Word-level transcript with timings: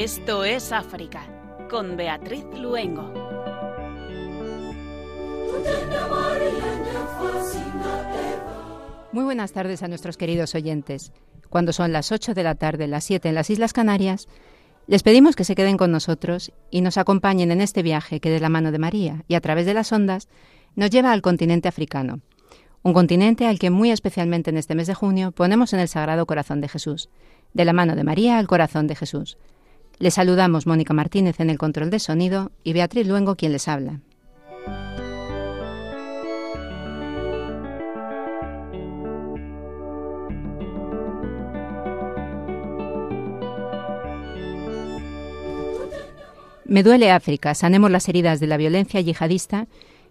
Esto 0.00 0.44
es 0.44 0.72
África, 0.72 1.20
con 1.68 1.96
Beatriz 1.96 2.44
Luengo. 2.58 3.02
Muy 9.12 9.24
buenas 9.24 9.52
tardes 9.52 9.82
a 9.82 9.88
nuestros 9.88 10.16
queridos 10.16 10.54
oyentes. 10.54 11.12
Cuando 11.50 11.74
son 11.74 11.92
las 11.92 12.12
8 12.12 12.32
de 12.32 12.42
la 12.42 12.54
tarde, 12.54 12.86
las 12.86 13.04
7 13.04 13.28
en 13.28 13.34
las 13.34 13.50
Islas 13.50 13.72
Canarias, 13.74 14.26
les 14.86 15.02
pedimos 15.02 15.36
que 15.36 15.44
se 15.44 15.54
queden 15.54 15.76
con 15.76 15.92
nosotros 15.92 16.52
y 16.70 16.80
nos 16.80 16.98
acompañen 16.98 17.52
en 17.52 17.60
este 17.60 17.82
viaje 17.82 18.20
que 18.20 18.30
de 18.30 18.40
la 18.40 18.48
mano 18.48 18.72
de 18.72 18.78
María 18.78 19.24
y 19.28 19.34
a 19.34 19.40
través 19.40 19.66
de 19.66 19.74
las 19.74 19.92
ondas 19.92 20.28
nos 20.74 20.90
lleva 20.90 21.12
al 21.12 21.22
continente 21.22 21.68
africano. 21.68 22.20
Un 22.82 22.94
continente 22.94 23.46
al 23.46 23.58
que 23.58 23.70
muy 23.70 23.90
especialmente 23.90 24.50
en 24.50 24.56
este 24.56 24.74
mes 24.74 24.86
de 24.86 24.94
junio 24.94 25.32
ponemos 25.32 25.72
en 25.72 25.80
el 25.80 25.88
Sagrado 25.88 26.26
Corazón 26.26 26.60
de 26.60 26.68
Jesús, 26.68 27.10
de 27.52 27.64
la 27.64 27.72
mano 27.72 27.94
de 27.94 28.04
María 28.04 28.38
al 28.38 28.46
corazón 28.46 28.86
de 28.86 28.96
Jesús. 28.96 29.36
Les 29.98 30.14
saludamos 30.14 30.66
Mónica 30.66 30.94
Martínez 30.94 31.40
en 31.40 31.50
el 31.50 31.58
control 31.58 31.90
de 31.90 31.98
sonido 31.98 32.52
y 32.64 32.72
Beatriz 32.72 33.06
Luengo 33.06 33.36
quien 33.36 33.52
les 33.52 33.68
habla. 33.68 34.00
Me 46.70 46.84
duele 46.84 47.10
África, 47.10 47.52
sanemos 47.56 47.90
las 47.90 48.08
heridas 48.08 48.38
de 48.38 48.46
la 48.46 48.56
violencia 48.56 49.00
yihadista, 49.00 49.66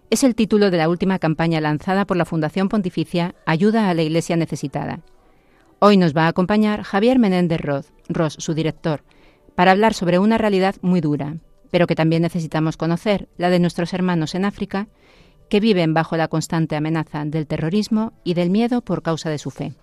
es 0.10 0.26
el 0.26 0.36
título 0.36 0.70
de 0.70 0.76
la 0.76 0.90
última 0.90 1.18
campaña 1.18 1.62
lanzada 1.62 2.04
por 2.04 2.18
la 2.18 2.26
Fundación 2.26 2.68
Pontificia 2.68 3.34
Ayuda 3.46 3.90
a 3.90 3.94
la 3.94 4.02
Iglesia 4.02 4.36
Necesitada. 4.36 5.00
Hoy 5.80 5.96
nos 5.96 6.14
va 6.14 6.26
a 6.26 6.28
acompañar 6.28 6.84
Javier 6.84 7.18
Menéndez 7.18 7.62
Ross, 7.62 7.94
Ross, 8.10 8.36
su 8.40 8.54
director, 8.54 9.04
para 9.56 9.72
hablar 9.72 9.94
sobre 9.94 10.20
una 10.20 10.38
realidad 10.38 10.76
muy 10.82 11.00
dura, 11.00 11.38
pero 11.72 11.88
que 11.88 11.96
también 11.96 12.24
necesitamos 12.24 12.76
conocer, 12.76 13.30
la 13.38 13.50
de 13.50 13.60
nuestros 13.60 13.94
hermanos 13.94 14.36
en 14.36 14.44
África, 14.44 14.90
que 15.50 15.62
viven 15.62 15.94
bajo 15.94 16.18
la 16.18 16.28
constante 16.28 16.76
amenaza 16.76 17.24
del 17.24 17.48
terrorismo 17.48 18.12
y 18.26 18.34
del 18.34 18.50
miedo 18.50 18.82
por 18.82 19.02
causa 19.02 19.30
de 19.30 19.38
su 19.38 19.50
fe. 19.50 19.76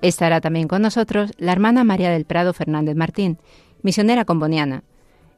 Estará 0.00 0.40
también 0.40 0.66
con 0.66 0.82
nosotros 0.82 1.30
la 1.38 1.52
hermana 1.52 1.84
María 1.84 2.10
del 2.10 2.24
Prado 2.24 2.52
Fernández 2.52 2.96
Martín, 2.96 3.38
misionera 3.82 4.24
comboniana. 4.24 4.84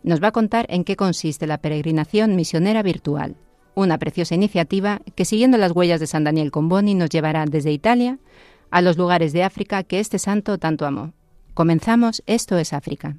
Nos 0.03 0.23
va 0.23 0.28
a 0.28 0.33
contar 0.33 0.67
en 0.69 0.84
qué 0.84 0.97
consiste 0.97 1.47
la 1.47 1.59
peregrinación 1.59 2.37
misionera 2.37 2.83
virtual, 2.83 3.37
una 3.75 3.98
preciosa 3.98 4.34
iniciativa 4.34 5.00
que 5.14 5.25
siguiendo 5.25 5.59
las 5.59 5.73
huellas 5.73 6.00
de 6.00 6.06
San 6.06 6.25
Daniel 6.25 6.50
Comboni 6.50 6.95
nos 6.95 7.11
llevará 7.11 7.45
desde 7.47 7.72
Italia 7.72 8.19
a 8.70 8.83
los 8.83 8.97
lugares 8.97 9.33
de 9.33 9.45
África 9.45 9.83
que 9.83 10.00
este 10.00 10.19
santo 10.19 10.59
tanto 10.59 10.87
amó. 10.87 11.12
Comenzamos, 11.55 12.22
esto 12.27 12.59
es 12.59 12.72
África. 12.72 13.17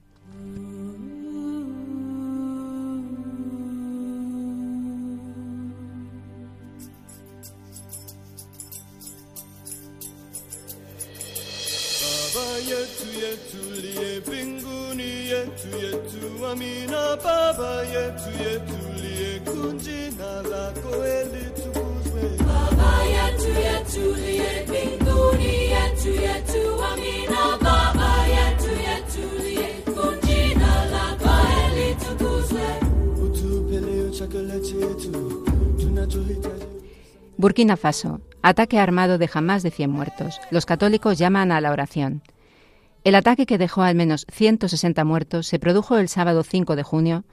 Burkina 37.46 37.78
Faso. 37.78 38.22
Ataque 38.42 38.80
armado 38.80 39.20
deja 39.20 39.40
más 39.40 39.62
de 39.62 39.70
100 39.70 39.92
muertos. 39.92 40.42
Los 40.50 40.66
católicos 40.66 41.20
llaman 41.20 41.52
a 41.52 41.62
la 41.62 41.70
oración. 41.70 42.24
El 43.04 43.14
ataque 43.14 43.46
que 43.46 43.60
dejó 43.60 43.84
al 43.84 43.94
menos 43.94 44.26
160 44.32 45.04
muertos 45.04 45.46
se 45.46 45.60
produjo 45.60 46.00
el 46.00 46.10
sábado 46.10 46.42
5 46.42 46.76
de 46.76 46.82
junio 46.82 47.24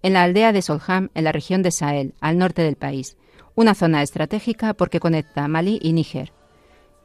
en 0.00 0.14
la 0.14 0.22
aldea 0.22 0.52
de 0.52 0.62
Solham, 0.62 1.10
en 1.12 1.22
la 1.22 1.32
región 1.32 1.62
de 1.62 1.70
Sahel, 1.70 2.14
al 2.22 2.38
norte 2.38 2.62
del 2.62 2.76
país, 2.76 3.18
una 3.56 3.74
zona 3.74 4.02
estratégica 4.02 4.72
porque 4.72 5.00
conecta 5.00 5.46
Malí 5.48 5.78
y 5.82 5.92
Níger. 5.92 6.32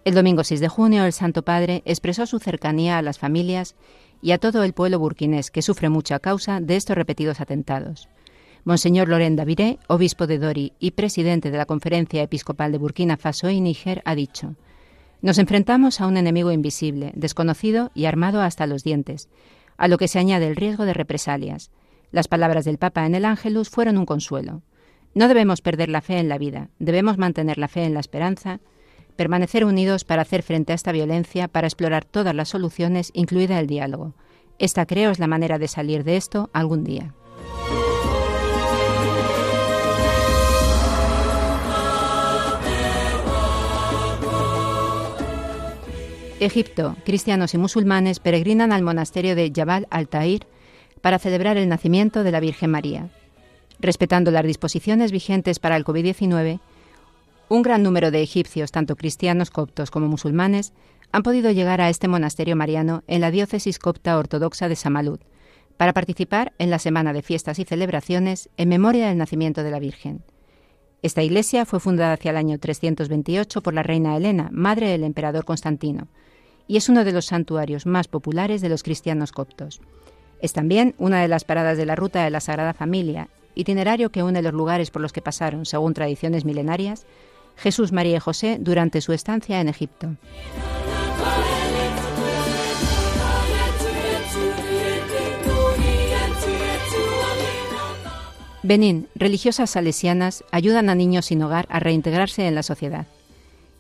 El 0.06 0.13
domingo 0.13 0.45
6 0.45 0.62
de 0.62 0.69
junio, 0.69 1.03
el 1.03 1.12
Santo 1.12 1.44
Padre 1.44 1.84
expresó 1.84 2.25
su 2.25 2.40
cercanía 2.40 2.97
a 2.97 3.01
las 3.01 3.19
familias 3.19 3.75
y 4.22 4.31
a 4.31 4.38
todo 4.38 4.63
el 4.63 4.72
pueblo 4.72 5.00
burkinés 5.00 5.51
que 5.51 5.62
sufre 5.62 5.90
mucho 5.90 6.16
a 6.16 6.19
causa 6.19 6.62
de 6.62 6.78
estos 6.78 6.95
repetidos 6.95 7.41
atentados. 7.41 8.07
Monseñor 8.66 9.09
Loren 9.09 9.35
Daviré, 9.35 9.78
obispo 9.88 10.25
de 10.25 10.40
Dori 10.40 10.72
y 10.79 10.91
presidente 10.91 11.51
de 11.51 11.57
la 11.57 11.66
Conferencia 11.66 12.24
Episcopal 12.24 12.72
de 12.72 12.78
Burkina 12.78 13.18
Faso 13.18 13.50
y 13.50 13.59
Níger, 13.59 14.01
ha 14.06 14.16
dicho: 14.16 14.56
nos 15.22 15.38
enfrentamos 15.38 16.00
a 16.00 16.07
un 16.07 16.16
enemigo 16.16 16.50
invisible, 16.50 17.12
desconocido 17.13 17.91
y 17.94 18.06
armado 18.06 18.41
hasta 18.41 18.66
los 18.66 18.85
dientes, 18.85 19.28
a 19.75 19.90
lo 19.90 19.97
que 19.97 20.07
se 20.07 20.19
añade 20.19 20.47
el 20.47 20.56
riesgo 20.56 20.85
de 20.85 20.94
represalias. 20.94 21.72
Las 22.12 22.29
palabras 22.29 22.63
del 22.63 22.78
Papa 22.78 23.06
en 23.06 23.16
el 23.16 23.25
Ángelus 23.25 23.69
fueron 23.69 23.97
un 23.97 24.06
consuelo. 24.06 24.62
No 25.13 25.28
debemos 25.28 25.59
perder 25.62 25.90
la 25.90 26.01
fe 26.01 26.19
en 26.19 26.30
la 26.30 26.38
vida, 26.38 26.69
debemos 26.80 27.18
mantener 27.18 27.57
la 27.57 27.68
fe 27.68 27.84
en 27.84 27.94
la 27.94 28.00
esperanza, 28.00 28.62
permanecer 29.18 29.66
unidos 29.66 30.06
para 30.06 30.22
hacer 30.22 30.41
frente 30.41 30.72
a 30.72 30.75
esta 30.75 30.94
violencia, 30.94 31.50
para 31.50 31.68
explorar 31.68 32.06
todas 32.06 32.34
las 32.34 32.50
soluciones, 32.50 33.12
incluida 33.13 33.59
el 33.59 33.68
diálogo. 33.68 34.13
Esta 34.57 34.85
creo 34.85 35.12
es 35.12 35.19
la 35.19 35.28
manera 35.28 35.59
de 35.59 35.68
salir 35.68 36.06
de 36.06 36.16
esto 36.16 36.50
algún 36.53 36.85
día. 36.85 37.13
Egipto, 46.46 46.96
cristianos 47.06 47.54
y 47.54 47.58
musulmanes 47.58 48.20
peregrinan 48.20 48.72
al 48.72 48.84
monasterio 48.84 49.36
de 49.36 49.52
Jabal 49.56 49.88
al-Tahir 49.90 50.46
para 51.02 51.20
celebrar 51.20 51.58
el 51.58 51.70
nacimiento 51.70 52.24
de 52.24 52.31
la 52.31 52.40
Virgen 52.40 52.72
María. 52.72 53.09
Respetando 53.80 54.31
las 54.31 54.46
disposiciones 54.46 55.12
vigentes 55.12 55.59
para 55.59 55.76
el 55.76 55.86
COVID-19, 55.86 56.59
un 57.50 57.62
gran 57.62 57.84
número 57.84 58.12
de 58.12 58.22
egipcios, 58.22 58.72
tanto 58.72 58.96
cristianos 58.96 59.52
coptos 59.52 59.92
como 59.92 60.08
musulmanes, 60.08 60.74
han 61.12 61.24
podido 61.24 61.52
llegar 61.52 61.81
a 61.81 61.90
este 61.90 62.08
monasterio 62.08 62.56
mariano 62.56 63.04
en 63.08 63.22
la 63.22 63.31
diócesis 63.31 63.80
copta 63.80 64.18
ortodoxa 64.18 64.68
de 64.68 64.75
Samalud 64.75 65.20
para 65.78 65.94
participar 65.94 66.54
en 66.58 66.70
la 66.70 66.80
semana 66.80 67.14
de 67.14 67.22
fiestas 67.22 67.60
y 67.60 67.66
celebraciones 67.66 68.50
en 68.58 68.70
memoria 68.70 69.08
del 69.08 69.18
nacimiento 69.18 69.64
de 69.64 69.72
la 69.72 69.80
Virgen. 69.80 70.24
Esta 71.02 71.22
iglesia 71.22 71.66
fue 71.66 71.80
fundada 71.80 72.14
hacia 72.14 72.31
el 72.31 72.38
año 72.38 72.58
328 72.58 73.62
por 73.62 73.74
la 73.74 73.84
reina 73.84 74.16
Helena, 74.16 74.50
madre 74.52 74.88
del 74.88 75.04
emperador 75.04 75.44
Constantino, 75.44 76.08
y 76.68 76.78
es 76.78 76.90
uno 76.90 77.03
de 77.03 77.12
los 77.12 77.25
santuarios 77.25 77.85
más 77.85 78.07
populares 78.07 78.62
de 78.62 78.69
los 78.69 78.84
cristianos 78.84 79.31
coptos. 79.31 79.81
Es 80.41 80.53
también 80.53 80.96
una 80.97 81.22
de 81.22 81.28
las 81.28 81.44
paradas 81.44 81.78
de 81.78 81.85
la 81.85 81.96
ruta 81.96 82.24
de 82.24 82.29
la 82.29 82.40
Sagrada 82.40 82.74
Familia, 82.74 83.29
itinerario 83.56 84.12
que 84.12 84.24
une 84.24 84.41
los 84.41 84.53
lugares 84.53 84.91
por 84.91 85.01
los 85.01 85.13
que 85.13 85.22
pasaron, 85.22 85.66
según 85.66 85.94
tradiciones 85.94 86.46
milenarias, 86.46 87.06
Jesús, 87.56 87.91
María 87.91 88.18
y 88.18 88.19
José 88.19 88.57
durante 88.59 89.01
su 89.01 89.13
estancia 89.13 89.62
en 89.62 89.69
Egipto. 89.69 90.16
Benín, 98.63 99.09
religiosas 99.13 99.71
salesianas 99.71 100.45
ayudan 100.51 100.89
a 100.89 100.95
niños 100.95 101.25
sin 101.25 101.44
hogar 101.44 101.66
a 101.69 101.81
reintegrarse 101.81 102.48
en 102.48 102.56
la 102.56 102.63
sociedad. 102.63 103.07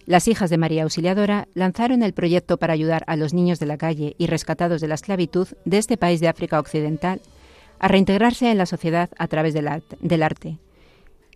Las 0.05 0.27
hijas 0.27 0.49
de 0.49 0.57
María 0.57 0.83
Auxiliadora 0.83 1.47
lanzaron 1.53 2.03
el 2.03 2.13
proyecto 2.13 2.57
para 2.57 2.73
ayudar 2.73 3.03
a 3.07 3.15
los 3.15 3.33
niños 3.33 3.59
de 3.59 3.65
la 3.65 3.77
calle 3.77 4.15
y 4.17 4.27
rescatados 4.27 4.81
de 4.81 4.89
la 4.89 4.95
esclavitud 4.95 5.47
de 5.63 5.77
este 5.77 5.95
país 5.95 6.19
de 6.19 6.27
África 6.27 6.59
Occidental 6.59 7.21
a 7.79 7.87
reintegrarse 7.87 8.51
en 8.51 8.57
la 8.57 8.65
sociedad 8.65 9.09
a 9.17 9.27
través 9.27 9.53
del 9.53 10.23
arte. 10.23 10.57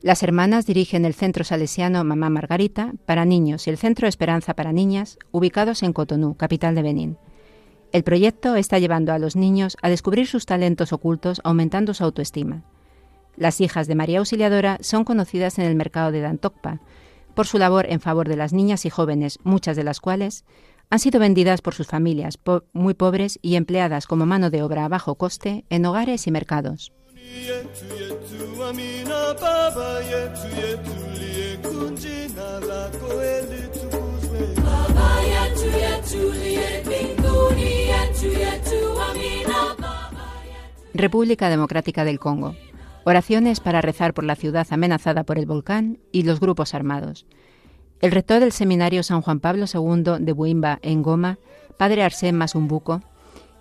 Las 0.02 0.22
hermanas 0.22 0.66
dirigen 0.66 1.06
el 1.06 1.14
Centro 1.14 1.44
Salesiano 1.44 2.04
Mamá 2.04 2.30
Margarita 2.30 2.94
para 3.06 3.26
niños 3.26 3.68
y 3.68 3.70
el 3.70 3.78
Centro 3.78 4.08
Esperanza 4.08 4.54
para 4.54 4.72
niñas, 4.72 5.18
ubicados 5.32 5.82
en 5.82 5.94
Cotonú, 5.94 6.36
capital 6.36 6.76
de 6.76 6.84
Benín. 6.84 7.18
El 7.94 8.04
proyecto 8.04 8.56
está 8.56 8.80
llevando 8.80 9.14
a 9.14 9.20
los 9.20 9.36
niños 9.36 9.78
a 9.82 9.90
descubrir 9.90 10.28
sus 10.28 10.46
talentos 10.46 10.94
ocultos, 10.94 11.42
aumentando 11.44 11.94
su 11.94 12.04
autoestima. 12.04 12.64
Las 13.38 13.62
hijas 13.62 13.88
de 13.88 13.96
María 13.96 14.20
Auxiliadora 14.20 14.78
son 14.82 15.04
conocidas 15.04 15.58
en 15.58 15.66
el 15.66 15.76
mercado 15.76 16.12
de 16.12 16.22
Dantokpa, 16.22 16.82
por 17.38 17.46
su 17.46 17.60
labor 17.60 17.86
en 17.88 18.00
favor 18.00 18.28
de 18.28 18.36
las 18.36 18.52
niñas 18.52 18.84
y 18.88 18.90
jóvenes, 18.90 19.38
muchas 19.44 19.78
de 19.78 19.84
las 19.84 20.00
cuales 20.00 20.44
han 20.90 20.98
sido 20.98 21.20
vendidas 21.20 21.62
por 21.62 21.76
sus 21.76 21.86
familias, 21.86 22.40
muy 22.74 22.96
pobres 22.96 23.38
y 23.44 23.58
empleadas 23.58 24.08
como 24.08 24.26
mano 24.26 24.50
de 24.50 24.64
obra 24.64 24.86
a 24.86 24.88
bajo 24.88 25.14
coste 25.14 25.64
en 25.70 25.86
hogares 25.86 26.26
y 26.26 26.32
mercados. 26.32 26.92
República 40.96 41.50
Democrática 41.50 42.04
del 42.04 42.18
Congo. 42.18 42.56
Oraciones 43.10 43.62
para 43.62 43.80
rezar 43.80 44.14
por 44.14 44.26
la 44.26 44.36
ciudad 44.36 44.68
amenazada 44.70 45.24
por 45.24 45.40
el 45.40 45.46
volcán 45.46 45.98
y 46.12 46.24
los 46.24 46.42
grupos 46.42 46.74
armados. 46.74 47.26
El 48.02 48.12
rector 48.12 48.42
del 48.42 48.52
seminario 48.52 49.02
San 49.02 49.22
Juan 49.22 49.40
Pablo 49.40 49.64
II 49.74 50.18
de 50.20 50.34
Buimba, 50.34 50.80
en 50.82 51.04
Goma, 51.04 51.40
padre 51.78 52.04
Arsène 52.04 52.34
Masumbuco, 52.34 53.02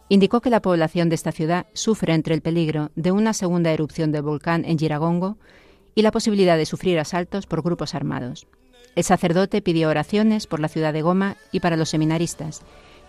indicó 0.08 0.40
que 0.40 0.50
la 0.50 0.62
población 0.62 1.08
de 1.08 1.14
esta 1.14 1.30
ciudad 1.30 1.66
sufre 1.74 2.12
entre 2.12 2.34
el 2.34 2.42
peligro 2.42 2.90
de 2.96 3.12
una 3.12 3.34
segunda 3.34 3.70
erupción 3.70 4.10
del 4.10 4.22
volcán 4.22 4.64
en 4.64 4.80
Giragongo 4.80 5.36
y 5.94 6.02
la 6.02 6.10
posibilidad 6.10 6.56
de 6.56 6.66
sufrir 6.66 6.98
asaltos 6.98 7.46
por 7.46 7.62
grupos 7.62 7.94
armados. 7.94 8.48
El 8.96 9.04
sacerdote 9.04 9.62
pidió 9.62 9.90
oraciones 9.90 10.48
por 10.48 10.58
la 10.58 10.66
ciudad 10.66 10.92
de 10.92 11.02
Goma 11.02 11.36
y 11.52 11.60
para 11.60 11.76
los 11.76 11.90
seminaristas, 11.90 12.62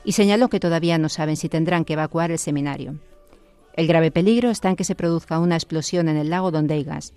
y 0.05 0.11
señaló 0.11 0.49
que 0.49 0.59
todavía 0.59 0.99
no 0.99 1.09
saben 1.09 1.35
si 1.35 1.49
tendrán 1.49 1.83
que 1.83 1.93
evacuar 1.93 2.29
el 2.29 2.37
seminario. 2.37 2.93
El 3.77 3.85
grave 3.85 4.09
peligro 4.09 4.49
está 4.49 4.69
en 4.69 4.75
que 4.75 4.83
se 4.83 4.95
produzca 4.95 5.37
una 5.37 5.55
explosión 5.55 6.09
en 6.09 6.17
el 6.17 6.31
lago 6.31 6.49
Dondeigas, 6.49 7.13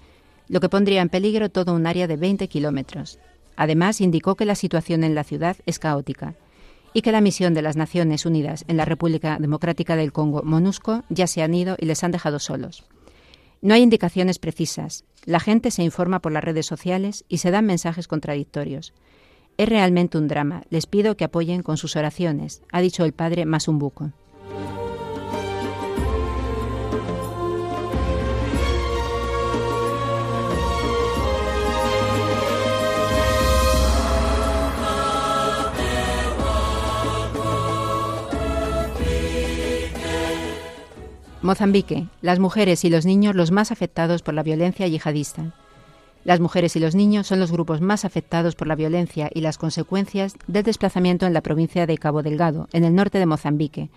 lo 0.46 0.60
que 0.60 0.68
pondría 0.68 1.00
en 1.00 1.08
peligro 1.08 1.48
todo 1.48 1.72
un 1.72 1.86
área 1.86 2.06
de 2.06 2.18
20 2.18 2.48
kilómetros. 2.48 3.18
Además, 3.56 4.02
indicó 4.02 4.34
que 4.34 4.44
la 4.44 4.54
situación 4.54 5.02
en 5.02 5.14
la 5.14 5.24
ciudad 5.24 5.56
es 5.64 5.78
caótica 5.78 6.34
y 6.92 7.00
que 7.00 7.12
la 7.12 7.22
misión 7.22 7.54
de 7.54 7.62
las 7.62 7.76
Naciones 7.76 8.26
Unidas 8.26 8.66
en 8.68 8.76
la 8.76 8.84
República 8.84 9.38
Democrática 9.40 9.96
del 9.96 10.12
Congo, 10.12 10.42
MONUSCO, 10.42 11.04
ya 11.08 11.26
se 11.26 11.42
han 11.42 11.54
ido 11.54 11.76
y 11.78 11.86
les 11.86 12.04
han 12.04 12.10
dejado 12.10 12.38
solos. 12.38 12.84
No 13.62 13.72
hay 13.72 13.80
indicaciones 13.80 14.38
precisas. 14.38 15.04
La 15.24 15.40
gente 15.40 15.70
se 15.70 15.82
informa 15.82 16.20
por 16.20 16.32
las 16.32 16.44
redes 16.44 16.66
sociales 16.66 17.24
y 17.28 17.38
se 17.38 17.50
dan 17.50 17.64
mensajes 17.64 18.06
contradictorios. 18.06 18.92
Es 19.56 19.66
realmente 19.66 20.18
un 20.18 20.28
drama. 20.28 20.64
Les 20.68 20.84
pido 20.84 21.16
que 21.16 21.24
apoyen 21.24 21.62
con 21.62 21.78
sus 21.78 21.96
oraciones, 21.96 22.60
ha 22.70 22.82
dicho 22.82 23.06
el 23.06 23.14
padre 23.14 23.46
Masumbuco. 23.46 24.12
Mozambique, 41.42 42.06
las 42.20 42.38
mujeres 42.38 42.84
y 42.84 42.90
los 42.90 43.06
niños 43.06 43.34
los 43.34 43.50
más 43.50 43.72
afectados 43.72 44.20
por 44.20 44.34
la 44.34 44.42
violencia 44.42 44.86
yihadista. 44.86 45.54
Las 46.22 46.38
mujeres 46.38 46.76
y 46.76 46.80
los 46.80 46.94
niños 46.94 47.26
son 47.26 47.40
los 47.40 47.50
grupos 47.50 47.80
más 47.80 48.04
afectados 48.04 48.54
por 48.54 48.66
la 48.68 48.74
violencia 48.74 49.30
y 49.32 49.40
las 49.40 49.56
consecuencias 49.56 50.34
del 50.48 50.64
desplazamiento 50.64 51.26
en 51.26 51.32
la 51.32 51.40
provincia 51.40 51.86
de 51.86 51.96
Cabo 51.96 52.22
Delgado, 52.22 52.68
en 52.74 52.84
el 52.84 52.94
norte 52.94 53.18
de 53.18 53.24
Mozambique, 53.24 53.88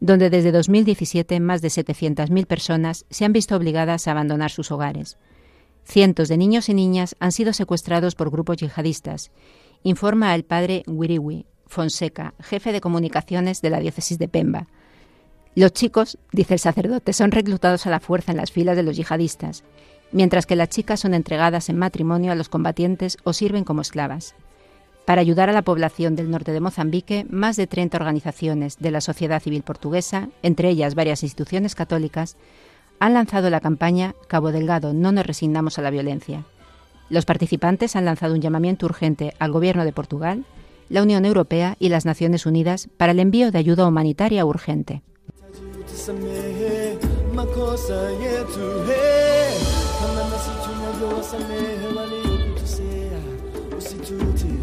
donde 0.00 0.28
desde 0.28 0.50
2017 0.50 1.38
más 1.38 1.62
de 1.62 1.68
700.000 1.68 2.46
personas 2.46 3.06
se 3.10 3.24
han 3.24 3.32
visto 3.32 3.54
obligadas 3.54 4.08
a 4.08 4.10
abandonar 4.10 4.50
sus 4.50 4.72
hogares. 4.72 5.18
Cientos 5.84 6.28
de 6.28 6.36
niños 6.36 6.68
y 6.68 6.74
niñas 6.74 7.14
han 7.20 7.30
sido 7.30 7.52
secuestrados 7.52 8.16
por 8.16 8.32
grupos 8.32 8.56
yihadistas, 8.56 9.30
informa 9.84 10.34
el 10.34 10.44
padre 10.44 10.82
Wiriwi 10.88 11.46
Fonseca, 11.68 12.34
jefe 12.40 12.72
de 12.72 12.80
comunicaciones 12.80 13.62
de 13.62 13.70
la 13.70 13.78
diócesis 13.78 14.18
de 14.18 14.26
Pemba. 14.26 14.66
Los 15.54 15.72
chicos, 15.74 16.18
dice 16.32 16.54
el 16.54 16.60
sacerdote, 16.60 17.12
son 17.12 17.30
reclutados 17.30 17.86
a 17.86 17.90
la 17.90 18.00
fuerza 18.00 18.32
en 18.32 18.38
las 18.38 18.50
filas 18.50 18.74
de 18.74 18.82
los 18.82 18.96
yihadistas, 18.96 19.64
mientras 20.10 20.46
que 20.46 20.56
las 20.56 20.70
chicas 20.70 21.00
son 21.00 21.12
entregadas 21.12 21.68
en 21.68 21.76
matrimonio 21.76 22.32
a 22.32 22.34
los 22.34 22.48
combatientes 22.48 23.18
o 23.24 23.34
sirven 23.34 23.64
como 23.64 23.82
esclavas. 23.82 24.34
Para 25.04 25.20
ayudar 25.20 25.50
a 25.50 25.52
la 25.52 25.62
población 25.62 26.16
del 26.16 26.30
norte 26.30 26.52
de 26.52 26.60
Mozambique, 26.60 27.26
más 27.28 27.56
de 27.56 27.66
30 27.66 27.98
organizaciones 27.98 28.78
de 28.78 28.92
la 28.92 29.02
sociedad 29.02 29.42
civil 29.42 29.62
portuguesa, 29.62 30.30
entre 30.42 30.70
ellas 30.70 30.94
varias 30.94 31.22
instituciones 31.22 31.74
católicas, 31.74 32.36
han 32.98 33.12
lanzado 33.12 33.50
la 33.50 33.60
campaña 33.60 34.14
Cabo 34.28 34.52
Delgado, 34.52 34.94
no 34.94 35.12
nos 35.12 35.26
resignamos 35.26 35.78
a 35.78 35.82
la 35.82 35.90
violencia. 35.90 36.46
Los 37.10 37.26
participantes 37.26 37.94
han 37.94 38.06
lanzado 38.06 38.32
un 38.32 38.40
llamamiento 38.40 38.86
urgente 38.86 39.34
al 39.38 39.52
Gobierno 39.52 39.84
de 39.84 39.92
Portugal, 39.92 40.46
la 40.88 41.02
Unión 41.02 41.26
Europea 41.26 41.76
y 41.78 41.90
las 41.90 42.06
Naciones 42.06 42.46
Unidas 42.46 42.88
para 42.96 43.12
el 43.12 43.18
envío 43.18 43.50
de 43.50 43.58
ayuda 43.58 43.86
humanitaria 43.86 44.46
urgente. 44.46 45.02
Samehe 45.96 46.98
makosa 47.34 47.94
yetu 48.10 48.82
he 48.86 49.50
kama 50.00 50.22
nasi 50.30 50.50
tunavyowasamehe 50.64 51.86
waliokutusea 51.96 53.18
usituti 53.78 54.54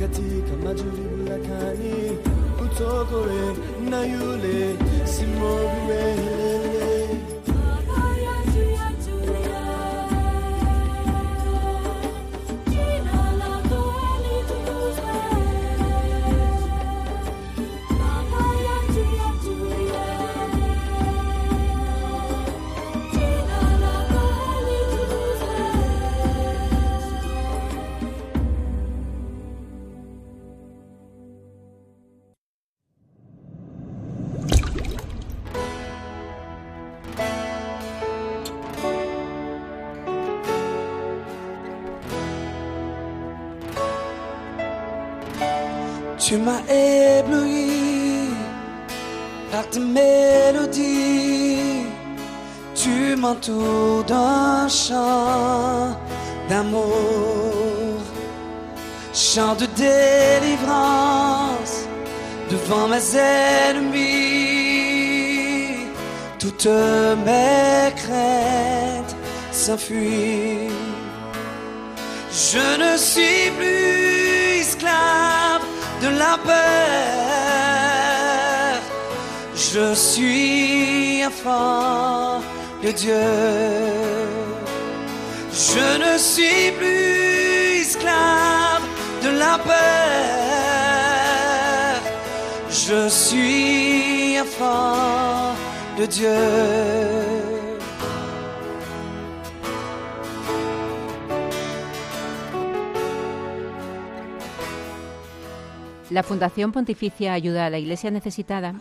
katika 0.00 0.56
majaribu 0.64 1.28
lakini 1.28 2.18
utokoe 2.64 3.56
na 3.90 4.00
yule 4.06 4.76
simoviwehe 5.04 6.41
Tu 46.24 46.36
m'as 46.36 46.62
ébloui 46.70 48.30
par 49.50 49.68
tes 49.70 49.80
mélodies. 49.80 51.58
Tu 52.76 53.16
m'entoures 53.16 54.04
d'un 54.04 54.68
chant 54.68 55.98
d'amour, 56.48 57.98
chant 59.12 59.56
de 59.56 59.66
délivrance 59.76 61.88
devant 62.50 62.86
mes 62.86 63.16
ennemis. 63.16 64.06
Toutes 66.38 66.68
mes 67.26 67.92
craintes 67.96 69.16
s'enfuient. 69.50 70.70
Je 72.30 72.76
ne 72.80 72.96
suis 72.96 73.50
plus 73.58 74.60
esclave 74.60 75.71
de 76.02 76.08
la 76.08 76.36
peur. 76.48 76.52
Je 79.54 79.94
suis 79.94 81.24
enfant 81.24 82.42
de 82.82 82.90
Dieu. 82.90 83.28
Je 85.52 85.86
ne 86.04 86.18
suis 86.18 86.72
plus 86.78 87.80
esclave 87.82 88.82
de 89.24 89.30
la 89.42 89.58
peur. 89.70 89.72
Je 92.70 93.08
suis 93.08 94.40
enfant 94.40 95.54
de 95.98 96.04
Dieu. 96.06 97.51
La 106.12 106.22
Fundación 106.22 106.72
Pontificia 106.72 107.32
Ayuda 107.32 107.64
a 107.64 107.70
la 107.70 107.78
Iglesia 107.78 108.10
Necesitada 108.10 108.74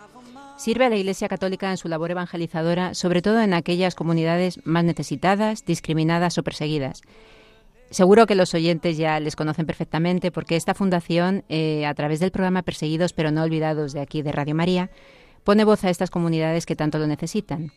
sirve 0.58 0.88
a 0.88 0.90
la 0.90 0.98
Iglesia 0.98 1.30
Católica 1.30 1.72
en 1.72 1.78
su 1.78 1.88
labor 1.88 2.12
evangelizadora, 2.12 2.94
sobre 2.94 3.22
todo 3.22 3.40
en 3.40 3.54
aquellas 3.54 3.96
comunidades 3.96 4.60
más 4.66 4.84
necesitadas, 4.84 5.64
discriminadas 5.64 6.38
o 6.38 6.44
perseguidas. 6.44 7.04
Seguro 7.90 8.28
que 8.28 8.36
los 8.36 8.54
oyentes 8.54 8.98
ya 8.98 9.18
les 9.22 9.38
conocen 9.38 9.66
perfectamente 9.66 10.30
porque 10.30 10.58
esta 10.58 10.74
fundación, 10.74 11.46
eh, 11.48 11.86
a 11.86 11.94
través 11.94 12.20
del 12.20 12.32
programa 12.32 12.64
Perseguidos 12.64 13.14
pero 13.14 13.32
no 13.32 13.44
olvidados 13.44 13.94
de 13.94 14.02
aquí 14.02 14.22
de 14.24 14.34
Radio 14.34 14.54
María, 14.54 14.90
pone 15.46 15.64
voz 15.64 15.86
a 15.86 15.90
estas 15.90 16.10
comunidades 16.10 16.66
que 16.66 16.76
tanto 16.76 17.00
lo 17.00 17.08
necesitan. 17.08 17.72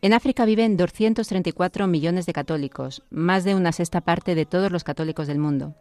En 0.00 0.14
África 0.14 0.46
viven 0.46 0.78
234 0.78 1.86
millones 1.86 2.24
de 2.24 2.32
católicos, 2.32 3.02
más 3.10 3.44
de 3.44 3.54
una 3.54 3.72
sexta 3.72 4.00
parte 4.00 4.34
de 4.34 4.46
todos 4.46 4.72
los 4.72 4.84
católicos 4.84 5.26
del 5.26 5.38
mundo. 5.38 5.74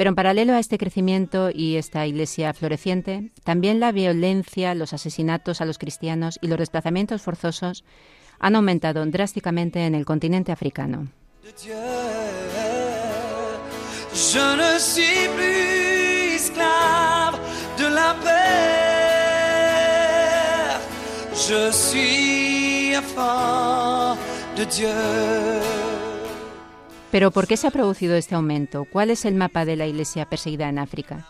Pero 0.00 0.08
en 0.08 0.14
paralelo 0.14 0.54
a 0.54 0.58
este 0.58 0.78
crecimiento 0.78 1.50
y 1.52 1.76
esta 1.76 2.06
iglesia 2.06 2.54
floreciente, 2.54 3.32
también 3.44 3.80
la 3.80 3.92
violencia, 3.92 4.74
los 4.74 4.94
asesinatos 4.94 5.60
a 5.60 5.66
los 5.66 5.76
cristianos 5.76 6.38
y 6.40 6.46
los 6.46 6.58
desplazamientos 6.58 7.20
forzosos 7.20 7.84
han 8.38 8.56
aumentado 8.56 9.04
drásticamente 9.04 9.84
en 9.84 9.94
el 9.94 10.06
continente 10.06 10.52
africano. 10.52 11.08
Pero 27.10 27.32
¿por 27.32 27.48
qué 27.48 27.56
se 27.56 27.66
ha 27.66 27.72
producido 27.72 28.14
este 28.14 28.36
aumento? 28.36 28.84
¿Cuál 28.84 29.10
es 29.10 29.24
el 29.24 29.34
mapa 29.34 29.64
de 29.64 29.74
la 29.74 29.86
Iglesia 29.86 30.26
perseguida 30.26 30.68
en 30.68 30.78
África? 30.78 31.26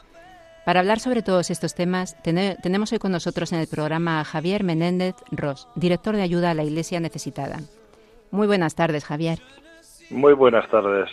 Para 0.66 0.80
hablar 0.80 1.00
sobre 1.00 1.22
todos 1.22 1.50
estos 1.50 1.74
temas, 1.74 2.16
tenemos 2.22 2.92
hoy 2.92 2.98
con 2.98 3.12
nosotros 3.12 3.50
en 3.52 3.60
el 3.60 3.66
programa 3.66 4.20
a 4.20 4.24
Javier 4.24 4.62
Menéndez 4.62 5.14
Ross, 5.30 5.68
director 5.74 6.14
de 6.14 6.22
ayuda 6.22 6.50
a 6.50 6.54
la 6.54 6.64
Iglesia 6.64 7.00
necesitada. 7.00 7.60
Muy 8.30 8.46
buenas 8.46 8.74
tardes, 8.74 9.06
Javier. 9.06 9.40
Muy 10.10 10.34
buenas 10.34 10.68
tardes. 10.70 11.08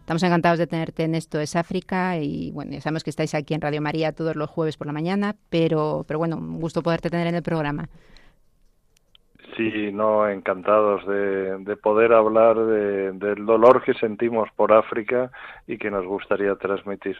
Estamos 0.00 0.22
encantados 0.22 0.58
de 0.58 0.66
tenerte 0.66 1.04
en 1.04 1.14
Esto 1.14 1.40
es 1.40 1.56
África 1.56 2.18
y 2.18 2.52
bueno, 2.52 2.72
ya 2.72 2.80
sabemos 2.82 3.02
que 3.02 3.10
estáis 3.10 3.34
aquí 3.34 3.54
en 3.54 3.62
Radio 3.62 3.80
María 3.80 4.12
todos 4.12 4.36
los 4.36 4.50
jueves 4.50 4.76
por 4.76 4.86
la 4.86 4.92
mañana, 4.92 5.36
pero, 5.48 6.04
pero 6.06 6.18
bueno, 6.18 6.36
un 6.36 6.60
gusto 6.60 6.82
poderte 6.82 7.08
tener 7.08 7.26
en 7.26 7.34
el 7.34 7.42
programa. 7.42 7.88
Sí, 9.56 9.90
no, 9.92 10.28
encantados 10.28 11.06
de, 11.06 11.76
poder 11.82 12.12
hablar 12.12 12.58
del 12.58 13.46
dolor 13.46 13.82
que 13.82 13.94
sentimos 13.94 14.48
por 14.54 14.72
África 14.72 15.30
y 15.66 15.78
que 15.78 15.90
nos 15.90 16.04
gustaría 16.04 16.54
transmitir. 16.56 17.16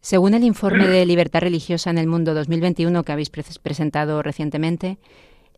Según 0.00 0.34
el 0.34 0.44
informe 0.44 0.88
de 0.88 1.06
Libertad 1.06 1.40
Religiosa 1.40 1.90
en 1.90 1.98
el 1.98 2.06
Mundo 2.06 2.34
2021 2.34 3.02
que 3.02 3.12
habéis 3.12 3.30
presentado 3.30 4.20
recientemente, 4.20 4.98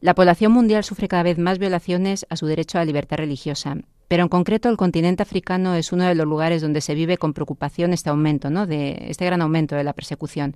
la 0.00 0.14
población 0.14 0.52
mundial 0.52 0.84
sufre 0.84 1.08
cada 1.08 1.22
vez 1.22 1.38
más 1.38 1.58
violaciones 1.58 2.26
a 2.28 2.36
su 2.36 2.46
derecho 2.46 2.78
a 2.78 2.82
la 2.82 2.84
libertad 2.84 3.16
religiosa, 3.16 3.76
pero 4.06 4.22
en 4.22 4.28
concreto 4.28 4.68
el 4.68 4.76
continente 4.76 5.22
africano 5.22 5.74
es 5.74 5.92
uno 5.92 6.04
de 6.04 6.14
los 6.14 6.26
lugares 6.26 6.62
donde 6.62 6.82
se 6.82 6.94
vive 6.94 7.16
con 7.16 7.32
preocupación 7.32 7.92
este 7.92 8.10
aumento, 8.10 8.50
¿no? 8.50 8.66
de 8.66 9.06
este 9.08 9.24
gran 9.24 9.40
aumento 9.40 9.74
de 9.74 9.84
la 9.84 9.94
persecución. 9.94 10.54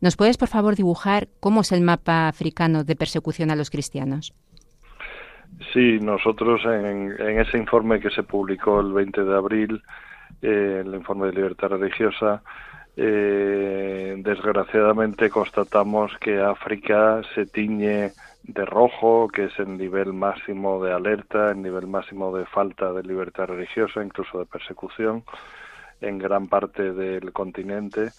¿Nos 0.00 0.16
puedes, 0.16 0.36
por 0.36 0.48
favor, 0.48 0.76
dibujar 0.76 1.28
cómo 1.40 1.62
es 1.62 1.72
el 1.72 1.80
mapa 1.80 2.28
africano 2.28 2.84
de 2.84 2.96
persecución 2.96 3.50
a 3.50 3.56
los 3.56 3.70
cristianos? 3.70 4.34
Sí, 5.72 5.98
nosotros 6.00 6.62
en, 6.64 7.12
ese 7.38 7.58
informe 7.58 8.00
que 8.00 8.10
se 8.10 8.22
publicó 8.22 8.80
el 8.80 8.92
20 8.92 9.24
de 9.24 9.36
abril, 9.36 9.82
eh, 10.42 10.82
el 10.84 10.94
informe 10.94 11.26
de 11.26 11.32
libertad 11.32 11.68
religiosa, 11.68 12.42
eh, 12.96 14.14
desgraciadamente 14.18 15.30
constatamos 15.30 16.12
que 16.20 16.40
África 16.40 17.22
se 17.34 17.46
tiñe 17.46 18.12
de 18.44 18.64
rojo, 18.64 19.28
que 19.28 19.44
es 19.44 19.58
el 19.58 19.76
nivel 19.78 20.12
máximo 20.12 20.82
de 20.84 20.92
alerta, 20.92 21.50
el 21.50 21.62
nivel 21.62 21.86
máximo 21.86 22.36
de 22.36 22.46
falta 22.46 22.92
de 22.92 23.02
libertad 23.02 23.46
religiosa, 23.46 24.04
incluso 24.04 24.38
de 24.38 24.46
persecución 24.46 25.24
en 26.00 26.18
gran 26.18 26.48
parte 26.48 26.92
del 26.92 27.32
continente 27.32 28.10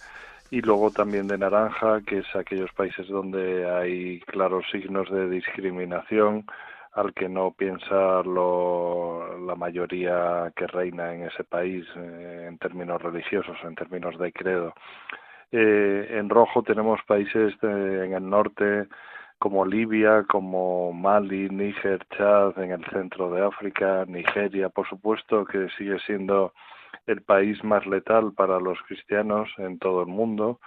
y 0.50 0.60
luego 0.60 0.90
también 0.90 1.26
de 1.28 1.38
naranja, 1.38 2.00
que 2.06 2.18
es 2.18 2.36
aquellos 2.36 2.72
países 2.72 3.08
donde 3.08 3.68
hay 3.68 4.20
claros 4.20 4.64
signos 4.70 5.10
de 5.10 5.28
discriminación 5.28 6.46
al 6.92 7.12
que 7.12 7.28
no 7.28 7.50
piensa 7.50 8.22
lo, 8.22 9.38
la 9.46 9.54
mayoría 9.54 10.50
que 10.56 10.66
reina 10.66 11.14
en 11.14 11.24
ese 11.24 11.44
país 11.44 11.84
eh, 11.94 12.46
en 12.48 12.56
términos 12.58 13.02
religiosos, 13.02 13.56
en 13.64 13.74
términos 13.74 14.18
de 14.18 14.32
credo. 14.32 14.72
Eh, 15.52 16.06
en 16.10 16.30
rojo 16.30 16.62
tenemos 16.62 17.00
países 17.06 17.54
en 17.62 18.14
el 18.14 18.28
norte 18.28 18.88
como 19.38 19.66
Libia, 19.66 20.24
como 20.28 20.92
Mali, 20.92 21.50
Níger, 21.50 22.06
Chad, 22.16 22.58
en 22.58 22.70
el 22.70 22.84
centro 22.86 23.30
de 23.30 23.44
África, 23.44 24.04
Nigeria, 24.08 24.70
por 24.70 24.88
supuesto, 24.88 25.44
que 25.44 25.68
sigue 25.76 25.98
siendo 26.06 26.54
el 27.06 27.22
país 27.22 27.62
más 27.64 27.86
letal 27.86 28.32
para 28.34 28.60
los 28.60 28.78
cristianos 28.82 29.48
en 29.58 29.78
todo 29.78 30.02
el 30.02 30.08
mundo, 30.08 30.60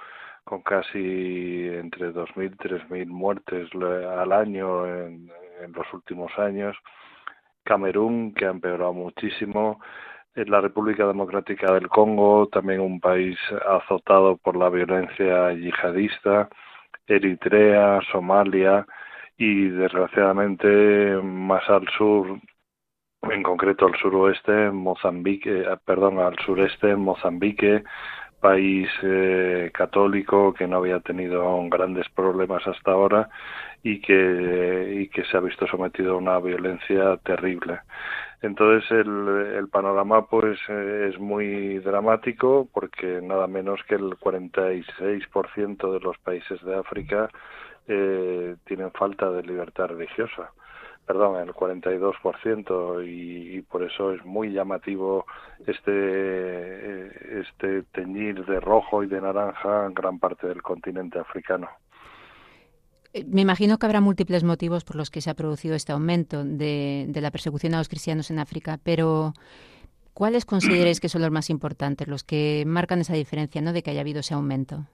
con 0.43 0.61
casi 0.61 1.67
entre 1.67 2.13
2.000 2.13 2.45
y 2.45 2.57
3.000 2.57 3.07
muertes 3.07 3.69
al 3.75 4.31
año 4.31 4.85
en, 4.87 5.29
en 5.61 5.71
los 5.73 5.91
últimos 5.93 6.31
años. 6.37 6.75
Camerún, 7.63 8.33
que 8.33 8.45
ha 8.45 8.49
empeorado 8.49 8.93
muchísimo. 8.93 9.79
La 10.35 10.61
República 10.61 11.05
Democrática 11.05 11.73
del 11.73 11.89
Congo, 11.89 12.47
también 12.47 12.79
un 12.79 12.99
país 12.99 13.37
azotado 13.67 14.37
por 14.37 14.55
la 14.55 14.69
violencia 14.69 15.51
yihadista. 15.51 16.49
Eritrea, 17.07 17.99
Somalia 18.11 18.85
y 19.37 19.69
desgraciadamente 19.69 21.19
más 21.23 21.67
al 21.69 21.87
sur 21.97 22.39
en 23.23 23.43
concreto 23.43 23.85
al 23.85 23.95
suroeste, 23.95 24.71
Mozambique, 24.71 25.61
eh, 25.61 25.77
perdón, 25.85 26.19
al 26.19 26.37
sureste, 26.39 26.95
Mozambique, 26.95 27.83
país 28.39 28.89
eh, 29.03 29.69
católico 29.73 30.53
que 30.53 30.67
no 30.67 30.77
había 30.77 30.99
tenido 31.01 31.59
grandes 31.69 32.07
problemas 32.09 32.65
hasta 32.67 32.91
ahora 32.91 33.29
y 33.83 34.01
que, 34.01 34.95
y 35.01 35.09
que 35.09 35.23
se 35.25 35.37
ha 35.37 35.41
visto 35.41 35.67
sometido 35.67 36.13
a 36.13 36.17
una 36.17 36.39
violencia 36.39 37.17
terrible. 37.17 37.79
Entonces 38.41 38.89
el, 38.91 39.67
panorama 39.69 40.27
pues 40.27 40.57
eh, 40.69 41.09
es 41.11 41.19
muy 41.19 41.79
dramático 41.79 42.69
porque 42.73 43.19
nada 43.21 43.47
menos 43.47 43.81
que 43.87 43.95
el 43.95 44.17
46% 44.17 45.91
de 45.91 45.99
los 45.99 46.17
países 46.19 46.63
de 46.63 46.75
África 46.75 47.29
eh, 47.87 48.55
tienen 48.65 48.91
falta 48.91 49.29
de 49.29 49.43
libertad 49.43 49.87
religiosa 49.87 50.51
perdón, 51.09 51.37
el 51.37 51.55
42% 51.55 53.03
y, 53.03 53.57
y 53.57 53.61
por 53.63 53.81
eso 53.81 54.13
es 54.13 54.23
muy 54.23 54.51
llamativo 54.51 55.25
este, 55.65 57.39
este 57.39 57.81
teñir 57.91 58.45
de 58.45 58.59
rojo 58.59 59.01
y 59.01 59.07
de 59.07 59.19
naranja 59.19 59.87
en 59.87 59.95
gran 59.95 60.19
parte 60.19 60.45
del 60.45 60.61
continente 60.61 61.17
africano. 61.17 61.67
Eh, 63.11 63.25
me 63.27 63.41
imagino 63.41 63.79
que 63.79 63.87
habrá 63.87 64.01
múltiples 64.01 64.43
motivos 64.43 64.83
por 64.83 64.97
los 64.97 65.09
que 65.09 65.21
se 65.21 65.31
ha 65.31 65.33
producido 65.33 65.73
este 65.73 65.93
aumento 65.93 66.43
de, 66.43 67.07
de 67.09 67.21
la 67.21 67.31
persecución 67.31 67.73
a 67.73 67.79
los 67.79 67.89
cristianos 67.89 68.29
en 68.29 68.37
África, 68.37 68.79
pero 68.83 69.33
¿cuáles 70.13 70.45
consideráis 70.45 70.99
que 70.99 71.09
son 71.09 71.23
los 71.23 71.31
más 71.31 71.49
importantes, 71.49 72.07
los 72.07 72.23
que 72.23 72.65
marcan 72.67 73.01
esa 73.01 73.15
diferencia, 73.15 73.63
¿no? 73.63 73.73
de 73.73 73.81
que 73.81 73.89
haya 73.89 74.01
habido 74.01 74.19
ese 74.19 74.35
aumento? 74.35 74.85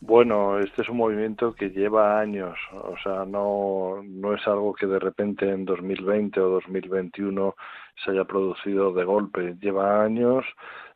Bueno, 0.00 0.58
este 0.58 0.82
es 0.82 0.88
un 0.88 0.98
movimiento 0.98 1.54
que 1.54 1.70
lleva 1.70 2.20
años, 2.20 2.58
o 2.72 2.94
sea, 3.02 3.24
no, 3.24 4.02
no 4.04 4.34
es 4.34 4.46
algo 4.46 4.74
que 4.74 4.86
de 4.86 4.98
repente 4.98 5.48
en 5.48 5.64
2020 5.64 6.40
o 6.40 6.50
2021 6.50 7.54
se 8.04 8.10
haya 8.10 8.24
producido 8.24 8.92
de 8.92 9.04
golpe, 9.04 9.56
lleva 9.60 10.04
años 10.04 10.44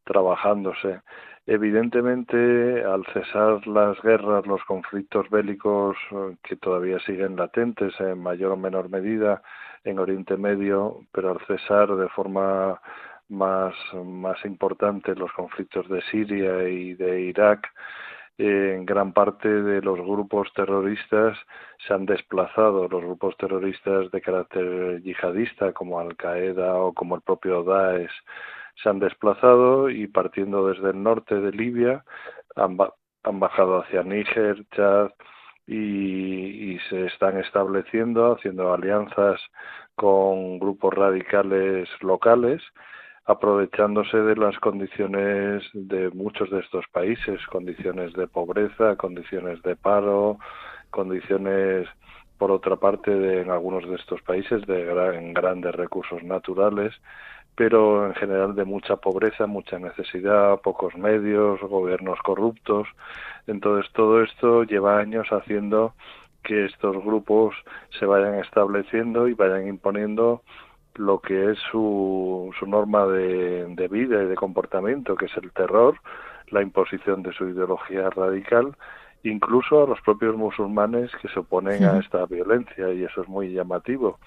trabajándose. 0.04 1.00
Evidentemente, 1.46 2.84
al 2.84 3.06
cesar 3.06 3.66
las 3.66 3.98
guerras, 4.02 4.46
los 4.46 4.62
conflictos 4.64 5.30
bélicos 5.30 5.96
eh, 6.10 6.36
que 6.42 6.56
todavía 6.56 6.98
siguen 7.00 7.36
latentes 7.36 7.98
en 8.00 8.22
mayor 8.22 8.52
o 8.52 8.56
menor 8.58 8.90
medida 8.90 9.40
en 9.84 9.98
Oriente 9.98 10.36
Medio, 10.36 11.00
pero 11.12 11.30
al 11.30 11.40
cesar 11.46 11.96
de 11.96 12.08
forma 12.10 12.78
más, 13.30 13.74
más 14.04 14.44
importante 14.44 15.14
los 15.14 15.32
conflictos 15.32 15.88
de 15.88 16.02
Siria 16.10 16.68
y 16.68 16.94
de 16.94 17.22
Irak, 17.22 17.66
en 18.38 18.86
gran 18.86 19.12
parte 19.12 19.48
de 19.48 19.82
los 19.82 19.98
grupos 19.98 20.52
terroristas 20.54 21.36
se 21.86 21.92
han 21.92 22.06
desplazado, 22.06 22.88
los 22.88 23.02
grupos 23.02 23.36
terroristas 23.36 24.10
de 24.12 24.20
carácter 24.20 25.02
yihadista 25.02 25.72
como 25.72 25.98
Al 25.98 26.16
Qaeda 26.16 26.76
o 26.76 26.94
como 26.94 27.16
el 27.16 27.22
propio 27.22 27.64
Daesh 27.64 28.12
se 28.82 28.88
han 28.88 29.00
desplazado 29.00 29.90
y 29.90 30.06
partiendo 30.06 30.68
desde 30.68 30.90
el 30.90 31.02
norte 31.02 31.34
de 31.34 31.50
Libia 31.50 32.04
han, 32.54 32.76
bajado 33.40 33.82
hacia 33.82 34.04
Níger, 34.04 34.64
Chad 34.70 35.10
y 35.66 36.78
se 36.88 37.06
están 37.06 37.38
estableciendo, 37.38 38.32
haciendo 38.32 38.72
alianzas 38.72 39.40
con 39.96 40.58
grupos 40.60 40.94
radicales 40.94 41.88
locales 42.00 42.62
aprovechándose 43.28 44.16
de 44.16 44.36
las 44.36 44.58
condiciones 44.58 45.62
de 45.74 46.08
muchos 46.10 46.50
de 46.50 46.60
estos 46.60 46.86
países, 46.88 47.46
condiciones 47.48 48.14
de 48.14 48.26
pobreza, 48.26 48.96
condiciones 48.96 49.60
de 49.62 49.76
paro, 49.76 50.38
condiciones, 50.88 51.86
por 52.38 52.50
otra 52.50 52.76
parte, 52.76 53.10
de, 53.14 53.42
en 53.42 53.50
algunos 53.50 53.86
de 53.86 53.96
estos 53.96 54.22
países 54.22 54.66
de 54.66 54.82
gran, 54.82 55.34
grandes 55.34 55.74
recursos 55.74 56.22
naturales, 56.22 56.94
pero 57.54 58.06
en 58.06 58.14
general 58.14 58.54
de 58.54 58.64
mucha 58.64 58.96
pobreza, 58.96 59.46
mucha 59.46 59.78
necesidad, 59.78 60.58
pocos 60.62 60.96
medios, 60.96 61.60
gobiernos 61.60 62.18
corruptos. 62.20 62.88
Entonces 63.46 63.92
todo 63.92 64.22
esto 64.22 64.62
lleva 64.62 65.00
años 65.00 65.28
haciendo 65.30 65.92
que 66.42 66.64
estos 66.64 66.96
grupos 67.04 67.54
se 67.98 68.06
vayan 68.06 68.36
estableciendo 68.36 69.28
y 69.28 69.34
vayan 69.34 69.68
imponiendo 69.68 70.40
lo 70.98 71.20
que 71.20 71.52
es 71.52 71.58
su, 71.70 72.50
su 72.58 72.66
norma 72.66 73.06
de, 73.06 73.66
de 73.66 73.88
vida 73.88 74.22
y 74.22 74.26
de 74.26 74.34
comportamiento, 74.34 75.16
que 75.16 75.26
es 75.26 75.36
el 75.36 75.52
terror, 75.52 75.96
la 76.48 76.62
imposición 76.62 77.22
de 77.22 77.32
su 77.32 77.48
ideología 77.48 78.10
radical, 78.10 78.76
incluso 79.22 79.84
a 79.84 79.86
los 79.86 80.00
propios 80.02 80.36
musulmanes 80.36 81.10
que 81.20 81.28
se 81.28 81.40
oponen 81.40 81.84
a 81.84 81.98
esta 81.98 82.24
violencia, 82.26 82.92
y 82.92 83.04
eso 83.04 83.22
es 83.22 83.28
muy 83.28 83.52
llamativo, 83.52 84.18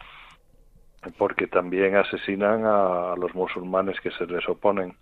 porque 1.18 1.48
también 1.48 1.96
asesinan 1.96 2.66
a 2.66 3.16
los 3.18 3.34
musulmanes 3.34 4.00
que 4.02 4.12
se 4.12 4.26
les 4.26 4.48
oponen. 4.48 4.96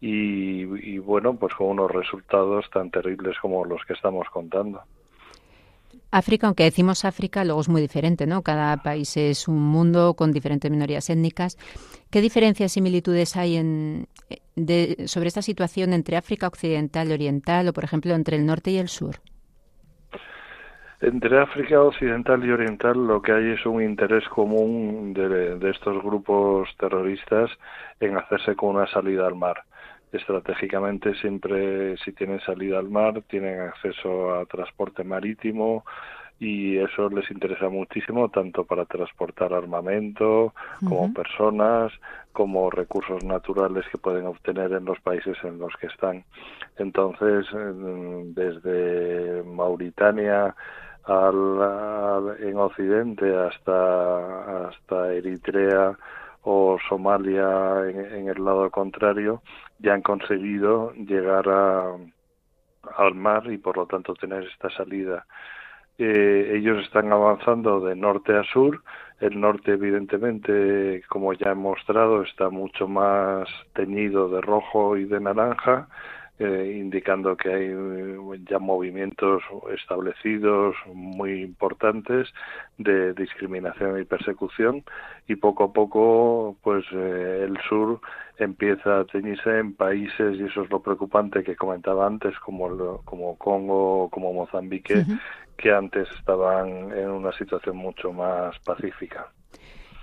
Y, 0.00 0.62
y 0.92 0.98
bueno, 0.98 1.34
pues 1.34 1.54
con 1.54 1.68
unos 1.68 1.90
resultados 1.90 2.70
tan 2.70 2.90
terribles 2.90 3.36
como 3.40 3.64
los 3.64 3.84
que 3.84 3.94
estamos 3.94 4.28
contando. 4.30 4.82
África, 6.10 6.46
aunque 6.46 6.64
decimos 6.64 7.04
África, 7.04 7.44
luego 7.44 7.60
es 7.60 7.68
muy 7.68 7.82
diferente, 7.82 8.26
¿no? 8.26 8.42
Cada 8.42 8.78
país 8.78 9.16
es 9.16 9.46
un 9.46 9.60
mundo 9.60 10.14
con 10.14 10.32
diferentes 10.32 10.70
minorías 10.70 11.10
étnicas. 11.10 11.58
¿Qué 12.10 12.20
diferencias 12.22 12.72
y 12.72 12.74
similitudes 12.74 13.36
hay 13.36 13.56
en, 13.56 14.06
sobre 15.06 15.28
esta 15.28 15.42
situación 15.42 15.92
entre 15.92 16.16
África 16.16 16.46
occidental 16.46 17.10
y 17.10 17.12
oriental 17.12 17.68
o, 17.68 17.72
por 17.74 17.84
ejemplo, 17.84 18.14
entre 18.14 18.36
el 18.36 18.46
norte 18.46 18.70
y 18.70 18.78
el 18.78 18.88
sur? 18.88 19.16
Entre 21.00 21.38
África 21.38 21.80
occidental 21.80 22.44
y 22.44 22.50
oriental 22.50 22.94
lo 23.06 23.22
que 23.22 23.32
hay 23.32 23.50
es 23.52 23.64
un 23.66 23.82
interés 23.82 24.26
común 24.30 25.12
de, 25.12 25.56
de 25.56 25.70
estos 25.70 26.02
grupos 26.02 26.68
terroristas 26.78 27.50
en 28.00 28.16
hacerse 28.16 28.56
con 28.56 28.76
una 28.76 28.86
salida 28.88 29.26
al 29.26 29.36
mar 29.36 29.62
estratégicamente 30.12 31.14
siempre 31.14 31.96
si 31.98 32.12
tienen 32.12 32.40
salida 32.40 32.78
al 32.78 32.88
mar 32.88 33.22
tienen 33.28 33.60
acceso 33.60 34.34
a 34.34 34.46
transporte 34.46 35.04
marítimo 35.04 35.84
y 36.40 36.76
eso 36.78 37.08
les 37.08 37.28
interesa 37.30 37.68
muchísimo 37.68 38.28
tanto 38.28 38.64
para 38.64 38.84
transportar 38.84 39.52
armamento 39.52 40.54
como 40.86 41.12
personas 41.12 41.92
como 42.32 42.70
recursos 42.70 43.24
naturales 43.24 43.84
que 43.90 43.98
pueden 43.98 44.26
obtener 44.26 44.72
en 44.72 44.84
los 44.84 45.00
países 45.00 45.36
en 45.42 45.58
los 45.58 45.74
que 45.80 45.88
están. 45.88 46.24
Entonces 46.76 47.46
desde 48.34 49.42
Mauritania 49.42 50.54
al, 51.04 52.36
en 52.40 52.56
Occidente 52.56 53.36
hasta 53.36 54.68
hasta 54.68 55.12
Eritrea 55.12 55.98
o 56.42 56.78
Somalia 56.88 57.82
en, 57.88 58.28
el 58.28 58.44
lado 58.44 58.70
contrario 58.70 59.42
ya 59.78 59.94
han 59.94 60.02
conseguido 60.02 60.92
llegar 60.94 61.48
a, 61.48 61.96
al 62.96 63.14
mar 63.14 63.50
y 63.50 63.58
por 63.58 63.76
lo 63.76 63.86
tanto 63.86 64.14
tener 64.14 64.44
esta 64.44 64.70
salida. 64.70 65.26
Eh, 65.98 66.52
ellos 66.56 66.84
están 66.84 67.12
avanzando 67.12 67.80
de 67.80 67.96
norte 67.96 68.36
a 68.36 68.44
sur. 68.44 68.82
El 69.20 69.40
norte, 69.40 69.72
evidentemente, 69.72 71.02
como 71.08 71.32
ya 71.32 71.50
he 71.50 71.54
mostrado, 71.54 72.22
está 72.22 72.50
mucho 72.50 72.86
más 72.86 73.48
teñido 73.74 74.28
de 74.28 74.40
rojo 74.40 74.96
y 74.96 75.04
de 75.04 75.20
naranja 75.20 75.88
eh, 76.38 76.78
indicando 76.78 77.36
que 77.36 77.52
hay 77.52 77.66
eh, 77.66 78.16
ya 78.48 78.58
movimientos 78.58 79.42
establecidos 79.74 80.76
muy 80.94 81.42
importantes 81.42 82.28
de 82.76 83.12
discriminación 83.14 84.00
y 84.00 84.04
persecución 84.04 84.84
y 85.26 85.34
poco 85.34 85.64
a 85.64 85.72
poco 85.72 86.56
pues 86.62 86.84
eh, 86.92 87.44
el 87.44 87.58
sur 87.68 88.00
empieza 88.36 89.00
a 89.00 89.04
teñirse 89.04 89.58
en 89.58 89.74
países 89.74 90.38
y 90.38 90.44
eso 90.44 90.62
es 90.62 90.70
lo 90.70 90.80
preocupante 90.80 91.42
que 91.42 91.56
comentaba 91.56 92.06
antes 92.06 92.38
como 92.38 93.02
como 93.04 93.36
Congo 93.36 94.08
como 94.10 94.32
Mozambique 94.32 95.04
que 95.56 95.72
antes 95.72 96.08
estaban 96.18 96.96
en 96.96 97.10
una 97.10 97.32
situación 97.32 97.76
mucho 97.76 98.12
más 98.12 98.56
pacífica. 98.60 99.32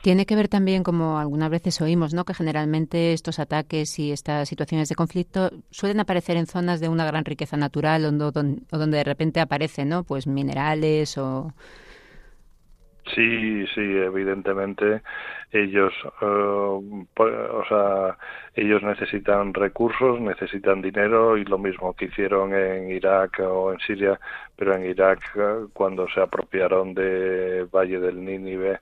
Tiene 0.06 0.28
que 0.28 0.36
ver 0.36 0.50
también, 0.50 0.84
como 0.84 1.18
algunas 1.18 1.50
veces 1.50 1.82
oímos, 1.82 2.14
¿no? 2.14 2.26
que 2.26 2.36
generalmente 2.36 3.12
estos 3.12 3.40
ataques 3.40 3.98
y 3.98 4.12
estas 4.12 4.48
situaciones 4.48 4.88
de 4.88 4.94
conflicto 4.94 5.50
suelen 5.72 6.00
aparecer 6.00 6.38
en 6.38 6.46
zonas 6.46 6.80
de 6.80 6.90
una 6.90 7.08
gran 7.08 7.26
riqueza 7.26 7.58
natural 7.58 8.06
o, 8.06 8.12
donde 8.12 8.98
de 8.98 9.04
repente 9.04 9.40
aparecen 9.40 9.90
¿no? 9.90 10.04
pues 10.04 10.28
minerales 10.28 11.18
o... 11.18 11.52
Sí, 13.16 13.66
sí, 13.74 13.82
evidentemente 13.82 15.02
ellos, 15.52 15.92
eh, 16.22 17.06
pues, 17.16 17.34
o 17.34 17.64
sea, 17.68 18.16
ellos 18.54 18.84
necesitan 18.84 19.56
recursos, 19.56 20.22
necesitan 20.22 20.84
dinero 20.84 21.36
y 21.36 21.46
lo 21.46 21.58
mismo 21.58 21.96
que 21.96 22.06
hicieron 22.06 22.54
en 22.54 22.92
Irak 22.92 23.40
o 23.40 23.74
en 23.74 23.80
Siria, 23.80 24.20
pero 24.56 24.76
en 24.76 24.86
Irak 24.86 25.20
eh, 25.36 25.66
cuando 25.74 26.08
se 26.10 26.22
apropiaron 26.22 26.94
de 26.94 27.68
Valle 27.72 28.00
del 28.00 28.24
Nínive 28.24 28.80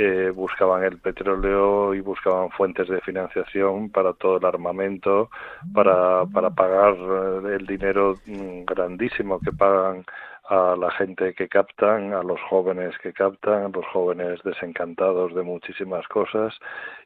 eh, 0.00 0.30
buscaban 0.30 0.84
el 0.84 0.98
petróleo 0.98 1.92
y 1.92 2.00
buscaban 2.00 2.50
fuentes 2.50 2.86
de 2.86 3.00
financiación 3.00 3.90
para 3.90 4.12
todo 4.12 4.36
el 4.36 4.44
armamento, 4.44 5.28
para, 5.74 6.24
para 6.26 6.50
pagar 6.50 6.94
eh, 6.94 7.56
el 7.58 7.66
dinero 7.66 8.14
mm, 8.24 8.62
grandísimo 8.64 9.40
que 9.40 9.50
pagan 9.50 10.04
a 10.48 10.76
la 10.78 10.92
gente 10.92 11.34
que 11.34 11.48
captan, 11.48 12.14
a 12.14 12.22
los 12.22 12.40
jóvenes 12.48 12.96
que 13.02 13.12
captan, 13.12 13.72
los 13.72 13.84
jóvenes 13.86 14.40
desencantados 14.44 15.34
de 15.34 15.42
muchísimas 15.42 16.06
cosas 16.06 16.54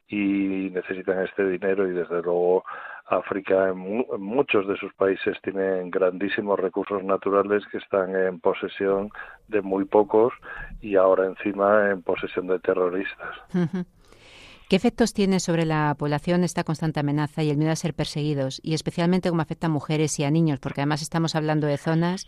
y 0.07 0.69
necesitan 0.71 1.23
este 1.23 1.47
dinero 1.47 1.87
y 1.87 1.93
desde 1.93 2.21
luego 2.21 2.63
África 3.05 3.69
en, 3.69 3.77
muchos 4.19 4.67
de 4.67 4.77
sus 4.77 4.93
países 4.93 5.37
tienen 5.43 5.89
grandísimos 5.89 6.59
recursos 6.59 7.03
naturales 7.03 7.63
que 7.71 7.77
están 7.77 8.15
en 8.15 8.39
posesión 8.39 9.09
de 9.47 9.61
muy 9.61 9.85
pocos 9.85 10.33
y 10.81 10.95
ahora 10.95 11.25
encima 11.25 11.91
en 11.91 12.01
posesión 12.01 12.47
de 12.47 12.59
terroristas. 12.59 13.35
¿Qué 14.69 14.77
efectos 14.77 15.13
tiene 15.13 15.39
sobre 15.39 15.65
la 15.65 15.93
población 15.97 16.43
esta 16.43 16.63
constante 16.63 17.01
amenaza 17.01 17.43
y 17.43 17.49
el 17.49 17.57
miedo 17.57 17.71
a 17.71 17.75
ser 17.75 17.93
perseguidos? 17.93 18.59
Y 18.63 18.73
especialmente 18.73 19.29
cómo 19.29 19.41
afecta 19.41 19.67
a 19.67 19.69
mujeres 19.69 20.17
y 20.19 20.23
a 20.23 20.31
niños, 20.31 20.59
porque 20.59 20.81
además 20.81 21.01
estamos 21.01 21.35
hablando 21.35 21.67
de 21.67 21.77
zonas 21.77 22.25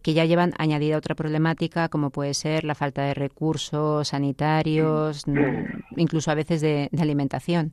que 0.00 0.14
ya 0.14 0.26
llevan 0.26 0.52
añadida 0.58 0.98
otra 0.98 1.14
problemática 1.14 1.88
como 1.88 2.10
puede 2.10 2.34
ser 2.34 2.64
la 2.64 2.74
falta 2.74 3.02
de 3.02 3.14
recursos 3.14 4.08
sanitarios, 4.08 5.24
incluso 5.96 6.30
a 6.30 6.34
veces 6.34 6.60
de 6.60 6.88
alimentación. 6.98 7.72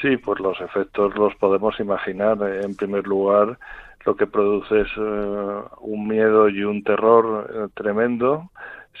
Sí, 0.00 0.16
pues 0.16 0.40
los 0.40 0.60
efectos 0.60 1.14
los 1.16 1.34
podemos 1.36 1.78
imaginar. 1.78 2.38
En 2.62 2.74
primer 2.74 3.06
lugar, 3.06 3.58
lo 4.04 4.16
que 4.16 4.26
produce 4.26 4.80
es 4.80 4.88
eh, 4.96 5.62
un 5.80 6.08
miedo 6.08 6.48
y 6.48 6.64
un 6.64 6.82
terror 6.82 7.50
eh, 7.50 7.68
tremendo, 7.74 8.50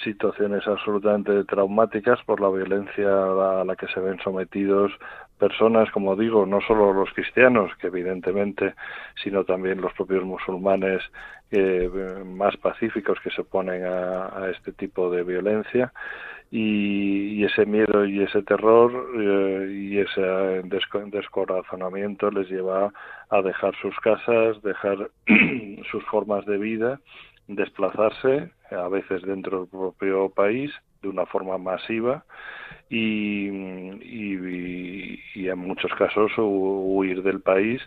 situaciones 0.02 0.66
absolutamente 0.66 1.44
traumáticas 1.44 2.20
por 2.24 2.40
la 2.40 2.48
violencia 2.48 3.08
a 3.08 3.64
la 3.64 3.76
que 3.76 3.86
se 3.88 4.00
ven 4.00 4.18
sometidos 4.22 4.92
personas, 5.38 5.90
como 5.90 6.16
digo, 6.16 6.46
no 6.46 6.60
solo 6.60 6.92
los 6.92 7.12
cristianos, 7.12 7.72
que 7.80 7.88
evidentemente, 7.88 8.74
sino 9.22 9.44
también 9.44 9.80
los 9.80 9.92
propios 9.92 10.24
musulmanes 10.24 11.02
eh, 11.50 12.22
más 12.24 12.56
pacíficos 12.56 13.18
que 13.20 13.30
se 13.30 13.42
oponen 13.42 13.84
a 13.84 14.48
este 14.50 14.72
tipo 14.72 15.10
de 15.10 15.22
violencia 15.22 15.92
y, 16.56 17.44
ese 17.44 17.66
miedo 17.66 18.04
y 18.04 18.22
ese 18.22 18.42
terror 18.42 18.92
eh, 19.18 19.68
y 19.72 19.98
ese 19.98 20.22
descorazonamiento 21.10 22.30
les 22.30 22.48
lleva 22.48 22.92
a 23.28 23.42
dejar 23.42 23.74
sus 23.82 23.94
casas, 23.98 24.62
dejar 24.62 25.10
sus 25.90 26.04
formas 26.04 26.46
de 26.46 26.56
vida, 26.58 27.00
desplazarse, 27.48 28.52
a 28.70 28.88
veces 28.88 29.22
dentro 29.22 29.60
del 29.60 29.68
propio 29.68 30.28
país, 30.28 30.70
de 31.02 31.08
una 31.08 31.26
forma 31.26 31.58
masiva 31.58 32.24
y, 32.90 33.48
en 35.48 35.58
muchos 35.58 35.92
casos 35.94 36.32
huir 36.36 37.22
del 37.22 37.40
país 37.40 37.82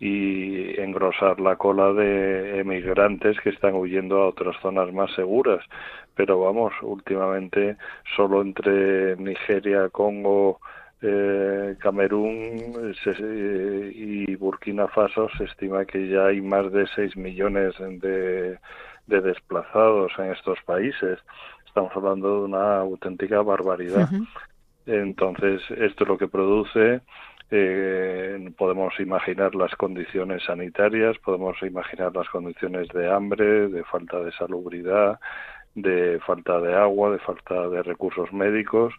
y 0.00 0.80
engrosar 0.80 1.40
la 1.40 1.56
cola 1.56 1.92
de 1.92 2.60
emigrantes 2.60 3.38
que 3.40 3.50
están 3.50 3.74
huyendo 3.74 4.22
a 4.22 4.28
otras 4.28 4.56
zonas 4.60 4.92
más 4.92 5.12
seguras. 5.14 5.64
Pero 6.14 6.40
vamos, 6.40 6.72
últimamente 6.82 7.76
solo 8.16 8.42
entre 8.42 9.16
Nigeria, 9.16 9.88
Congo, 9.90 10.60
eh, 11.02 11.76
Camerún 11.80 12.94
y 13.94 14.36
Burkina 14.36 14.88
Faso 14.88 15.28
se 15.36 15.44
estima 15.44 15.84
que 15.84 16.08
ya 16.08 16.26
hay 16.26 16.40
más 16.40 16.70
de 16.72 16.86
6 16.94 17.16
millones 17.16 17.74
de, 17.78 18.58
de 19.06 19.20
desplazados 19.20 20.12
en 20.18 20.32
estos 20.32 20.60
países. 20.62 21.18
Estamos 21.72 21.96
hablando 21.96 22.40
de 22.40 22.44
una 22.44 22.80
auténtica 22.80 23.40
barbaridad. 23.40 24.06
Entonces, 24.84 25.62
esto 25.70 26.04
es 26.04 26.08
lo 26.08 26.18
que 26.18 26.28
produce. 26.28 27.00
Eh, 27.50 28.52
podemos 28.58 28.92
imaginar 29.00 29.54
las 29.54 29.74
condiciones 29.76 30.44
sanitarias, 30.44 31.16
podemos 31.24 31.56
imaginar 31.62 32.14
las 32.14 32.28
condiciones 32.28 32.88
de 32.88 33.10
hambre, 33.10 33.68
de 33.68 33.84
falta 33.84 34.20
de 34.20 34.32
salubridad, 34.32 35.18
de 35.74 36.20
falta 36.26 36.60
de 36.60 36.74
agua, 36.74 37.10
de 37.10 37.20
falta 37.20 37.66
de 37.70 37.82
recursos 37.82 38.30
médicos. 38.34 38.92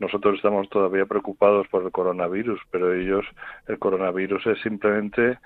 Nosotros 0.00 0.34
estamos 0.34 0.68
todavía 0.70 1.06
preocupados 1.06 1.68
por 1.68 1.84
el 1.84 1.92
coronavirus, 1.92 2.60
pero 2.72 2.94
ellos, 2.94 3.26
el 3.68 3.78
coronavirus 3.78 4.44
es 4.48 4.60
simplemente 4.62 5.38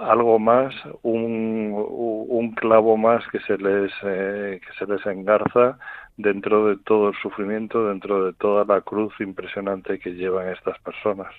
algo 0.00 0.38
más, 0.38 0.74
un, 1.02 1.72
un 1.74 2.54
clavo 2.54 2.96
más 2.96 3.24
que 3.32 3.40
se 3.40 3.56
les, 3.58 3.92
eh, 4.04 4.60
que 4.60 4.78
se 4.78 4.90
les 4.90 5.04
engarza 5.06 5.78
dentro 6.16 6.68
de 6.68 6.76
todo 6.78 7.08
el 7.08 7.14
sufrimiento, 7.22 7.88
dentro 7.88 8.26
de 8.26 8.32
toda 8.34 8.64
la 8.64 8.80
cruz 8.80 9.12
impresionante 9.20 9.98
que 9.98 10.10
llevan 10.10 10.48
estas 10.48 10.78
personas. 10.80 11.32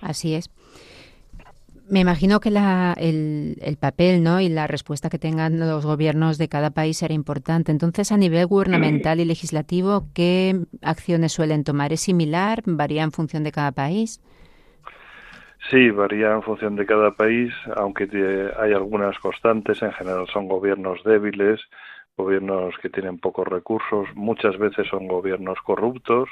Así 0.00 0.34
es. 0.34 0.50
Me 1.88 2.00
imagino 2.00 2.40
que 2.40 2.48
el, 2.48 3.76
papel 3.78 4.22
¿no? 4.22 4.40
y 4.40 4.48
la 4.48 4.66
respuesta 4.66 5.10
que 5.10 5.18
tengan 5.18 5.58
los 5.58 5.84
gobiernos 5.84 6.38
de 6.38 6.48
cada 6.48 6.70
país 6.70 6.98
será 6.98 7.12
importante. 7.12 7.70
Entonces, 7.70 8.12
a 8.12 8.16
nivel 8.16 8.46
gubernamental 8.46 9.20
y 9.20 9.24
legislativo, 9.24 10.06
¿qué 10.14 10.64
acciones 10.80 11.32
suelen 11.32 11.64
tomar? 11.64 11.92
¿Es 11.92 12.00
similar? 12.00 12.62
¿Varía 12.64 13.02
en 13.02 13.12
función 13.12 13.44
de 13.44 13.52
cada 13.52 13.72
país? 13.72 14.20
Sí, 15.70 15.90
varía 15.90 16.32
en 16.32 16.42
función 16.42 16.76
de 16.76 16.84
cada 16.86 17.12
país, 17.12 17.52
aunque 17.76 18.04
hay 18.58 18.72
algunas 18.72 19.18
constantes. 19.18 19.80
En 19.82 19.92
general 19.92 20.26
son 20.32 20.48
gobiernos 20.48 21.02
débiles, 21.04 21.60
gobiernos 22.16 22.74
que 22.82 22.90
tienen 22.90 23.18
pocos 23.18 23.48
recursos, 23.48 24.08
muchas 24.14 24.58
veces 24.58 24.86
son 24.88 25.08
gobiernos 25.08 25.58
corruptos 25.62 26.28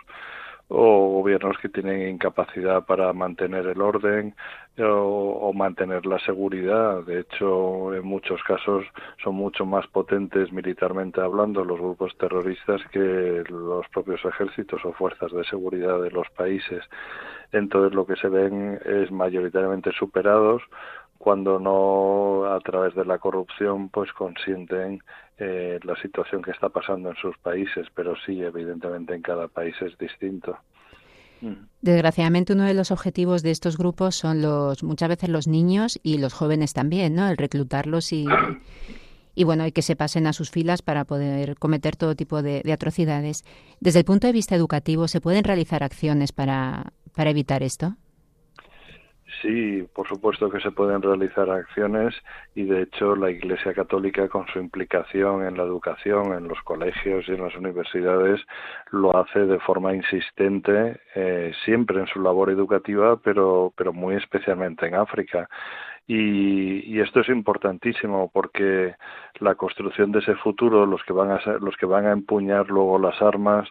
o 0.73 1.21
gobiernos 1.21 1.59
que 1.59 1.69
tienen 1.69 2.09
incapacidad 2.09 2.87
para 2.87 3.13
mantener 3.13 3.67
el 3.67 3.81
orden 3.81 4.37
o, 4.79 5.53
mantener 5.53 6.07
la 6.07 6.19
seguridad. 6.21 7.03
De 7.03 7.21
hecho, 7.21 7.93
en 7.93 8.07
muchos 8.07 8.41
casos 8.45 8.85
son 9.23 9.35
mucho 9.35 9.67
más 9.67 9.87
potentes 9.89 10.53
militarmente 10.53 11.21
hablando 11.21 11.65
los 11.65 11.79
grupos 11.79 12.17
terroristas 12.17 12.81
que 12.93 13.43
los 13.49 13.87
propios 13.89 14.25
ejércitos 14.25 14.85
o 14.85 14.93
fuerzas 14.93 15.33
de 15.33 15.45
seguridad 15.45 16.01
de 16.01 16.11
los 16.11 16.29
países. 16.31 16.85
Entonces, 17.53 17.93
lo 17.93 18.07
que 18.07 18.15
se 18.17 18.29
ven 18.29 18.81
es 18.85 19.11
mayoritariamente 19.11 19.91
superados 19.93 20.63
cuando 21.21 21.59
no 21.61 22.51
a 22.51 22.59
través 22.61 22.95
de 22.95 23.05
la 23.05 23.19
corrupción 23.19 23.91
pues 23.91 24.11
consienten 24.15 25.03
eh, 25.37 25.79
la 25.83 25.95
situación 26.01 26.41
que 26.41 26.51
está 26.51 26.71
pasando 26.71 27.11
en 27.11 27.17
sus 27.17 27.37
países, 27.37 27.87
pero 27.95 28.15
sí, 28.25 28.41
evidentemente 28.41 29.15
en 29.15 29.21
cada 29.21 29.47
país 29.47 29.75
es 29.83 29.99
distinto. 29.99 30.57
Mm. 31.43 31.67
Desgraciadamente 31.83 32.55
uno 32.55 32.65
de 32.65 32.73
los 32.73 32.91
objetivos 32.91 33.43
de 33.43 33.51
estos 33.51 33.77
grupos 33.77 34.15
son 34.15 34.41
los 34.41 34.83
muchas 34.83 35.11
veces 35.11 35.29
los 35.29 35.47
niños 35.47 36.01
y 36.03 36.17
los 36.17 36.33
jóvenes 36.33 36.73
también, 36.73 37.15
¿no? 37.15 37.29
El 37.29 37.37
reclutarlos 37.37 38.15
y, 38.15 38.25
y 39.35 39.45
bueno, 39.45 39.67
y 39.67 39.73
que 39.73 39.83
se 39.83 39.97
pasen 39.97 40.27
a 40.27 40.33
sus 40.33 40.51
filas 40.51 40.81
para 40.81 41.05
poder 41.05 41.59
cometer 41.59 41.97
todo 41.97 42.17
tipo 42.17 42.41
de, 42.41 42.63
de 42.65 42.73
atrocidades. 42.73 43.45
Desde 43.79 43.99
el 43.99 44.05
punto 44.07 44.27
de 44.27 44.33
vista 44.33 44.55
educativo, 44.55 45.07
¿se 45.07 45.21
pueden 45.21 45.45
realizar 45.45 45.83
acciones 45.83 46.33
para, 46.33 46.95
para 47.15 47.29
evitar 47.29 47.63
esto? 47.63 47.97
Sí, 49.43 49.89
por 49.95 50.07
supuesto 50.07 50.51
que 50.51 50.61
se 50.61 50.71
pueden 50.71 51.01
realizar 51.01 51.49
acciones 51.49 52.15
y 52.55 52.65
de 52.65 52.83
hecho 52.83 53.17
la 53.17 53.31
Iglesia 53.31 53.73
Católica 53.73 54.29
con 54.29 54.47
su 54.49 54.59
implicación 54.59 55.47
en 55.47 55.57
la 55.57 55.63
educación, 55.63 56.35
en 56.35 56.47
los 56.47 56.61
colegios 56.61 57.27
y 57.27 57.33
en 57.33 57.43
las 57.43 57.57
universidades 57.57 58.41
lo 58.91 59.17
hace 59.17 59.41
de 59.47 59.59
forma 59.61 59.95
insistente 59.95 61.01
eh, 61.15 61.53
siempre 61.65 62.01
en 62.01 62.07
su 62.07 62.21
labor 62.21 62.51
educativa, 62.51 63.17
pero, 63.17 63.73
pero 63.77 63.95
muy 63.95 64.17
especialmente 64.17 64.87
en 64.87 64.97
África. 64.97 65.49
Y, 66.07 67.01
esto 67.01 67.21
es 67.21 67.29
importantísimo 67.29 68.31
porque 68.33 68.95
la 69.39 69.55
construcción 69.55 70.13
de 70.13 70.19
ese 70.19 70.35
futuro, 70.35 70.85
los 70.85 71.03
que 71.05 71.13
van 71.13 71.31
a 71.31 71.41
ser, 71.43 71.63
los 71.63 71.77
que 71.77 71.87
van 71.87 72.05
a 72.07 72.13
empuñar 72.13 72.69
luego 72.69 72.99
las 72.99 73.23
armas, 73.23 73.69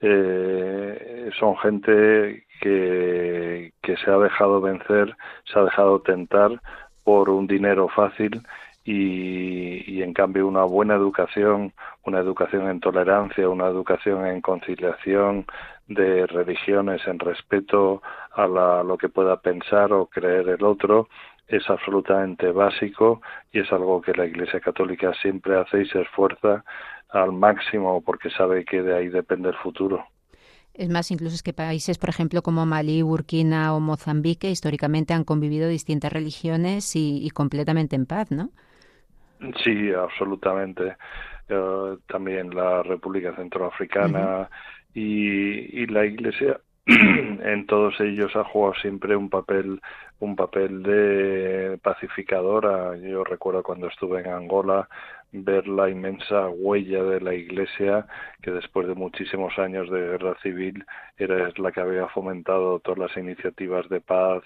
eh, 0.00 1.30
son 1.38 1.56
gente 1.58 2.46
que, 2.62 3.72
se 4.04 4.10
ha 4.10 4.18
dejado 4.18 4.60
vencer, 4.60 5.16
se 5.44 5.58
ha 5.58 5.64
dejado 5.64 6.00
tentar 6.00 6.60
por 7.04 7.28
un 7.28 7.46
dinero 7.46 7.88
fácil 7.88 8.42
y, 8.84 9.98
y, 9.98 10.02
en 10.02 10.12
cambio 10.12 10.46
una 10.46 10.64
buena 10.64 10.94
educación, 10.94 11.72
una 12.04 12.20
educación 12.20 12.68
en 12.68 12.80
tolerancia, 12.80 13.48
una 13.48 13.66
educación 13.66 14.26
en 14.26 14.40
conciliación 14.40 15.46
de 15.88 16.26
religiones, 16.26 17.06
en 17.06 17.18
respeto 17.18 18.02
a 18.32 18.46
lo 18.46 18.96
que 18.96 19.08
pueda 19.08 19.40
pensar 19.40 19.92
o 19.92 20.06
creer 20.06 20.48
el 20.48 20.64
otro, 20.64 21.08
es 21.48 21.68
absolutamente 21.68 22.50
básico 22.50 23.20
y 23.52 23.60
es 23.60 23.72
algo 23.72 24.00
que 24.00 24.14
la 24.14 24.26
Iglesia 24.26 24.60
Católica 24.60 25.12
siempre 25.14 25.58
hace 25.58 25.82
y 25.82 25.86
se 25.86 26.00
esfuerza 26.00 26.64
al 27.10 27.32
máximo 27.32 28.02
porque 28.02 28.30
sabe 28.30 28.64
que 28.64 28.82
de 28.82 28.96
ahí 28.96 29.08
depende 29.08 29.50
el 29.50 29.56
futuro. 29.56 30.06
Es 30.74 30.88
más, 30.88 31.10
incluso 31.10 31.34
es 31.34 31.42
que 31.42 31.52
países, 31.52 31.98
por 31.98 32.08
ejemplo, 32.08 32.42
como 32.42 32.64
Malí, 32.64 33.02
Burkina 33.02 33.74
o 33.74 33.80
Mozambique, 33.80 34.50
históricamente 34.50 35.12
han 35.12 35.24
convivido 35.24 35.68
distintas 35.68 36.12
religiones 36.12 36.96
y, 36.96 37.28
completamente 37.30 37.94
en 37.96 38.06
paz, 38.06 38.30
¿no? 38.30 38.50
Sí, 39.62 39.92
absolutamente. 39.92 40.96
Eh, 41.48 41.96
también 42.06 42.54
la 42.54 42.82
República 42.82 43.34
Centroafricana 43.36 44.48
y, 44.94 45.82
y 45.82 45.86
la 45.86 46.06
Iglesia 46.06 46.60
en 46.86 47.66
todos 47.66 48.00
ellos 48.00 48.34
ha 48.34 48.44
jugado 48.44 48.74
siempre 48.80 49.14
un 49.14 49.28
papel 49.28 49.80
un 50.22 50.36
papel 50.36 50.82
de 50.84 51.78
pacificadora. 51.82 52.96
Yo 52.96 53.24
recuerdo 53.24 53.62
cuando 53.62 53.88
estuve 53.88 54.20
en 54.20 54.28
Angola 54.28 54.88
ver 55.32 55.66
la 55.66 55.88
inmensa 55.88 56.48
huella 56.48 57.02
de 57.04 57.20
la 57.20 57.34
Iglesia 57.34 58.06
que 58.42 58.50
después 58.50 58.86
de 58.86 58.94
muchísimos 58.94 59.58
años 59.58 59.90
de 59.90 59.98
guerra 59.98 60.36
civil 60.42 60.84
era 61.16 61.50
la 61.56 61.72
que 61.72 61.80
había 61.80 62.06
fomentado 62.08 62.80
todas 62.80 62.98
las 62.98 63.16
iniciativas 63.16 63.88
de 63.88 64.00
paz 64.00 64.42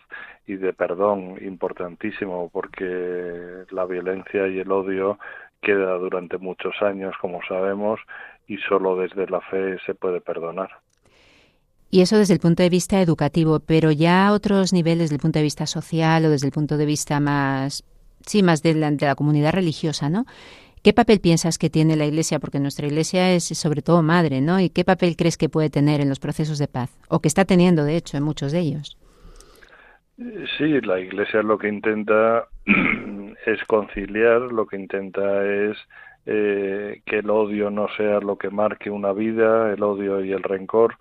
y 0.46 0.54
de 0.54 0.72
perdón 0.72 1.38
importantísimo 1.42 2.50
porque 2.52 3.64
la 3.70 3.84
violencia 3.84 4.46
y 4.46 4.60
el 4.60 4.70
odio 4.70 5.18
queda 5.60 5.94
durante 5.98 6.38
muchos 6.38 6.74
años 6.80 7.14
como 7.20 7.40
sabemos 7.48 8.00
y 8.46 8.58
solo 8.58 8.96
desde 8.96 9.26
la 9.26 9.40
fe 9.40 9.78
se 9.84 9.94
puede 9.94 10.20
perdonar. 10.20 10.70
Y 11.90 12.00
eso 12.00 12.18
desde 12.18 12.34
el 12.34 12.40
punto 12.40 12.62
de 12.62 12.68
vista 12.68 13.00
educativo, 13.00 13.60
pero 13.60 13.90
ya 13.90 14.28
a 14.28 14.32
otros 14.32 14.72
niveles, 14.72 15.04
desde 15.04 15.16
el 15.16 15.20
punto 15.20 15.38
de 15.38 15.44
vista 15.44 15.66
social 15.66 16.24
o 16.24 16.30
desde 16.30 16.46
el 16.46 16.52
punto 16.52 16.76
de 16.76 16.86
vista 16.86 17.20
más, 17.20 17.84
sí, 18.24 18.42
más 18.42 18.62
de 18.62 18.74
la, 18.74 18.90
de 18.90 19.06
la 19.06 19.14
comunidad 19.14 19.52
religiosa, 19.52 20.08
¿no? 20.08 20.26
¿Qué 20.86 20.92
papel 20.92 21.18
piensas 21.18 21.58
que 21.58 21.68
tiene 21.68 21.96
la 21.96 22.06
Iglesia? 22.06 22.38
Porque 22.38 22.60
nuestra 22.60 22.86
Iglesia 22.86 23.32
es 23.32 23.42
sobre 23.58 23.82
todo 23.82 24.02
madre, 24.02 24.40
¿no? 24.40 24.60
¿Y 24.60 24.70
qué 24.70 24.84
papel 24.84 25.16
crees 25.16 25.36
que 25.36 25.48
puede 25.48 25.68
tener 25.68 26.00
en 26.00 26.08
los 26.08 26.20
procesos 26.20 26.60
de 26.60 26.68
paz? 26.68 26.96
O 27.08 27.18
que 27.18 27.26
está 27.26 27.44
teniendo, 27.44 27.82
de 27.82 27.96
hecho, 27.96 28.16
en 28.16 28.22
muchos 28.22 28.52
de 28.52 28.60
ellos. 28.60 28.96
Sí, 30.16 30.80
la 30.82 31.00
Iglesia 31.00 31.42
lo 31.42 31.58
que 31.58 31.66
intenta 31.66 32.46
es 33.46 33.64
conciliar, 33.66 34.42
lo 34.42 34.68
que 34.68 34.76
intenta 34.76 35.44
es 35.44 35.76
eh, 36.24 37.02
que 37.04 37.18
el 37.18 37.30
odio 37.30 37.68
no 37.68 37.88
sea 37.96 38.20
lo 38.20 38.38
que 38.38 38.50
marque 38.50 38.88
una 38.88 39.12
vida, 39.12 39.72
el 39.72 39.82
odio 39.82 40.24
y 40.24 40.30
el 40.30 40.44
rencor, 40.44 40.98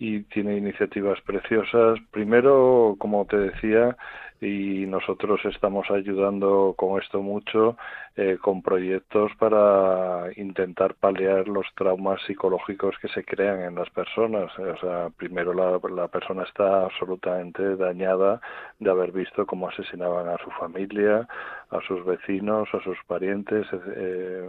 y 0.00 0.22
tiene 0.22 0.56
iniciativas 0.56 1.20
preciosas. 1.20 2.00
Primero, 2.10 2.96
como 2.98 3.24
te 3.26 3.36
decía, 3.36 3.96
y 4.40 4.86
nosotros 4.86 5.40
estamos 5.44 5.90
ayudando 5.90 6.74
con 6.76 7.00
esto 7.00 7.22
mucho, 7.22 7.76
eh, 8.16 8.38
con 8.40 8.62
proyectos 8.62 9.32
para 9.38 10.26
intentar 10.36 10.94
paliar 10.94 11.48
los 11.48 11.66
traumas 11.74 12.20
psicológicos 12.26 12.96
que 13.00 13.08
se 13.08 13.24
crean 13.24 13.62
en 13.62 13.74
las 13.74 13.90
personas. 13.90 14.56
O 14.58 14.76
sea, 14.78 15.10
primero 15.16 15.52
la, 15.52 15.80
la 15.94 16.08
persona 16.08 16.44
está 16.44 16.84
absolutamente 16.84 17.76
dañada 17.76 18.40
de 18.78 18.90
haber 18.90 19.12
visto 19.12 19.44
cómo 19.44 19.68
asesinaban 19.68 20.28
a 20.28 20.38
su 20.38 20.50
familia, 20.52 21.26
a 21.70 21.80
sus 21.86 22.04
vecinos, 22.04 22.68
a 22.72 22.82
sus 22.82 22.98
parientes, 23.06 23.66
eh, 23.96 24.48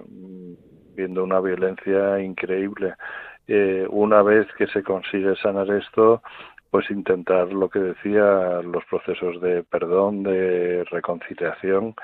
viendo 0.96 1.24
una 1.24 1.40
violencia 1.40 2.20
increíble. 2.20 2.94
Eh, 3.48 3.88
una 3.90 4.22
vez 4.22 4.46
que 4.60 4.68
se 4.68 4.84
consigue 4.84 5.36
sanar 5.38 5.72
esto, 5.72 6.22
pues 6.72 6.90
intentar 6.92 7.52
lo 7.52 7.70
que 7.70 7.80
decía, 7.80 8.62
los 8.64 8.84
procesos 8.86 9.42
de 9.42 9.64
perdón, 9.64 10.24
de 10.24 10.84
reconciliación, 10.92 11.96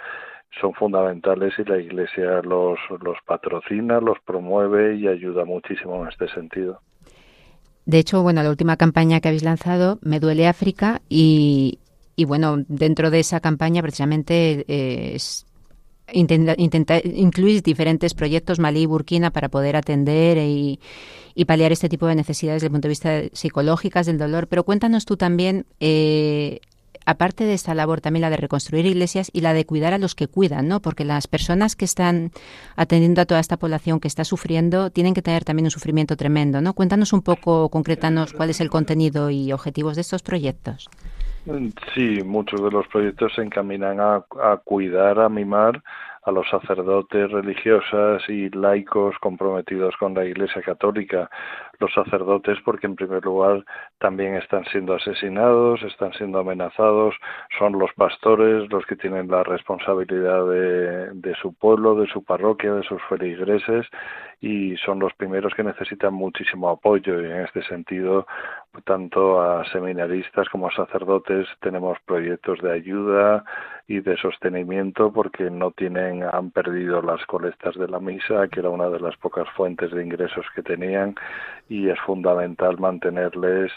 son 0.59 0.73
fundamentales 0.73 1.53
y 1.59 1.63
la 1.63 1.77
Iglesia 1.77 2.41
los, 2.41 2.79
los 3.01 3.17
patrocina, 3.25 3.99
los 3.99 4.17
promueve 4.25 4.95
y 4.95 5.07
ayuda 5.07 5.45
muchísimo 5.45 6.01
en 6.01 6.09
este 6.09 6.27
sentido. 6.29 6.79
De 7.85 7.99
hecho, 7.99 8.23
bueno, 8.23 8.41
la 8.41 8.49
última 8.49 8.77
campaña 8.77 9.19
que 9.19 9.27
habéis 9.27 9.43
lanzado, 9.43 9.99
Me 10.01 10.19
duele 10.19 10.47
África, 10.47 11.01
y, 11.07 11.79
y 12.15 12.25
bueno, 12.25 12.57
dentro 12.67 13.11
de 13.11 13.19
esa 13.19 13.41
campaña 13.41 13.81
precisamente 13.81 14.65
eh, 14.67 15.15
es 15.15 15.45
intenta, 16.11 16.99
incluir 17.03 17.61
diferentes 17.61 18.13
proyectos 18.13 18.59
Malí 18.59 18.81
y 18.81 18.85
Burkina 18.85 19.31
para 19.31 19.49
poder 19.49 19.75
atender 19.75 20.37
y, 20.37 20.79
paliar 21.45 21.71
este 21.71 21.89
tipo 21.89 22.07
de 22.07 22.15
necesidades 22.15 22.61
desde 22.61 22.67
el 22.67 22.71
punto 22.71 22.87
de 22.87 22.89
vista 22.89 23.21
psicológicas 23.33 24.05
del 24.05 24.17
dolor. 24.17 24.47
Pero 24.47 24.63
cuéntanos 24.63 25.05
tú 25.05 25.17
también, 25.17 25.65
eh, 25.79 26.61
aparte 27.05 27.43
de 27.43 27.53
esta 27.53 27.75
labor, 27.75 28.01
también 28.01 28.21
la 28.21 28.29
de 28.29 28.37
reconstruir 28.37 28.85
iglesias 28.85 29.29
y 29.33 29.41
la 29.41 29.53
de 29.53 29.65
cuidar 29.65 29.93
a 29.93 29.97
los 29.97 30.15
que 30.15 30.27
cuidan, 30.27 30.67
¿no? 30.67 30.81
Porque 30.81 31.03
las 31.03 31.27
personas 31.27 31.75
que 31.75 31.85
están 31.85 32.31
atendiendo 32.75 33.21
a 33.21 33.25
toda 33.25 33.41
esta 33.41 33.57
población 33.57 33.99
que 33.99 34.07
está 34.07 34.23
sufriendo 34.23 34.91
tienen 34.91 35.13
que 35.13 35.21
tener 35.21 35.43
también 35.43 35.65
un 35.65 35.71
sufrimiento 35.71 36.15
tremendo, 36.15 36.61
¿no? 36.61 36.73
Cuéntanos 36.73 37.11
un 37.11 37.21
poco, 37.21 37.69
concretanos 37.69 38.33
cuál 38.33 38.49
es 38.49 38.61
el 38.61 38.69
contenido 38.69 39.29
y 39.29 39.51
objetivos 39.51 39.95
de 39.95 40.01
estos 40.01 40.21
proyectos. 40.21 40.89
Sí, 41.93 42.23
muchos 42.25 42.59
de 42.63 42.71
los 42.71 42.87
proyectos 42.87 43.33
se 43.35 43.43
encaminan 43.43 43.99
a, 43.99 44.23
cuidar, 44.63 45.19
a 45.19 45.29
mimar 45.29 45.79
a 46.23 46.31
los 46.31 46.49
sacerdotes 46.49 47.31
religiosas 47.31 48.27
y 48.27 48.49
laicos 48.49 49.15
comprometidos 49.19 49.95
con 49.97 50.15
la 50.15 50.25
Iglesia 50.25 50.63
Católica. 50.63 51.29
Los 51.79 51.93
sacerdotes 51.93 52.57
porque 52.65 52.87
en 52.87 52.95
primer 52.95 53.23
lugar 53.23 53.63
también 53.99 54.33
están 54.33 54.65
siendo 54.71 54.95
asesinados, 54.95 55.83
están 55.83 56.13
siendo 56.13 56.39
amenazados, 56.39 57.13
son 57.59 57.77
los 57.77 57.93
pastores 57.93 58.67
los 58.71 58.83
que 58.87 58.95
tienen 58.95 59.27
la 59.27 59.43
responsabilidad 59.43 60.47
de, 60.47 61.11
de 61.13 61.35
su 61.35 61.53
pueblo, 61.53 61.93
de 61.93 62.07
su 62.07 62.23
parroquia, 62.23 62.73
de 62.73 62.83
sus 62.83 63.03
feligreses 63.03 63.85
y 64.41 64.75
son 64.77 64.99
los 64.99 65.13
primeros 65.13 65.53
que 65.53 65.63
necesitan 65.63 66.13
muchísimo 66.15 66.69
apoyo 66.69 67.21
y 67.21 67.25
en 67.25 67.41
este 67.41 67.61
sentido 67.63 68.25
tanto 68.83 69.41
a 69.41 69.63
seminaristas 69.71 70.49
como 70.49 70.67
a 70.67 70.75
sacerdotes 70.75 71.47
tenemos 71.61 71.97
proyectos 72.05 72.59
de 72.61 72.71
ayuda 72.71 73.43
y 73.87 73.99
de 73.99 74.17
sostenimiento 74.17 75.11
porque 75.13 75.49
no 75.49 75.71
tienen 75.71 76.23
han 76.23 76.51
perdido 76.51 77.01
las 77.01 77.25
colectas 77.25 77.75
de 77.75 77.87
la 77.87 77.99
misa 77.99 78.47
que 78.47 78.59
era 78.59 78.69
una 78.69 78.89
de 78.89 78.99
las 78.99 79.15
pocas 79.17 79.47
fuentes 79.55 79.91
de 79.91 80.03
ingresos 80.03 80.45
que 80.55 80.63
tenían 80.63 81.15
y 81.69 81.89
es 81.89 81.99
fundamental 82.01 82.77
mantenerles 82.79 83.71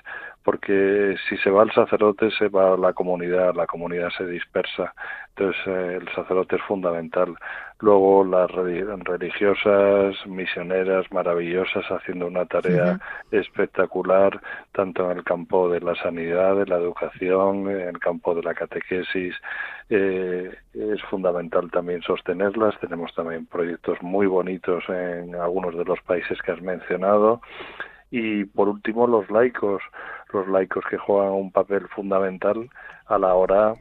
porque 0.44 1.16
si 1.29 1.37
se 1.38 1.51
va 1.51 1.62
el 1.62 1.72
sacerdote 1.72 2.31
se 2.31 2.48
va 2.48 2.77
la 2.77 2.92
comunidad, 2.92 3.55
la 3.55 3.66
comunidad 3.66 4.11
se 4.16 4.27
dispersa. 4.27 4.94
Entonces 5.31 5.61
eh, 5.66 5.98
el 6.01 6.09
sacerdote 6.14 6.57
es 6.57 6.62
fundamental. 6.62 7.35
Luego 7.81 8.24
las 8.24 8.51
religiosas, 8.51 10.16
misioneras 10.27 11.07
maravillosas 11.12 11.85
haciendo 11.90 12.27
una 12.27 12.44
tarea 12.46 12.98
espectacular, 13.31 14.40
tanto 14.72 15.11
en 15.11 15.18
el 15.18 15.24
campo 15.24 15.68
de 15.68 15.81
la 15.81 15.94
sanidad, 15.94 16.57
de 16.57 16.66
la 16.66 16.77
educación, 16.77 17.70
en 17.70 17.88
el 17.88 17.98
campo 17.98 18.35
de 18.35 18.42
la 18.42 18.55
catequesis. 18.55 19.35
Eh, 19.90 20.51
es 20.74 21.03
fundamental 21.11 21.70
también 21.70 22.03
sostenerlas. 22.03 22.79
Tenemos 22.81 23.14
también 23.14 23.46
proyectos 23.46 24.03
muy 24.03 24.27
bonitos 24.27 24.83
en 24.88 25.37
algunos 25.37 25.77
de 25.77 25.85
los 25.85 26.01
países 26.03 26.40
que 26.42 26.53
has 26.53 26.61
mencionado. 26.61 27.40
Y 28.11 28.44
por 28.44 28.68
último, 28.68 29.07
los 29.07 29.31
laicos, 29.31 29.83
los 30.32 30.48
laicos 30.48 30.84
que 30.90 30.98
juegan 30.98 31.32
un 31.32 31.52
papel 31.52 31.88
fundamental 31.88 32.68
a 33.06 33.18
la 33.18 33.34
hora 33.34 33.74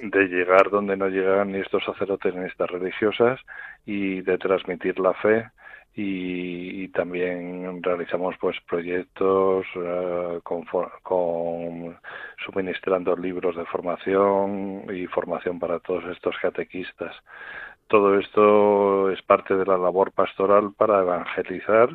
de 0.00 0.28
llegar 0.28 0.70
donde 0.70 0.96
no 0.96 1.08
llegan 1.08 1.52
ni 1.52 1.58
estos 1.58 1.84
sacerdotes 1.84 2.34
ni 2.34 2.46
estas 2.46 2.70
religiosas 2.70 3.40
y 3.84 4.20
de 4.20 4.38
transmitir 4.38 4.98
la 4.98 5.12
fe 5.14 5.50
y, 5.94 6.88
también 6.88 7.82
realizamos 7.82 8.34
pues 8.40 8.56
proyectos 8.68 9.66
uh, 9.76 10.40
con, 10.42 10.64
con, 11.02 11.98
suministrando 12.44 13.16
libros 13.16 13.56
de 13.56 13.66
formación 13.66 14.84
y 14.92 15.06
formación 15.06 15.58
para 15.58 15.80
todos 15.80 16.04
estos 16.04 16.36
catequistas. 16.40 17.14
Todo 17.88 18.18
esto 18.18 19.10
es 19.10 19.20
parte 19.22 19.54
de 19.54 19.66
la 19.66 19.76
labor 19.76 20.12
pastoral 20.12 20.72
para 20.76 21.00
evangelizar 21.00 21.90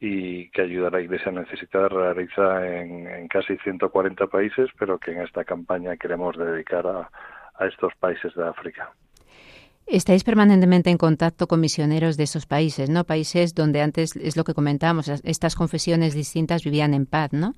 y 0.00 0.50
que 0.50 0.62
ayuda 0.62 0.88
a 0.88 0.92
la 0.92 1.00
Iglesia 1.00 1.32
necesitada 1.32 1.88
realiza 1.88 2.66
en, 2.66 3.08
en, 3.08 3.28
casi 3.28 3.56
140 3.58 4.26
países, 4.28 4.70
pero 4.78 4.98
que 4.98 5.12
en 5.12 5.22
esta 5.22 5.44
campaña 5.44 5.96
queremos 5.96 6.36
dedicar 6.36 6.86
a, 6.86 7.10
a 7.54 7.66
estos 7.66 7.92
países 7.96 8.34
de 8.34 8.46
África. 8.46 8.92
Estáis 9.86 10.22
permanentemente 10.22 10.90
en 10.90 10.98
contacto 10.98 11.46
con 11.46 11.60
misioneros 11.60 12.18
de 12.18 12.24
esos 12.24 12.44
países, 12.44 12.90
¿no? 12.90 13.04
Países 13.04 13.54
donde 13.54 13.80
antes, 13.80 14.16
es 14.16 14.36
lo 14.36 14.44
que 14.44 14.52
comentábamos, 14.52 15.08
estas 15.08 15.56
confesiones 15.56 16.12
distintas 16.12 16.62
vivían 16.62 16.92
en 16.92 17.06
paz, 17.06 17.32
¿no? 17.32 17.54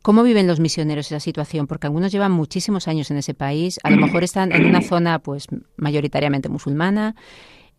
¿Cómo 0.00 0.22
viven 0.22 0.46
los 0.46 0.58
misioneros 0.58 1.06
esa 1.08 1.20
situación? 1.20 1.66
Porque 1.66 1.86
algunos 1.86 2.12
llevan 2.12 2.32
muchísimos 2.32 2.88
años 2.88 3.10
en 3.10 3.18
ese 3.18 3.34
país, 3.34 3.78
a 3.82 3.90
lo 3.90 3.98
mejor 3.98 4.24
están 4.24 4.52
en 4.52 4.64
una 4.64 4.80
zona, 4.80 5.18
pues, 5.18 5.48
mayoritariamente 5.76 6.48
musulmana, 6.48 7.14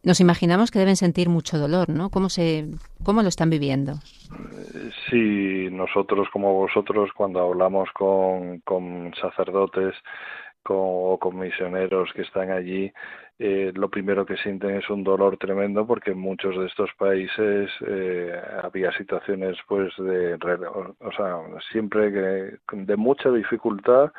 nos 0.07 0.21
imaginamos 0.21 0.71
que 0.71 0.79
deben 0.79 0.95
sentir 0.95 1.27
mucho 1.27 1.57
dolor, 1.59 1.89
¿no? 1.89 2.09
¿Cómo, 2.09 2.29
se, 2.29 2.65
cómo 3.03 3.21
lo 3.21 3.27
están 3.27 3.49
viviendo? 3.49 3.95
Sí, 5.09 5.67
nosotros 5.69 6.29
como 6.31 6.53
vosotros 6.53 7.11
cuando 7.13 7.41
hablamos 7.41 7.89
con, 7.91 8.59
con 8.61 9.13
sacerdotes 9.19 9.95
con, 10.63 10.77
o 10.79 11.17
con 11.19 11.37
misioneros 11.37 12.11
que 12.13 12.21
están 12.21 12.51
allí, 12.51 12.91
eh, 13.37 13.73
lo 13.75 13.89
primero 13.89 14.25
que 14.25 14.37
sienten 14.37 14.77
es 14.77 14.89
un 14.89 15.03
dolor 15.03 15.37
tremendo 15.37 15.85
porque 15.85 16.11
en 16.11 16.19
muchos 16.19 16.57
de 16.57 16.67
estos 16.67 16.89
países 16.97 17.69
eh, 17.85 18.31
había 18.63 18.91
situaciones 18.93 19.57
pues 19.67 19.93
de 19.97 20.35
o 20.35 21.11
sea 21.15 21.37
siempre 21.71 22.11
que, 22.11 22.77
de 22.77 22.95
mucha 22.95 23.29
dificultad 23.29 24.11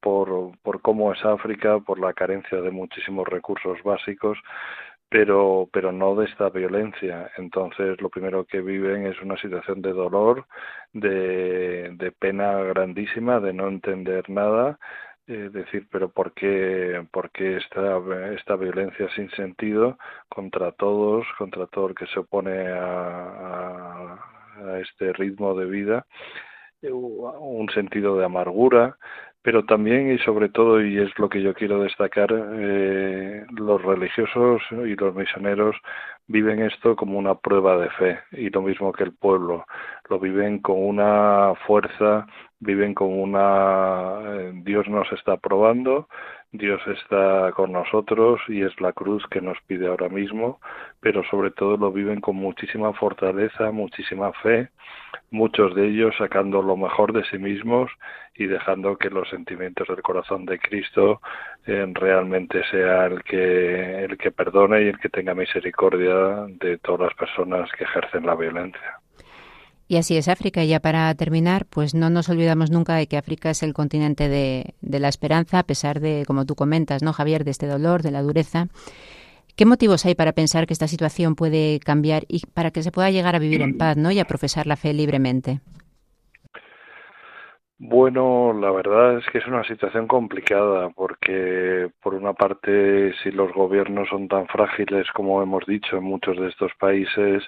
por, 0.00 0.52
por 0.62 0.80
cómo 0.80 1.12
es 1.12 1.22
África 1.24 1.80
por 1.80 1.98
la 1.98 2.14
carencia 2.14 2.60
de 2.60 2.70
muchísimos 2.70 3.28
recursos 3.28 3.76
básicos 3.84 4.38
pero, 5.12 5.68
pero 5.72 5.92
no 5.92 6.14
de 6.16 6.24
esta 6.24 6.48
violencia. 6.48 7.30
Entonces, 7.36 8.00
lo 8.00 8.08
primero 8.08 8.46
que 8.46 8.62
viven 8.62 9.06
es 9.06 9.20
una 9.20 9.36
situación 9.36 9.82
de 9.82 9.92
dolor, 9.92 10.46
de, 10.94 11.90
de 11.96 12.12
pena 12.12 12.54
grandísima, 12.62 13.38
de 13.38 13.52
no 13.52 13.68
entender 13.68 14.28
nada, 14.30 14.78
eh, 15.28 15.50
decir, 15.52 15.86
pero 15.90 16.08
¿por 16.10 16.32
qué, 16.32 17.06
por 17.12 17.30
qué 17.30 17.58
esta, 17.58 17.98
esta 18.34 18.56
violencia 18.56 19.08
sin 19.14 19.30
sentido 19.32 19.98
contra 20.28 20.72
todos, 20.72 21.26
contra 21.38 21.66
todo 21.66 21.88
el 21.88 21.94
que 21.94 22.06
se 22.06 22.20
opone 22.20 22.68
a, 22.68 24.18
a, 24.56 24.78
este 24.80 25.12
ritmo 25.12 25.54
de 25.54 25.66
vida? 25.66 26.06
Eh, 26.80 26.90
un 26.90 27.68
sentido 27.74 28.16
de 28.16 28.24
amargura, 28.24 28.96
pero 29.42 29.64
también 29.64 30.12
y 30.12 30.18
sobre 30.18 30.48
todo, 30.48 30.80
y 30.80 30.98
es 30.98 31.10
lo 31.18 31.28
que 31.28 31.42
yo 31.42 31.52
quiero 31.54 31.82
destacar, 31.82 32.28
eh, 32.32 33.44
los 33.50 33.82
religiosos 33.82 34.62
y 34.70 34.94
los 34.94 35.14
misioneros 35.14 35.76
viven 36.28 36.62
esto 36.62 36.96
como 36.96 37.18
una 37.18 37.34
prueba 37.34 37.76
de 37.76 37.90
fe, 37.90 38.18
y 38.32 38.50
lo 38.50 38.62
mismo 38.62 38.92
que 38.92 39.04
el 39.04 39.12
pueblo, 39.12 39.66
lo 40.08 40.18
viven 40.20 40.60
con 40.60 40.76
una 40.78 41.54
fuerza, 41.66 42.26
viven 42.60 42.94
con 42.94 43.08
una... 43.12 44.20
Eh, 44.24 44.52
Dios 44.64 44.88
nos 44.88 45.10
está 45.12 45.36
probando, 45.36 46.08
Dios 46.52 46.82
está 46.86 47.50
con 47.52 47.72
nosotros 47.72 48.38
y 48.46 48.60
es 48.60 48.78
la 48.78 48.92
cruz 48.92 49.26
que 49.30 49.40
nos 49.40 49.56
pide 49.66 49.86
ahora 49.86 50.10
mismo, 50.10 50.60
pero 51.00 51.24
sobre 51.24 51.50
todo 51.50 51.78
lo 51.78 51.90
viven 51.90 52.20
con 52.20 52.36
muchísima 52.36 52.92
fortaleza, 52.92 53.70
muchísima 53.70 54.34
fe, 54.34 54.68
muchos 55.30 55.74
de 55.74 55.88
ellos 55.88 56.14
sacando 56.18 56.60
lo 56.60 56.76
mejor 56.76 57.14
de 57.14 57.24
sí 57.24 57.38
mismos 57.38 57.90
y 58.34 58.46
dejando 58.46 58.98
que 58.98 59.08
los 59.08 59.30
sentimientos 59.30 59.88
del 59.88 60.02
corazón 60.02 60.44
de 60.44 60.58
Cristo 60.58 61.22
eh, 61.66 61.86
realmente 61.94 62.62
sea 62.70 63.06
el 63.06 63.22
que 63.22 64.04
el 64.04 64.18
que 64.18 64.30
perdone 64.30 64.82
y 64.82 64.88
el 64.88 64.98
que 64.98 65.08
tenga 65.08 65.34
misericordia 65.34 66.46
de 66.48 66.76
todas 66.78 67.08
las 67.08 67.14
personas 67.14 67.70
que 67.72 67.84
ejercen 67.84 68.26
la 68.26 68.34
violencia. 68.34 69.00
Y 69.92 69.98
así 69.98 70.16
es 70.16 70.26
África. 70.28 70.64
Y 70.64 70.68
ya 70.68 70.80
para 70.80 71.14
terminar, 71.14 71.66
pues 71.66 71.94
no 71.94 72.08
nos 72.08 72.30
olvidamos 72.30 72.70
nunca 72.70 72.94
de 72.94 73.06
que 73.06 73.18
África 73.18 73.50
es 73.50 73.62
el 73.62 73.74
continente 73.74 74.30
de, 74.30 74.74
de 74.80 74.98
la 75.00 75.08
esperanza, 75.08 75.58
a 75.58 75.64
pesar 75.64 76.00
de, 76.00 76.24
como 76.26 76.46
tú 76.46 76.54
comentas, 76.54 77.02
¿no, 77.02 77.12
Javier, 77.12 77.44
de 77.44 77.50
este 77.50 77.66
dolor, 77.66 78.02
de 78.02 78.10
la 78.10 78.22
dureza. 78.22 78.68
¿Qué 79.54 79.66
motivos 79.66 80.06
hay 80.06 80.14
para 80.14 80.32
pensar 80.32 80.66
que 80.66 80.72
esta 80.72 80.88
situación 80.88 81.34
puede 81.34 81.78
cambiar 81.78 82.24
y 82.26 82.40
para 82.54 82.70
que 82.70 82.82
se 82.82 82.90
pueda 82.90 83.10
llegar 83.10 83.36
a 83.36 83.38
vivir 83.38 83.60
en 83.60 83.76
paz 83.76 83.98
¿no? 83.98 84.10
y 84.10 84.18
a 84.18 84.24
profesar 84.24 84.66
la 84.66 84.76
fe 84.76 84.94
libremente? 84.94 85.60
Bueno, 87.84 88.52
la 88.52 88.70
verdad 88.70 89.18
es 89.18 89.26
que 89.32 89.38
es 89.38 89.46
una 89.48 89.64
situación 89.64 90.06
complicada 90.06 90.90
porque, 90.90 91.90
por 92.00 92.14
una 92.14 92.32
parte, 92.32 93.12
si 93.22 93.32
los 93.32 93.52
gobiernos 93.52 94.08
son 94.08 94.28
tan 94.28 94.46
frágiles 94.46 95.10
como 95.12 95.42
hemos 95.42 95.66
dicho 95.66 95.96
en 95.96 96.04
muchos 96.04 96.38
de 96.38 96.48
estos 96.48 96.70
países, 96.78 97.42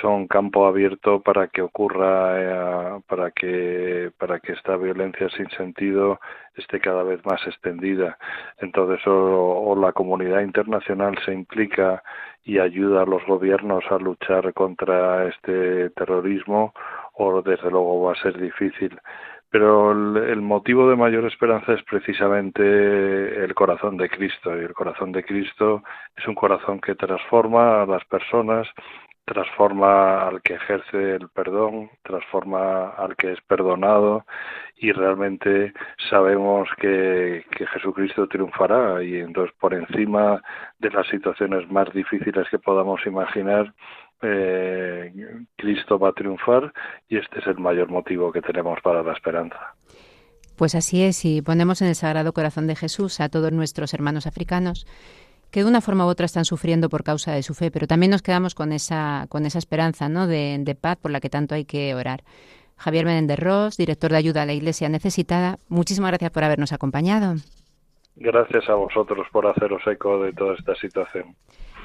son 0.00 0.26
campo 0.26 0.66
abierto 0.66 1.22
para 1.22 1.46
que 1.46 1.62
ocurra, 1.62 2.96
eh, 2.98 3.00
para 3.06 3.30
que 3.30 4.10
para 4.18 4.40
que 4.40 4.52
esta 4.54 4.76
violencia 4.76 5.28
sin 5.30 5.48
sentido 5.50 6.18
esté 6.56 6.80
cada 6.80 7.04
vez 7.04 7.24
más 7.24 7.40
extendida. 7.46 8.18
Entonces, 8.58 9.06
o, 9.06 9.12
o 9.12 9.76
la 9.80 9.92
comunidad 9.92 10.40
internacional 10.40 11.16
se 11.24 11.32
implica 11.32 12.02
y 12.44 12.58
ayuda 12.58 13.02
a 13.02 13.06
los 13.06 13.24
gobiernos 13.26 13.84
a 13.90 13.98
luchar 13.98 14.52
contra 14.54 15.28
este 15.28 15.90
terrorismo, 15.90 16.74
o 17.14 17.42
desde 17.42 17.70
luego 17.70 18.02
va 18.02 18.12
a 18.12 18.22
ser 18.22 18.38
difícil 18.40 18.98
pero 19.50 19.92
el, 19.92 20.42
motivo 20.42 20.88
de 20.90 20.96
mayor 20.96 21.24
esperanza 21.24 21.72
es 21.72 21.82
precisamente 21.84 22.62
el 22.62 23.54
corazón 23.54 23.96
de 23.96 24.08
Cristo 24.08 24.54
y 24.54 24.64
el 24.64 24.74
corazón 24.74 25.12
de 25.12 25.24
Cristo 25.24 25.82
es 26.16 26.26
un 26.28 26.34
corazón 26.34 26.80
que 26.80 26.94
transforma 26.94 27.82
a 27.82 27.86
las 27.86 28.04
personas, 28.04 28.68
transforma 29.24 30.26
al 30.26 30.42
que 30.42 30.54
ejerce 30.54 31.14
el 31.14 31.28
perdón, 31.30 31.90
transforma 32.02 32.90
al 32.90 33.16
que 33.16 33.32
es 33.32 33.40
perdonado 33.42 34.26
y 34.76 34.92
realmente 34.92 35.72
sabemos 36.10 36.68
que, 36.76 37.44
que 37.56 37.66
Jesucristo 37.68 38.26
triunfará 38.28 39.02
y 39.02 39.16
entonces 39.16 39.54
por 39.58 39.72
encima 39.72 40.42
de 40.78 40.90
las 40.90 41.06
situaciones 41.08 41.70
más 41.70 41.90
difíciles 41.94 42.48
que 42.50 42.58
podamos 42.58 43.04
imaginar 43.06 43.72
eh, 44.22 45.12
Cristo 45.56 45.98
va 45.98 46.10
a 46.10 46.12
triunfar 46.12 46.72
y 47.08 47.18
este 47.18 47.38
es 47.40 47.46
el 47.46 47.58
mayor 47.58 47.88
motivo 47.88 48.32
que 48.32 48.42
tenemos 48.42 48.80
para 48.82 49.02
la 49.02 49.12
esperanza. 49.12 49.74
Pues 50.56 50.74
así 50.74 51.02
es, 51.02 51.24
y 51.24 51.40
ponemos 51.40 51.82
en 51.82 51.88
el 51.88 51.94
Sagrado 51.94 52.32
Corazón 52.32 52.66
de 52.66 52.74
Jesús 52.74 53.20
a 53.20 53.28
todos 53.28 53.52
nuestros 53.52 53.94
hermanos 53.94 54.26
africanos 54.26 54.86
que 55.50 55.62
de 55.62 55.68
una 55.68 55.80
forma 55.80 56.04
u 56.04 56.08
otra 56.08 56.26
están 56.26 56.44
sufriendo 56.44 56.88
por 56.88 57.04
causa 57.04 57.32
de 57.32 57.42
su 57.42 57.54
fe, 57.54 57.70
pero 57.70 57.86
también 57.86 58.10
nos 58.10 58.22
quedamos 58.22 58.54
con 58.54 58.72
esa, 58.72 59.26
con 59.28 59.46
esa 59.46 59.58
esperanza 59.58 60.08
¿no? 60.08 60.26
de, 60.26 60.58
de 60.60 60.74
paz 60.74 60.96
por 60.96 61.10
la 61.10 61.20
que 61.20 61.30
tanto 61.30 61.54
hay 61.54 61.64
que 61.64 61.94
orar. 61.94 62.22
Javier 62.76 63.04
Menéndez 63.06 63.38
Ross, 63.38 63.76
director 63.76 64.10
de 64.10 64.18
ayuda 64.18 64.42
a 64.42 64.46
la 64.46 64.52
Iglesia 64.52 64.88
necesitada, 64.88 65.58
muchísimas 65.68 66.10
gracias 66.10 66.30
por 66.30 66.44
habernos 66.44 66.72
acompañado. 66.72 67.34
Gracias 68.16 68.68
a 68.68 68.74
vosotros 68.74 69.26
por 69.32 69.46
haceros 69.46 69.82
eco 69.86 70.22
de 70.22 70.32
toda 70.32 70.54
esta 70.54 70.74
situación. 70.74 71.36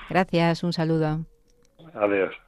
Gracias, 0.09 0.63
un 0.63 0.73
saludo. 0.73 1.25
Adiós. 1.93 2.42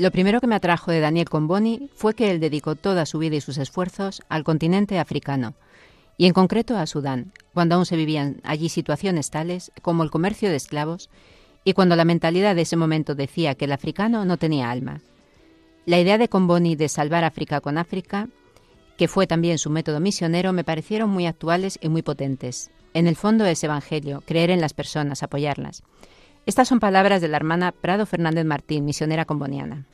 Lo 0.00 0.10
primero 0.10 0.40
que 0.40 0.46
me 0.46 0.54
atrajo 0.54 0.90
de 0.90 1.00
Daniel 1.00 1.28
Comboni 1.28 1.90
fue 1.94 2.14
que 2.14 2.30
él 2.30 2.40
dedicó 2.40 2.74
toda 2.74 3.04
su 3.04 3.18
vida 3.18 3.36
y 3.36 3.42
sus 3.42 3.58
esfuerzos 3.58 4.22
al 4.30 4.44
continente 4.44 4.98
africano, 4.98 5.52
y 6.16 6.24
en 6.24 6.32
concreto 6.32 6.74
a 6.78 6.86
Sudán, 6.86 7.34
cuando 7.52 7.74
aún 7.74 7.84
se 7.84 7.96
vivían 7.96 8.40
allí 8.42 8.70
situaciones 8.70 9.28
tales 9.28 9.70
como 9.82 10.02
el 10.02 10.10
comercio 10.10 10.48
de 10.48 10.56
esclavos 10.56 11.10
y 11.64 11.74
cuando 11.74 11.96
la 11.96 12.06
mentalidad 12.06 12.54
de 12.54 12.62
ese 12.62 12.78
momento 12.78 13.14
decía 13.14 13.56
que 13.56 13.66
el 13.66 13.72
africano 13.72 14.24
no 14.24 14.38
tenía 14.38 14.70
alma. 14.70 15.02
La 15.84 16.00
idea 16.00 16.16
de 16.16 16.30
Comboni 16.30 16.76
de 16.76 16.88
salvar 16.88 17.24
África 17.24 17.60
con 17.60 17.76
África, 17.76 18.30
que 18.96 19.06
fue 19.06 19.26
también 19.26 19.58
su 19.58 19.68
método 19.68 20.00
misionero, 20.00 20.54
me 20.54 20.64
parecieron 20.64 21.10
muy 21.10 21.26
actuales 21.26 21.78
y 21.82 21.90
muy 21.90 22.00
potentes. 22.00 22.70
En 22.94 23.06
el 23.06 23.16
fondo 23.16 23.44
es 23.44 23.62
evangelio, 23.64 24.22
creer 24.24 24.48
en 24.48 24.62
las 24.62 24.72
personas, 24.72 25.22
apoyarlas. 25.22 25.82
Estas 26.46 26.68
son 26.68 26.80
palabras 26.80 27.20
de 27.20 27.28
la 27.28 27.36
hermana 27.36 27.72
Prado 27.72 28.06
Fernández 28.06 28.44
Martín, 28.44 28.84
misionera 28.84 29.24
comboniana. 29.24 29.86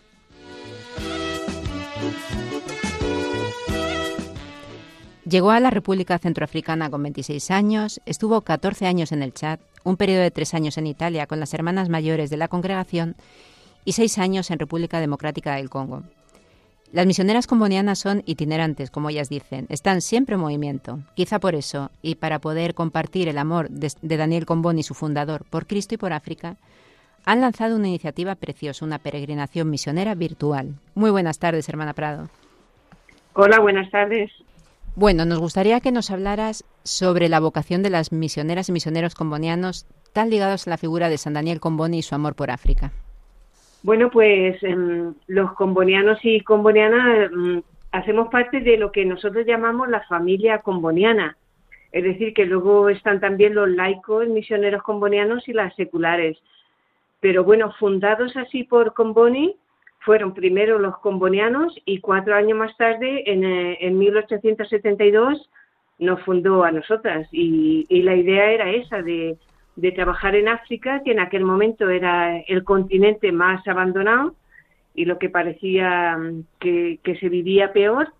Llegó 5.28 5.50
a 5.50 5.58
la 5.58 5.70
República 5.70 6.18
Centroafricana 6.18 6.88
con 6.88 7.02
26 7.02 7.50
años, 7.50 8.00
estuvo 8.06 8.42
14 8.42 8.86
años 8.86 9.10
en 9.10 9.24
el 9.24 9.34
Chad, 9.34 9.58
un 9.82 9.96
periodo 9.96 10.22
de 10.22 10.30
tres 10.30 10.54
años 10.54 10.78
en 10.78 10.86
Italia 10.86 11.26
con 11.26 11.40
las 11.40 11.52
hermanas 11.52 11.88
mayores 11.88 12.30
de 12.30 12.36
la 12.36 12.46
congregación 12.46 13.16
y 13.84 13.92
seis 13.92 14.18
años 14.18 14.52
en 14.52 14.60
República 14.60 15.00
Democrática 15.00 15.56
del 15.56 15.68
Congo. 15.68 16.04
Las 16.92 17.06
misioneras 17.06 17.46
combonianas 17.46 17.98
son 17.98 18.22
itinerantes, 18.26 18.90
como 18.90 19.10
ellas 19.10 19.28
dicen, 19.28 19.66
están 19.68 20.00
siempre 20.00 20.34
en 20.34 20.40
movimiento. 20.40 21.00
Quizá 21.14 21.40
por 21.40 21.54
eso, 21.54 21.90
y 22.00 22.14
para 22.14 22.38
poder 22.38 22.74
compartir 22.74 23.28
el 23.28 23.38
amor 23.38 23.68
de, 23.70 24.16
Daniel 24.16 24.46
Comboni, 24.46 24.82
su 24.82 24.94
fundador, 24.94 25.44
por 25.50 25.66
Cristo 25.66 25.94
y 25.94 25.98
por 25.98 26.12
África, 26.12 26.56
han 27.24 27.40
lanzado 27.40 27.76
una 27.76 27.88
iniciativa 27.88 28.36
preciosa, 28.36 28.84
una 28.84 28.98
peregrinación 28.98 29.68
misionera 29.68 30.14
virtual. 30.14 30.74
Muy 30.94 31.10
buenas 31.10 31.40
tardes, 31.40 31.68
hermana 31.68 31.92
Prado. 31.92 32.28
Hola, 33.34 33.58
buenas 33.58 33.90
tardes. 33.90 34.30
Bueno, 34.94 35.24
nos 35.24 35.40
gustaría 35.40 35.80
que 35.80 35.92
nos 35.92 36.10
hablaras 36.10 36.64
sobre 36.84 37.28
la 37.28 37.40
vocación 37.40 37.82
de 37.82 37.90
las 37.90 38.12
misioneras 38.12 38.68
y 38.68 38.72
misioneros 38.72 39.14
combonianos 39.14 39.86
tan 40.12 40.30
ligados 40.30 40.66
a 40.66 40.70
la 40.70 40.78
figura 40.78 41.10
de 41.10 41.18
San 41.18 41.34
Daniel 41.34 41.60
Comboni 41.60 41.98
y 41.98 42.02
su 42.02 42.14
amor 42.14 42.34
por 42.34 42.50
África. 42.50 42.92
Bueno, 43.86 44.10
pues 44.10 44.60
em, 44.64 45.14
los 45.28 45.52
combonianos 45.52 46.18
y 46.24 46.40
combonianas 46.40 47.30
em, 47.30 47.62
hacemos 47.92 48.30
parte 48.30 48.58
de 48.58 48.76
lo 48.78 48.90
que 48.90 49.04
nosotros 49.04 49.46
llamamos 49.46 49.88
la 49.88 50.02
familia 50.08 50.58
comboniana. 50.58 51.36
Es 51.92 52.02
decir, 52.02 52.34
que 52.34 52.46
luego 52.46 52.88
están 52.88 53.20
también 53.20 53.54
los 53.54 53.68
laicos, 53.68 54.26
misioneros 54.26 54.82
combonianos 54.82 55.46
y 55.48 55.52
las 55.52 55.72
seculares. 55.76 56.36
Pero 57.20 57.44
bueno, 57.44 57.72
fundados 57.78 58.36
así 58.36 58.64
por 58.64 58.92
Comboni, 58.92 59.54
fueron 60.00 60.34
primero 60.34 60.80
los 60.80 60.98
combonianos 60.98 61.72
y 61.84 62.00
cuatro 62.00 62.34
años 62.34 62.58
más 62.58 62.76
tarde, 62.76 63.22
en, 63.30 63.44
eh, 63.44 63.78
en 63.80 63.98
1872, 63.98 65.48
nos 66.00 66.20
fundó 66.22 66.64
a 66.64 66.72
nosotras. 66.72 67.28
Y, 67.30 67.86
y 67.88 68.02
la 68.02 68.16
idea 68.16 68.50
era 68.50 68.68
esa, 68.68 69.00
de 69.00 69.38
de 69.76 69.92
trabajar 69.92 70.34
en 70.34 70.48
África, 70.48 71.02
que 71.04 71.12
en 71.12 71.20
aquel 71.20 71.44
momento 71.44 71.88
era 71.90 72.38
el 72.40 72.64
continente 72.64 73.30
más 73.30 73.66
abandonado 73.68 74.34
y 74.94 75.04
lo 75.04 75.18
que 75.18 75.28
parecía 75.28 76.16
mm, 76.16 76.44
que, 76.58 77.18
se 77.20 77.28
vivía 77.28 77.72
peor. 77.72 78.12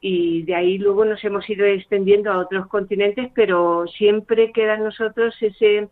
Y 0.00 0.42
de 0.42 0.54
ahí 0.54 0.78
luego 0.78 1.04
nos 1.04 1.22
hemos 1.24 1.48
ido 1.48 1.64
extendiendo 1.66 2.32
a 2.32 2.38
otros 2.38 2.66
continentes, 2.66 3.30
pero 3.34 3.86
siempre 3.86 4.50
queda 4.50 4.76
nosotros 4.78 5.34
ese, 5.40 5.88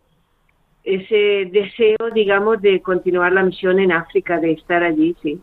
ese 0.83 1.49
deseo, 1.51 1.97
digamos, 2.13 2.61
de 2.61 2.81
continuar 2.81 3.31
la 3.31 3.43
misión 3.43 3.79
en 3.79 3.91
África, 3.91 4.39
de 4.39 4.53
estar 4.53 4.83
allí, 4.83 5.15
sí. 5.21 5.39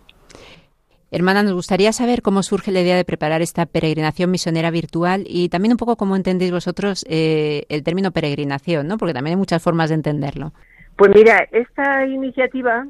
Hermana, 1.16 1.42
nos 1.42 1.54
gustaría 1.54 1.92
saber 1.92 2.20
cómo 2.20 2.42
surge 2.42 2.70
la 2.70 2.82
idea 2.82 2.94
de 2.94 3.06
preparar 3.06 3.40
esta 3.40 3.64
peregrinación 3.64 4.30
misionera 4.30 4.70
virtual 4.70 5.24
y 5.26 5.48
también 5.48 5.72
un 5.72 5.78
poco 5.78 5.96
cómo 5.96 6.14
entendéis 6.14 6.52
vosotros 6.52 7.06
eh, 7.08 7.64
el 7.70 7.82
término 7.84 8.10
peregrinación, 8.10 8.86
¿no? 8.86 8.98
Porque 8.98 9.14
también 9.14 9.32
hay 9.32 9.38
muchas 9.38 9.62
formas 9.62 9.88
de 9.88 9.94
entenderlo. 9.94 10.52
Pues 10.94 11.12
mira, 11.14 11.48
esta 11.52 12.04
iniciativa 12.04 12.86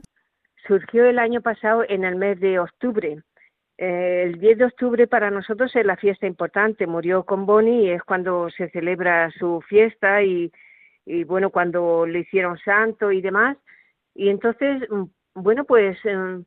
surgió 0.67 1.05
el 1.05 1.21
año 1.21 1.41
pasado 1.41 1.85
en 1.89 2.03
el 2.03 2.17
mes 2.17 2.41
de 2.41 2.59
octubre. 2.59 3.23
Eh, 3.79 4.25
el 4.27 4.41
10 4.41 4.59
de 4.59 4.65
octubre 4.65 5.07
para 5.07 5.31
nosotros 5.31 5.71
es 5.77 5.87
la 5.87 5.97
fiesta 5.97 6.27
importante. 6.27 6.89
Murió 6.89 7.23
con 7.23 7.47
Bonnie 7.47 7.85
y 7.85 7.91
es 7.91 8.03
cuando 8.03 8.51
se 8.51 8.69
celebra 8.71 9.31
su 9.39 9.61
fiesta 9.69 10.25
y, 10.25 10.51
y 11.05 11.23
bueno, 11.23 11.51
cuando 11.51 12.05
le 12.05 12.19
hicieron 12.19 12.59
santo 12.59 13.13
y 13.13 13.21
demás. 13.21 13.57
Y 14.17 14.31
entonces, 14.31 14.83
mm, 14.90 15.05
bueno, 15.35 15.63
pues 15.63 15.96
em, 16.05 16.44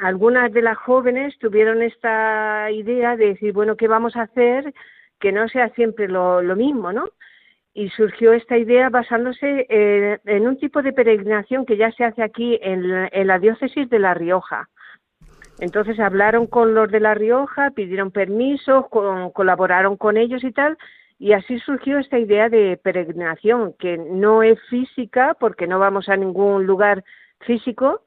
algunas 0.00 0.52
de 0.52 0.62
las 0.62 0.76
jóvenes 0.78 1.38
tuvieron 1.38 1.82
esta 1.82 2.70
idea 2.70 3.16
de 3.16 3.28
decir, 3.28 3.52
bueno, 3.52 3.76
¿qué 3.76 3.88
vamos 3.88 4.16
a 4.16 4.22
hacer? 4.22 4.72
Que 5.20 5.32
no 5.32 5.48
sea 5.48 5.70
siempre 5.70 6.08
lo, 6.08 6.42
mismo, 6.56 6.92
¿no? 6.92 7.08
Y 7.72 7.90
surgió 7.90 8.32
esta 8.32 8.56
idea 8.56 8.88
basándose 8.88 9.66
eh, 9.68 10.18
en 10.24 10.46
un 10.46 10.58
tipo 10.58 10.82
de 10.82 10.92
peregrinación 10.92 11.66
que 11.66 11.76
ya 11.76 11.92
se 11.92 12.04
hace 12.04 12.22
aquí 12.22 12.58
en 12.62 13.26
la, 13.26 13.38
diócesis 13.38 13.88
de 13.90 13.98
La 13.98 14.14
Rioja. 14.14 14.68
Entonces 15.58 15.98
hablaron 16.00 16.46
con 16.46 16.74
los 16.74 16.90
de 16.90 17.00
La 17.00 17.14
Rioja, 17.14 17.70
pidieron 17.70 18.10
permisos, 18.10 18.86
colaboraron 19.32 19.96
con 19.96 20.16
ellos 20.16 20.44
y 20.44 20.52
tal, 20.52 20.76
Y 21.18 21.32
así 21.32 21.58
surgió 21.60 21.98
esta 21.98 22.18
idea 22.18 22.50
de 22.50 22.78
peregrinación, 22.82 23.74
que 23.78 23.96
no 23.96 24.42
es 24.42 24.60
física 24.68 25.34
porque 25.40 25.66
no 25.66 25.78
vamos 25.78 26.10
a 26.10 26.16
ningún 26.16 26.66
lugar 26.66 27.04
físico, 27.40 28.02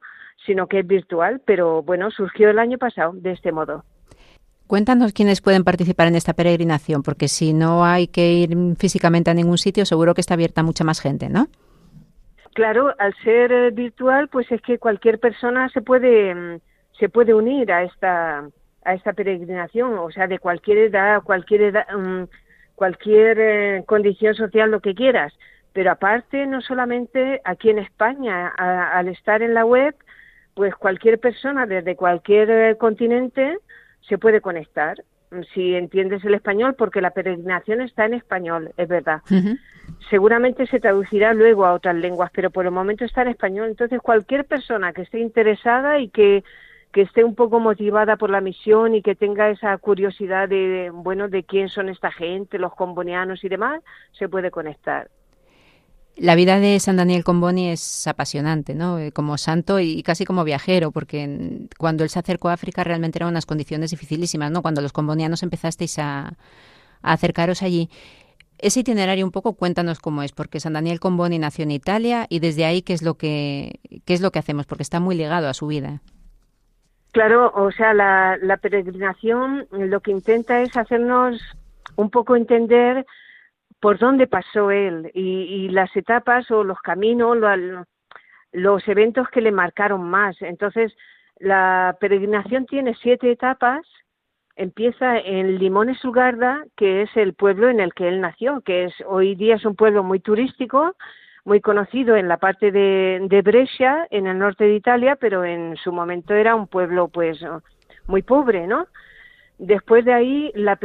sino 0.46 0.66
que 0.66 0.80
es 0.80 0.86
virtual, 0.86 1.40
pero 1.44 1.82
bueno, 1.82 2.10
surgió 2.10 2.50
el 2.50 2.58
año 2.58 2.78
pasado 2.78 3.12
de 3.14 3.32
este 3.32 3.52
modo. 3.52 3.84
Cuéntanos 4.66 5.12
quiénes 5.12 5.40
pueden 5.40 5.64
participar 5.64 6.06
en 6.06 6.14
esta 6.14 6.32
peregrinación, 6.32 7.02
porque 7.02 7.26
si 7.26 7.52
no 7.52 7.84
hay 7.84 8.06
que 8.06 8.32
ir 8.32 8.56
físicamente 8.78 9.30
a 9.30 9.34
ningún 9.34 9.58
sitio, 9.58 9.84
seguro 9.84 10.14
que 10.14 10.20
está 10.20 10.34
abierta 10.34 10.62
mucha 10.62 10.84
más 10.84 11.00
gente, 11.00 11.28
¿no? 11.28 11.48
Claro, 12.54 12.94
al 12.98 13.14
ser 13.24 13.50
eh, 13.52 13.70
virtual, 13.70 14.28
pues 14.28 14.50
es 14.52 14.60
que 14.62 14.78
cualquier 14.78 15.18
persona 15.18 15.68
se 15.70 15.82
puede 15.82 16.34
mm, 16.34 16.60
se 16.98 17.08
puede 17.08 17.34
unir 17.34 17.72
a 17.72 17.82
esta 17.82 18.48
a 18.84 18.94
esta 18.94 19.12
peregrinación, 19.12 19.98
o 19.98 20.10
sea, 20.10 20.26
de 20.26 20.38
cualquier 20.38 20.78
edad, 20.78 21.22
cualquier 21.22 21.62
edad, 21.62 21.86
mm, 21.92 22.24
cualquier 22.74 23.38
eh, 23.40 23.84
condición 23.86 24.34
social, 24.34 24.70
lo 24.70 24.80
que 24.80 24.94
quieras. 24.94 25.32
Pero 25.72 25.90
aparte, 25.92 26.46
no 26.46 26.60
solamente 26.60 27.40
aquí 27.44 27.70
en 27.70 27.78
España, 27.78 28.48
al 28.48 29.08
estar 29.08 29.42
en 29.42 29.54
la 29.54 29.64
web, 29.64 29.94
pues 30.54 30.74
cualquier 30.74 31.18
persona 31.18 31.66
desde 31.66 31.96
cualquier 31.96 32.50
eh, 32.50 32.76
continente 32.76 33.58
se 34.00 34.18
puede 34.18 34.40
conectar 34.40 35.02
si 35.54 35.74
entiendes 35.74 36.24
el 36.24 36.34
español, 36.34 36.74
porque 36.74 37.00
la 37.00 37.10
peregrinación 37.10 37.80
está 37.80 38.04
en 38.04 38.14
español, 38.14 38.72
es 38.76 38.88
verdad. 38.88 39.22
Seguramente 40.08 40.66
se 40.66 40.80
traducirá 40.80 41.34
luego 41.34 41.64
a 41.64 41.72
otras 41.72 41.94
lenguas, 41.94 42.30
pero 42.34 42.50
por 42.50 42.64
el 42.64 42.72
momento 42.72 43.04
está 43.04 43.22
en 43.22 43.28
español. 43.28 43.68
Entonces, 43.68 44.00
cualquier 44.00 44.44
persona 44.44 44.92
que 44.92 45.02
esté 45.02 45.20
interesada 45.20 45.98
y 45.98 46.08
que, 46.08 46.42
que 46.92 47.02
esté 47.02 47.22
un 47.22 47.34
poco 47.34 47.60
motivada 47.60 48.16
por 48.16 48.30
la 48.30 48.40
misión 48.40 48.94
y 48.94 49.02
que 49.02 49.14
tenga 49.14 49.50
esa 49.50 49.76
curiosidad 49.78 50.48
de, 50.48 50.90
bueno, 50.92 51.28
de 51.28 51.44
quién 51.44 51.68
son 51.68 51.88
esta 51.88 52.10
gente, 52.10 52.58
los 52.58 52.74
combonianos 52.74 53.44
y 53.44 53.48
demás, 53.48 53.82
se 54.12 54.28
puede 54.28 54.50
conectar. 54.50 55.08
La 56.16 56.34
vida 56.34 56.60
de 56.60 56.78
San 56.80 56.96
Daniel 56.96 57.24
Comboni 57.24 57.70
es 57.70 58.06
apasionante, 58.06 58.74
¿no? 58.74 58.98
Eh, 58.98 59.12
como 59.12 59.38
santo 59.38 59.80
y 59.80 60.02
casi 60.02 60.24
como 60.24 60.44
viajero, 60.44 60.90
porque 60.90 61.66
cuando 61.78 62.04
él 62.04 62.10
se 62.10 62.18
acercó 62.18 62.48
a 62.48 62.54
África 62.54 62.84
realmente 62.84 63.18
eran 63.18 63.30
unas 63.30 63.46
condiciones 63.46 63.90
dificilísimas, 63.90 64.50
¿no? 64.50 64.60
Cuando 64.60 64.82
los 64.82 64.92
combonianos 64.92 65.42
empezasteis 65.42 65.98
a, 65.98 66.34
acercaros 67.02 67.62
allí. 67.62 67.88
Ese 68.58 68.80
itinerario 68.80 69.24
un 69.24 69.32
poco 69.32 69.54
cuéntanos 69.54 70.00
cómo 70.00 70.22
es, 70.22 70.32
porque 70.32 70.60
San 70.60 70.74
Daniel 70.74 71.00
Comboni 71.00 71.38
nació 71.38 71.62
en 71.62 71.70
Italia 71.70 72.26
y 72.28 72.40
desde 72.40 72.66
ahí 72.66 72.82
qué 72.82 72.92
es 72.92 73.02
lo 73.02 73.14
que 73.14 73.80
qué 74.04 74.12
es 74.12 74.20
lo 74.20 74.30
que 74.30 74.38
hacemos, 74.38 74.66
porque 74.66 74.82
está 74.82 75.00
muy 75.00 75.16
ligado 75.16 75.48
a 75.48 75.54
su 75.54 75.68
vida. 75.68 76.02
Claro, 77.12 77.50
o 77.54 77.72
sea, 77.72 77.94
la 77.94 78.56
peregrinación 78.60 79.66
lo 79.70 80.00
que 80.00 80.10
intenta 80.10 80.60
es 80.60 80.76
hacernos 80.76 81.40
un 81.96 82.10
poco 82.10 82.36
entender 82.36 83.06
por 83.80 83.98
dónde 83.98 84.26
pasó 84.26 84.70
él 84.70 85.10
y, 85.14 85.68
las 85.70 85.94
etapas 85.96 86.50
o 86.50 86.64
los 86.64 86.80
caminos, 86.80 87.36
los 88.52 88.88
eventos 88.88 89.28
que 89.28 89.40
le 89.40 89.52
marcaron 89.52 90.02
más. 90.02 90.40
Entonces, 90.42 90.94
la 91.38 91.96
peregrinación 91.98 92.66
tiene 92.66 92.94
siete 93.00 93.30
etapas. 93.30 93.86
Empieza 94.56 95.16
en 95.18 95.58
Limones 95.58 96.04
Ugarda, 96.04 96.64
que 96.76 97.02
es 97.02 97.16
el 97.16 97.32
pueblo 97.32 97.70
en 97.70 97.80
el 97.80 97.94
que 97.94 98.08
él 98.08 98.20
nació, 98.20 98.60
que 98.60 98.84
es 98.84 98.94
hoy 99.06 99.34
día 99.34 99.54
es 99.54 99.64
un 99.64 99.76
pueblo 99.76 100.02
muy 100.02 100.20
turístico, 100.20 100.94
muy 101.46 101.62
conocido 101.62 102.16
en 102.16 102.28
la 102.28 102.36
parte 102.36 102.70
de, 102.70 103.26
de 103.30 103.42
Brescia, 103.42 104.06
en 104.10 104.26
el 104.26 104.38
norte 104.38 104.64
de 104.64 104.74
Italia, 104.74 105.16
pero 105.16 105.44
en 105.44 105.76
su 105.78 105.92
momento 105.92 106.34
era 106.34 106.54
un 106.54 106.66
pueblo 106.66 107.08
pues 107.08 107.42
muy 108.06 108.20
pobre, 108.20 108.66
¿no? 108.66 108.86
Después 109.60 110.06
de 110.06 110.14
ahí, 110.14 110.50
la, 110.54 110.76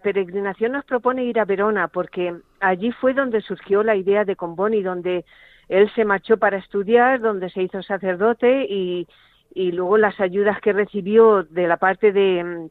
peregrinación 0.00 0.70
nos 0.70 0.84
propone 0.84 1.24
ir 1.24 1.40
a 1.40 1.44
Verona, 1.44 1.88
porque 1.88 2.32
allí 2.60 2.92
fue 2.92 3.14
donde 3.14 3.40
surgió 3.40 3.82
la 3.82 3.96
idea 3.96 4.24
de 4.24 4.36
Comboni, 4.36 4.80
donde 4.80 5.24
él 5.68 5.90
se 5.96 6.04
marchó 6.04 6.36
para 6.36 6.58
estudiar, 6.58 7.20
donde 7.20 7.50
se 7.50 7.62
hizo 7.62 7.82
sacerdote 7.82 8.64
y, 8.70 9.08
luego 9.56 9.98
las 9.98 10.20
ayudas 10.20 10.60
que 10.60 10.72
recibió 10.72 11.42
de 11.42 11.66
la 11.66 11.76
parte 11.76 12.12
de, 12.12 12.70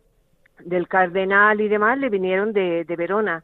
del 0.60 0.88
cardenal 0.88 1.60
y 1.60 1.68
demás 1.68 1.98
le 1.98 2.08
vinieron 2.08 2.54
de, 2.54 2.86
Verona. 2.98 3.44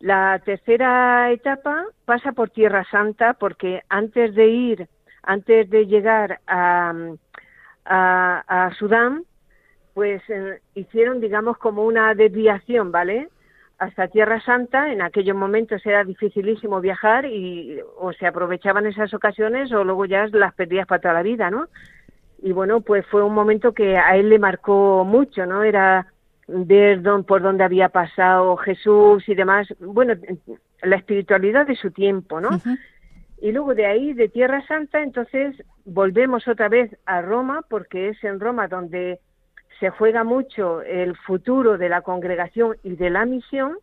La 0.00 0.40
tercera 0.44 1.30
etapa 1.30 1.84
pasa 2.04 2.32
por 2.32 2.50
Tierra 2.50 2.84
Santa, 2.90 3.34
porque 3.34 3.82
antes 3.88 4.34
de 4.34 4.48
ir, 4.48 4.88
antes 5.22 5.70
de 5.70 5.86
llegar 5.86 6.40
a, 6.48 6.92
a 7.84 8.70
Sudán, 8.76 9.22
pues 9.96 10.20
eh, 10.28 10.60
hicieron, 10.74 11.22
digamos, 11.22 11.56
como 11.56 11.82
una 11.86 12.14
desviación, 12.14 12.92
¿vale? 12.92 13.30
Hasta 13.78 14.08
Tierra 14.08 14.42
Santa, 14.42 14.92
en 14.92 15.00
aquellos 15.00 15.34
momentos 15.34 15.80
era 15.86 16.04
dificilísimo 16.04 16.82
viajar 16.82 17.24
y 17.24 17.80
o 17.96 18.12
se 18.12 18.26
aprovechaban 18.26 18.84
esas 18.84 19.14
ocasiones 19.14 19.72
o 19.72 19.84
luego 19.84 20.04
ya 20.04 20.26
las 20.26 20.52
perdías 20.52 20.86
para 20.86 21.00
toda 21.00 21.14
la 21.14 21.22
vida, 21.22 21.50
¿no? 21.50 21.68
Y 22.42 22.52
bueno, 22.52 22.82
pues 22.82 23.06
fue 23.06 23.22
un 23.22 23.32
momento 23.32 23.72
que 23.72 23.96
a 23.96 24.18
él 24.18 24.28
le 24.28 24.38
marcó 24.38 25.02
mucho, 25.06 25.46
¿no? 25.46 25.64
Era 25.64 26.12
ver 26.46 27.00
por 27.26 27.40
dónde 27.40 27.64
había 27.64 27.88
pasado 27.88 28.54
Jesús 28.58 29.26
y 29.26 29.34
demás, 29.34 29.66
bueno, 29.80 30.12
la 30.82 30.96
espiritualidad 30.96 31.66
de 31.66 31.74
su 31.74 31.90
tiempo, 31.90 32.38
¿no? 32.38 32.50
Y 33.40 33.50
luego 33.50 33.74
de 33.74 33.86
ahí, 33.86 34.12
de 34.12 34.28
Tierra 34.28 34.62
Santa, 34.66 35.00
entonces 35.00 35.56
volvemos 35.86 36.46
otra 36.48 36.68
vez 36.68 36.94
a 37.06 37.22
Roma, 37.22 37.64
porque 37.70 38.10
es 38.10 38.22
en 38.24 38.40
Roma 38.40 38.68
donde 38.68 39.20
se 39.80 39.90
juega 39.90 40.24
mucho 40.24 40.82
el 40.82 41.16
futuro 41.16 41.78
de 41.78 41.88
la 41.88 42.02
congregación 42.02 42.76
y 42.82 42.96
de 42.96 43.10
la 43.10 43.24
misión 43.24 43.78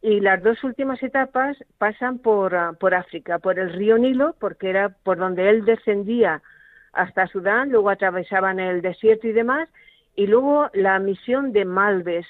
y 0.00 0.20
las 0.20 0.42
dos 0.42 0.62
últimas 0.62 1.02
etapas 1.02 1.56
pasan 1.78 2.18
por, 2.18 2.54
ah, 2.54 2.72
por 2.78 2.94
África, 2.94 3.38
por 3.38 3.58
el 3.58 3.72
río 3.72 3.98
Nilo, 3.98 4.36
porque 4.38 4.70
era 4.70 4.90
por 4.90 5.18
donde 5.18 5.50
él 5.50 5.64
descendía 5.64 6.42
hasta 6.92 7.26
Sudán, 7.26 7.70
luego 7.70 7.90
atravesaban 7.90 8.60
el 8.60 8.80
desierto 8.80 9.26
y 9.26 9.32
demás, 9.32 9.68
y 10.14 10.26
luego 10.26 10.70
la 10.72 10.98
misión 10.98 11.52
de 11.52 11.64
Malves. 11.64 12.26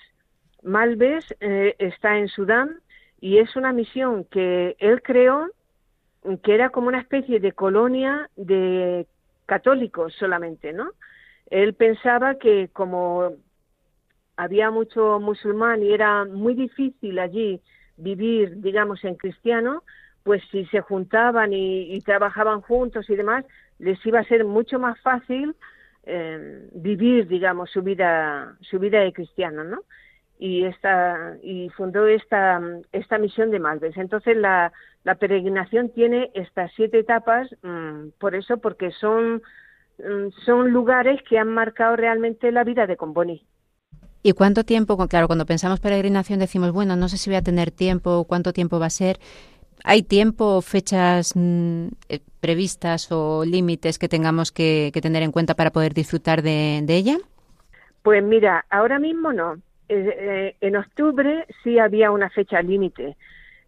Malves 0.63 1.25
eh, 1.41 1.75
está 1.79 2.19
en 2.19 2.29
Sudán 2.29 2.81
y 3.21 3.39
es 3.39 3.55
una 3.57 3.73
misión 3.73 4.25
que 4.25 4.77
él 4.79 5.03
creó, 5.03 5.49
que 6.43 6.55
era 6.55 6.71
como 6.71 6.89
una 6.89 7.01
especie 7.01 7.39
de 7.41 7.53
colonia 7.53 8.29
de 8.37 9.07
católicos 9.47 10.15
solamente, 10.19 10.73
¿no? 10.73 10.91
Él 11.51 11.75
pensaba 11.75 12.37
que 12.37 12.69
como 12.73 13.33
había 14.37 14.71
mucho 14.71 15.19
musulmán 15.21 15.83
y 15.83 15.93
era 15.93 16.25
muy 16.25 16.55
difícil 16.55 17.19
allí 17.19 17.61
vivir, 17.97 18.61
digamos, 18.61 19.05
en 19.05 19.17
cristiano, 19.17 19.83
pues 20.23 20.43
si 20.51 20.65
se 20.67 20.81
juntaban 20.81 21.53
y, 21.53 22.01
trabajaban 22.03 22.61
juntos 22.61 23.09
y 23.11 23.17
demás, 23.17 23.45
les 23.79 24.05
iba 24.07 24.21
a 24.21 24.25
ser 24.25 24.45
mucho 24.45 24.79
más 24.79 25.01
fácil 25.01 25.57
eh, 26.05 26.69
vivir, 26.73 27.27
digamos, 27.27 27.71
su 27.71 27.83
vida, 27.83 28.57
su 28.61 28.79
vida 28.79 29.01
de 29.01 29.13
cristiano, 29.13 29.65
¿no? 29.65 29.83
Y 30.39 30.65
esta 30.65 31.37
y 31.43 31.69
fundó 31.71 32.07
esta 32.07 32.61
esta 32.93 33.19
misión 33.19 33.51
de 33.51 33.59
Malves. 33.59 33.97
Entonces 33.97 34.37
la, 34.37 34.73
la 35.03 35.17
peregrinación 35.17 35.91
tiene 35.91 36.31
estas 36.35 36.71
siete 36.77 37.01
etapas, 37.01 37.49
mm, 37.63 38.11
por 38.21 38.37
eso, 38.37 38.59
porque 38.59 38.93
son 38.93 39.43
son 40.45 40.71
lugares 40.71 41.21
que 41.29 41.39
han 41.39 41.49
marcado 41.49 41.97
realmente 41.97 42.53
la 42.53 42.65
vida 42.65 42.87
de 42.87 42.97
Comboni. 42.97 43.45
¿Y 44.23 44.33
cuánto 44.33 44.65
tiempo? 44.65 44.97
Claro, 45.09 45.27
cuando 45.27 45.47
pensamos 45.47 45.81
peregrinación 45.81 46.39
decimos, 46.39 46.73
bueno, 46.73 46.97
no 46.97 47.09
sé 47.09 47.17
si 47.17 47.31
voy 47.31 47.37
a 47.37 47.43
tener 47.43 47.71
tiempo, 47.71 48.25
cuánto 48.25 48.53
tiempo 48.53 48.79
va 48.81 48.87
a 48.87 48.91
ser. 48.91 49.19
¿Hay 49.85 50.03
tiempo, 50.03 50.61
fechas 50.61 51.35
mm, 51.37 51.87
eh, 52.09 52.21
previstas 52.41 53.13
o 53.13 53.45
límites 53.45 53.99
que 53.99 54.09
tengamos 54.09 54.51
que, 54.51 54.91
tener 55.01 55.23
en 55.23 55.33
cuenta 55.33 55.55
para 55.55 55.71
poder 55.71 55.95
disfrutar 55.95 56.43
de, 56.43 56.85
ella? 56.89 57.17
Pues 58.03 58.23
mira, 58.23 58.65
ahora 58.71 58.99
mismo 58.99 59.33
no. 59.33 59.55
Eh, 59.89 60.15
eh, 60.19 60.57
en 60.61 60.77
octubre 60.77 61.47
sí 61.63 61.79
había 61.79 62.11
una 62.11 62.29
fecha 62.29 62.61
límite. 62.61 63.17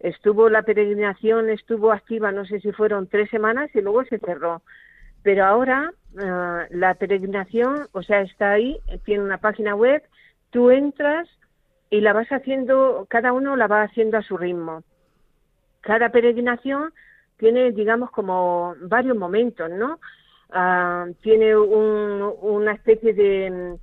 Estuvo 0.01 0.49
la 0.49 0.62
peregrinación, 0.62 1.49
estuvo 1.49 1.93
activa, 1.93 2.33
no 2.33 2.45
sé 2.45 2.61
si 2.61 2.72
fueron 2.72 3.07
tres 3.07 3.31
semanas 3.31 3.70
y 3.74 3.81
luego 3.81 4.05
se 4.05 4.18
cerró. 4.18 4.62
Pero 5.22 5.45
ahora 5.45 5.93
Ah, 6.18 6.66
la 6.70 6.94
peregrinación, 6.94 7.88
o 7.92 8.02
sea, 8.02 8.22
está 8.22 8.52
ahí, 8.52 8.80
tiene 9.04 9.22
una 9.22 9.38
página 9.38 9.74
web, 9.76 10.02
tú 10.50 10.70
entras 10.70 11.28
y 11.88 12.00
la 12.00 12.12
vas 12.12 12.28
haciendo, 12.28 13.06
cada 13.08 13.32
uno 13.32 13.54
la 13.56 13.68
va 13.68 13.82
haciendo 13.82 14.18
a 14.18 14.22
su 14.22 14.36
ritmo. 14.36 14.82
Cada 15.80 16.11
peregrinación 16.11 16.92
tiene, 17.36 17.70
digamos, 17.72 18.11
como 18.11 18.74
varios 18.82 19.16
momentos, 19.16 19.70
¿no? 19.70 20.00
Ah, 20.50 21.06
tiene 21.22 21.56
una 21.56 22.72
especie 22.72 23.14
de, 23.14 23.78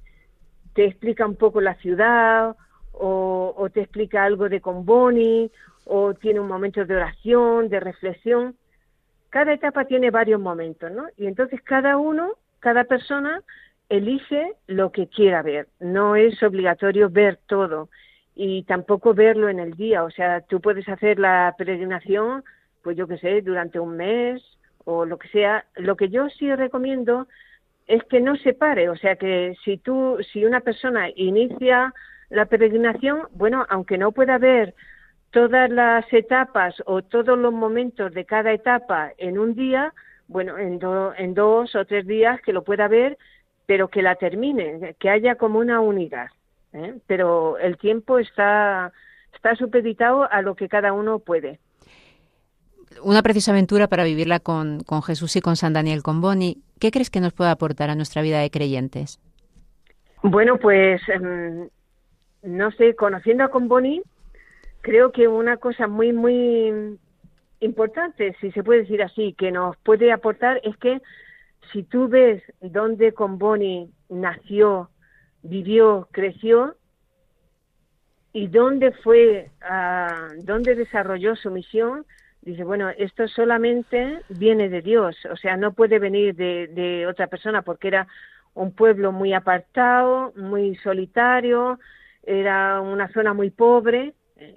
te 0.74 0.86
explica 0.86 1.26
un 1.26 1.38
poco 1.38 1.62
la 1.62 1.76
ciudad, 1.76 2.56
o, 2.92 3.54
o 3.56 3.70
te 3.70 3.82
explica 3.82 4.24
algo 4.26 4.50
de 4.50 4.60
Comboni, 4.60 5.50
o 5.86 6.14
tiene 6.14 6.42
un 6.42 6.48
momento 6.48 6.84
de 6.84 6.96
oración, 6.96 7.70
de 7.70 7.80
reflexión 7.80 8.56
cada 9.30 9.54
etapa 9.54 9.86
tiene 9.86 10.12
varios 10.12 10.40
momentos, 10.40 10.92
¿no? 10.92 11.08
Y 11.18 11.28
entonces 11.28 11.62
cada 11.62 11.98
uno, 11.98 12.34
cada 12.60 12.86
persona 12.86 13.42
elige 13.90 14.54
lo 14.68 14.92
que 14.92 15.08
quiera 15.08 15.42
ver, 15.42 15.68
no 15.80 16.16
es 16.16 16.42
obligatorio 16.44 17.10
ver 17.10 17.40
todo. 17.48 17.90
y 18.40 18.64
tampoco 18.64 19.16
verlo 19.16 19.50
en 19.50 19.60
el 19.60 19.74
día. 19.74 20.04
O 20.04 20.12
sea, 20.12 20.42
tú 20.42 20.62
puedes 20.62 20.88
hacer 20.88 21.18
la 21.18 21.56
peregrinación, 21.58 22.44
pues 22.84 22.96
yo 22.96 23.08
qué 23.08 23.18
sé, 23.18 23.42
durante 23.42 23.80
un 23.80 23.98
mes 23.98 24.44
o 24.86 25.06
lo 25.06 25.18
que 25.18 25.28
sea. 25.30 25.66
Lo 25.76 25.96
que 25.98 26.10
yo 26.10 26.30
sí 26.30 26.54
recomiendo 26.54 27.28
es 27.88 28.04
que 28.04 28.20
no 28.22 28.36
se 28.36 28.54
pare. 28.54 28.90
O 28.90 28.96
sea, 28.96 29.16
que 29.16 29.56
si 29.64 29.78
tú, 29.78 30.18
si 30.32 30.46
una 30.46 30.60
persona 30.62 31.10
inicia 31.16 31.94
la 32.30 32.46
peregrinación, 32.46 33.24
bueno, 33.32 33.66
aunque 33.70 33.98
no 33.98 34.12
pueda 34.12 34.38
ver 34.38 34.76
todas 35.32 35.70
las 35.70 36.12
etapas 36.14 36.76
o 36.86 37.02
todos 37.02 37.38
los 37.38 37.54
momentos 37.54 38.14
de 38.14 38.26
cada 38.26 38.54
etapa 38.54 39.12
en 39.18 39.38
un 39.38 39.56
día, 39.56 39.94
bueno, 40.28 40.58
en, 40.58 40.80
en 41.18 41.34
dos 41.34 41.76
o 41.76 41.86
tres 41.86 42.06
días 42.08 42.42
que 42.42 42.54
lo 42.54 42.64
pueda 42.64 42.88
ver, 42.88 43.18
pero 43.66 43.90
que 43.90 44.02
la 44.02 44.16
termine, 44.16 44.96
que 45.00 45.10
haya 45.10 45.36
como 45.36 45.60
una 45.60 45.82
unidad. 45.82 46.28
¿eh? 46.74 46.96
Pero 47.08 47.58
el 47.58 47.78
tiempo 47.78 48.20
está, 48.20 48.92
está 49.34 49.56
supeditado 49.56 50.32
a 50.32 50.42
lo 50.42 50.56
que 50.56 50.70
cada 50.70 50.94
uno 50.94 51.20
puede. 51.20 51.60
Una 53.04 53.22
preciosa 53.22 53.52
aventura 53.52 53.88
para 53.88 54.06
vivirla 54.06 54.40
con, 54.40 54.80
con 54.82 55.04
Jesús 55.04 55.36
y 55.36 55.42
con 55.42 55.56
San 55.56 55.74
Daniel 55.74 56.02
con 56.02 56.22
Boni. 56.22 56.64
¿Qué 56.80 56.92
crees 56.92 57.10
que 57.10 57.20
nos 57.20 57.34
puede 57.34 57.52
aportar 57.52 57.90
a 57.90 57.96
nuestra 57.96 58.22
vida 58.22 58.40
de 58.40 58.50
creyentes? 58.50 59.20
Bueno, 60.24 60.58
pues 60.58 61.02
em, 61.10 61.70
no 62.44 62.72
sé, 62.72 62.96
conociendo 62.96 63.44
a 63.44 63.50
Comboni, 63.50 64.02
creo 64.88 65.12
que 65.12 65.28
una 65.28 65.58
cosa 65.58 65.86
muy, 65.88 66.14
muy 66.14 66.98
importante, 67.60 68.34
si 68.40 68.54
se 68.54 68.64
puede 68.64 68.84
decir 68.84 69.04
así, 69.04 69.34
que 69.38 69.52
nos 69.52 69.76
puede 69.84 70.14
aportar 70.14 70.62
es 70.64 70.78
que 70.78 71.02
si 71.74 71.84
tú 71.84 72.08
ves 72.08 72.42
dónde 72.62 73.12
Comboni 73.12 73.92
nació, 74.08 74.90
vivió, 75.44 76.08
creció 76.14 76.78
y 78.32 78.48
dónde 78.48 78.94
fue, 79.04 79.52
uh, 79.70 80.42
dónde 80.46 80.74
desarrolló 80.76 81.36
su 81.36 81.52
misión, 81.52 82.06
dice, 82.42 82.64
bueno, 82.64 82.88
esto 82.98 83.28
solamente 83.28 84.22
viene 84.30 84.70
de 84.70 84.82
Dios, 84.82 85.18
o 85.30 85.36
sea, 85.36 85.58
no 85.58 85.74
puede 85.74 86.00
venir 86.00 86.34
de, 86.34 86.68
de 86.68 87.08
otra 87.08 87.28
persona 87.28 87.62
porque 87.62 87.90
era 87.90 88.08
un 88.54 88.72
pueblo 88.72 89.12
muy 89.12 89.34
apartado, 89.34 90.32
muy 90.38 90.78
solitario, 90.78 91.78
era 92.24 92.80
una 92.80 93.12
zona 93.12 93.34
muy 93.34 93.50
pobre 93.50 94.14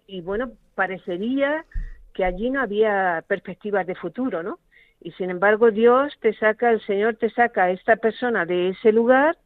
y 0.07 0.21
bueno, 0.21 0.53
parecería 0.75 1.65
que 2.13 2.25
allí 2.25 2.51
no 2.51 2.61
había 2.61 3.25
perspectivas 3.27 3.87
de 3.87 3.95
futuro, 3.95 4.43
¿no? 4.43 4.59
Y 5.01 5.13
sin 5.13 5.31
embargo 5.31 5.71
Dios 5.71 6.13
te 6.21 6.35
saca, 6.35 6.71
el 6.71 6.81
Señor 6.83 7.17
te 7.17 7.31
saca 7.31 7.65
a 7.65 7.71
esta 7.71 7.97
persona 7.97 8.45
de 8.45 8.71
ese 8.71 8.93
lugar 8.93 9.39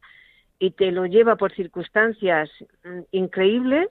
y 0.59 0.71
te 0.71 0.91
lo 0.91 1.05
lleva 1.05 1.35
por 1.35 1.53
circunstancias 1.53 2.49
mm, 2.83 3.01
increíbles 3.11 3.87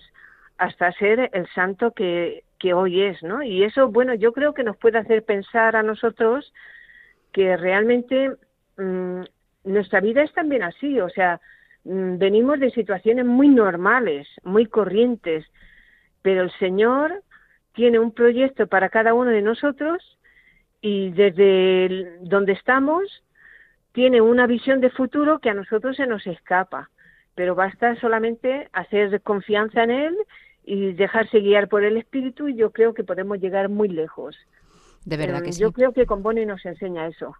hasta 0.59 0.93
ser 0.93 1.31
el 1.33 1.49
santo 1.55 1.93
que, 1.93 2.45
que 2.59 2.75
hoy 2.75 3.03
es, 3.03 3.23
¿no? 3.23 3.43
Y 3.43 3.65
eso, 3.65 3.89
bueno, 3.89 4.15
yo 4.15 4.33
creo 4.33 4.55
que 4.55 4.65
nos 4.65 4.77
puede 4.77 4.99
hacer 4.99 5.25
pensar 5.25 5.77
a 5.77 5.83
nosotros 5.83 6.53
que 7.33 7.57
realmente 7.57 8.31
mmm, 8.77 9.23
nuestra 9.65 10.01
vida 10.01 10.23
es 10.23 10.33
también 10.33 10.63
así, 10.63 11.01
o 11.01 11.09
sea, 11.09 11.41
Mm, 11.85 12.17
venimos 12.19 12.59
de 12.61 12.71
situaciones 12.71 13.27
muy 13.27 13.49
normales, 13.49 14.27
muy 14.43 14.67
corrientes, 14.67 15.45
pero 16.25 16.41
el 16.41 16.51
Señor 16.53 17.22
tiene 17.75 17.99
un 17.99 18.11
proyecto 18.11 18.66
para 18.66 18.89
cada 18.89 19.12
uno 19.12 19.31
de 19.31 19.43
nosotros 19.43 20.18
y 20.81 21.11
desde 21.11 22.16
donde 22.22 22.53
estamos 22.53 23.22
tiene 23.93 24.22
una 24.22 24.47
visión 24.47 24.81
de 24.81 24.89
futuro 24.89 25.39
que 25.39 25.51
a 25.51 25.55
nosotros 25.55 25.97
se 25.97 26.07
nos 26.07 26.27
escapa, 26.27 26.89
pero 27.35 27.55
basta 27.55 27.95
solamente 28.01 28.70
hacer 28.72 29.20
confianza 29.20 29.83
en 29.83 29.91
Él 29.91 30.16
y 30.64 30.95
dejarse 30.95 31.41
guiar 31.41 31.68
por 31.68 31.85
el 31.85 31.99
Espíritu 31.99 32.49
y 32.49 32.57
yo 32.57 32.72
creo 32.72 32.95
que 32.95 33.05
podemos 33.05 33.39
llegar 33.39 33.68
muy 33.68 33.89
lejos. 33.89 34.35
De 35.05 35.18
verdad 35.18 35.43
que 35.43 35.51
eh, 35.51 35.53
sí. 35.53 35.61
Yo 35.61 35.72
creo 35.72 35.93
que 35.93 36.07
con 36.07 36.22
Bonnie 36.22 36.47
nos 36.47 36.64
enseña 36.64 37.07
eso. 37.07 37.37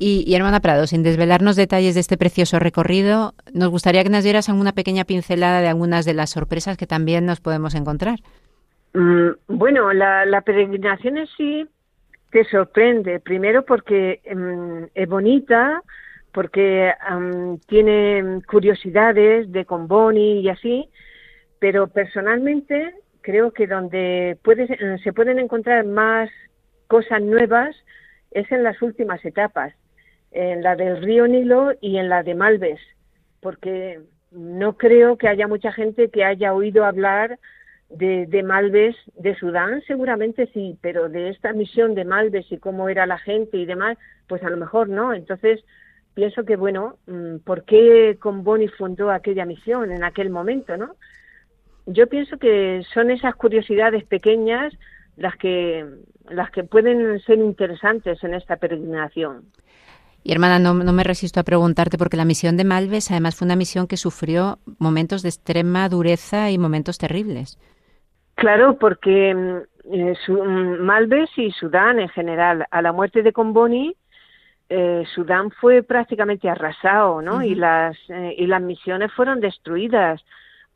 Y, 0.00 0.32
hermana 0.32 0.60
Prado, 0.60 0.86
sin 0.86 1.02
desvelarnos 1.02 1.56
detalles 1.56 1.94
de 1.94 2.00
este 2.00 2.16
precioso 2.16 2.60
recorrido, 2.60 3.34
nos 3.52 3.68
gustaría 3.68 4.04
que 4.04 4.10
nos 4.10 4.22
dieras 4.22 4.48
alguna 4.48 4.72
pequeña 4.72 5.04
pincelada 5.04 5.60
de 5.60 5.66
algunas 5.66 6.04
de 6.04 6.14
las 6.14 6.30
sorpresas 6.30 6.76
que 6.76 6.86
también 6.86 7.26
nos 7.26 7.40
podemos 7.40 7.74
encontrar. 7.74 8.20
Mm, 8.94 9.30
bueno, 9.48 9.92
la, 9.92 10.40
peregrinación 10.42 11.18
en 11.18 11.26
sí 11.36 11.66
te 12.30 12.44
sorprende, 12.44 13.18
primero 13.18 13.64
porque 13.64 14.20
mm, 14.32 14.84
es 14.94 15.08
bonita, 15.08 15.82
porque 16.32 16.92
tiene 17.66 18.40
curiosidades 18.48 19.50
de 19.50 19.64
Comboni 19.64 20.42
y 20.42 20.48
así, 20.48 20.88
pero 21.58 21.88
personalmente 21.88 22.94
creo 23.20 23.50
que 23.50 23.66
donde 23.66 24.38
se 25.02 25.12
pueden 25.12 25.40
encontrar 25.40 25.84
más 25.84 26.30
cosas 26.86 27.20
nuevas 27.20 27.74
es 28.30 28.50
en 28.52 28.62
las 28.62 28.80
últimas 28.80 29.24
etapas 29.24 29.74
en 30.32 30.62
la 30.62 30.76
del 30.76 31.02
río 31.02 31.26
Nilo 31.26 31.72
y 31.80 31.98
en 31.98 32.08
la 32.08 32.22
de 32.22 32.34
Malves, 32.34 32.80
porque 33.40 34.00
no 34.30 34.76
creo 34.76 35.16
que 35.16 35.28
haya 35.28 35.46
mucha 35.48 35.72
gente 35.72 36.10
que 36.10 36.24
haya 36.24 36.52
oído 36.52 36.84
hablar 36.84 37.38
de, 37.88 38.26
de, 38.26 38.42
Malves, 38.42 38.96
de 39.16 39.34
Sudán, 39.36 39.82
seguramente 39.86 40.48
sí, 40.52 40.78
pero 40.82 41.08
de 41.08 41.30
esta 41.30 41.52
misión 41.52 41.94
de 41.94 42.04
Malves 42.04 42.46
y 42.50 42.58
cómo 42.58 42.88
era 42.88 43.06
la 43.06 43.18
gente 43.18 43.56
y 43.56 43.64
demás, 43.64 43.96
pues 44.26 44.42
a 44.42 44.50
lo 44.50 44.58
mejor 44.58 44.88
no. 44.88 45.14
Entonces, 45.14 45.64
pienso 46.14 46.44
que, 46.44 46.56
bueno, 46.56 46.98
mm, 47.06 47.38
¿por 47.38 47.64
qué 47.64 48.18
Boni 48.22 48.68
fundó 48.68 49.10
aquella 49.10 49.46
misión 49.46 49.90
en 49.90 50.04
aquel 50.04 50.30
momento, 50.30 50.76
no? 50.76 50.96
Yo 51.86 52.06
pienso 52.06 52.36
que 52.36 52.82
son 52.92 53.10
esas 53.10 53.34
curiosidades 53.34 54.04
pequeñas 54.04 54.74
las 55.16 55.36
que, 55.36 55.86
las 56.28 56.50
que 56.50 56.64
pueden 56.64 57.18
ser 57.20 57.38
interesantes 57.38 58.22
en 58.22 58.34
esta 58.34 58.56
peregrinación. 58.56 59.44
Y 60.28 60.32
hermana, 60.32 60.58
no, 60.58 60.74
me 60.74 61.04
resisto 61.04 61.40
a 61.40 61.42
preguntarte 61.42 61.96
porque 61.96 62.18
la 62.18 62.26
misión 62.26 62.58
de 62.58 62.64
Malves 62.64 63.10
además 63.10 63.34
fue 63.34 63.46
una 63.46 63.56
misión 63.56 63.86
que 63.86 63.96
sufrió 63.96 64.58
momentos 64.78 65.22
de 65.22 65.30
extrema 65.30 65.88
dureza 65.88 66.50
y 66.50 66.58
momentos 66.58 66.98
terribles. 66.98 67.58
Claro, 68.34 68.76
porque 68.78 69.34
mm, 69.34 69.56
eh, 69.90 70.14
mm, 70.28 70.84
Malves 70.84 71.30
y 71.38 71.50
Sudán 71.52 71.98
en 71.98 72.10
general, 72.10 72.66
a 72.70 72.82
la 72.82 72.92
muerte 72.92 73.22
de 73.22 73.32
Comboni, 73.32 73.96
eh, 74.68 75.04
Sudán 75.14 75.50
fue 75.50 75.82
prácticamente 75.82 76.50
arrasado, 76.50 77.22
¿no? 77.22 77.42
Y 77.42 77.54
las 77.54 77.96
eh, 78.10 78.34
y 78.36 78.46
las 78.46 78.60
misiones 78.60 79.10
fueron 79.14 79.40
destruidas 79.40 80.22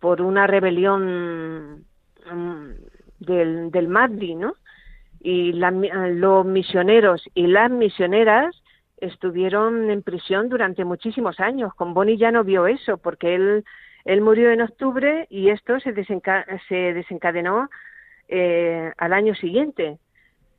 por 0.01 0.23
una 0.23 0.47
rebelión 0.47 1.85
mm, 2.25 2.71
del, 3.19 3.71
del 3.71 3.89
Mahdi, 3.89 4.35
¿no? 4.35 4.55
Y 5.21 5.53
los 5.53 6.47
misioneros 6.47 7.23
y 7.35 7.49
las 7.49 7.71
misioneras 7.71 8.62
estuvieron 9.03 9.91
en 9.91 10.03
prisión 10.03 10.49
durante 10.49 10.85
muchísimos 10.85 11.41
años. 11.41 11.75
Con 11.75 11.93
Boni 11.95 12.17
ya 12.17 12.31
no 12.31 12.45
vio 12.45 12.67
eso, 12.67 12.97
porque 12.97 13.35
él, 13.35 13.65
él 14.05 14.21
murió 14.21 14.51
en 14.51 14.63
octubre 14.63 15.27
y 15.29 15.51
esto 15.51 15.79
se, 15.81 15.93
se 16.69 16.75
desencadenó 16.75 17.69
eh, 18.29 18.93
al 18.97 19.13
año 19.13 19.35
siguiente. 19.35 19.99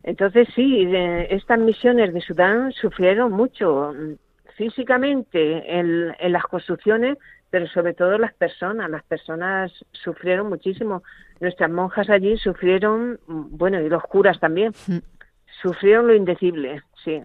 Entonces 0.04 0.48
sí, 0.54 0.86
estas 1.30 1.60
misiones 1.60 2.14
de 2.14 2.22
Sudán 2.22 2.74
sufrieron 2.74 3.32
mucho 3.32 3.94
mm, 3.94 4.14
físicamente 4.58 5.80
en, 5.80 6.14
en, 6.20 6.32
las 6.34 6.44
construcciones, 6.44 7.18
pero 7.50 7.66
sobre 7.68 7.94
todo 7.94 8.18
las 8.18 8.34
personas. 8.34 8.90
Las 8.90 9.04
personas 9.04 9.72
sufrieron 9.94 10.50
muchísimo. 10.50 11.04
Nuestras 11.40 11.72
monjas 11.72 12.10
allí 12.10 12.38
sufrieron, 12.38 13.20
mm, 13.28 13.58
bueno, 13.58 13.80
y 13.80 13.90
los 13.90 14.04
curas 14.04 14.40
también, 14.40 14.74
mm. 14.88 14.98
sufrieron 15.62 16.08
lo 16.08 16.14
indecible, 16.14 16.82
sí. 17.04 17.22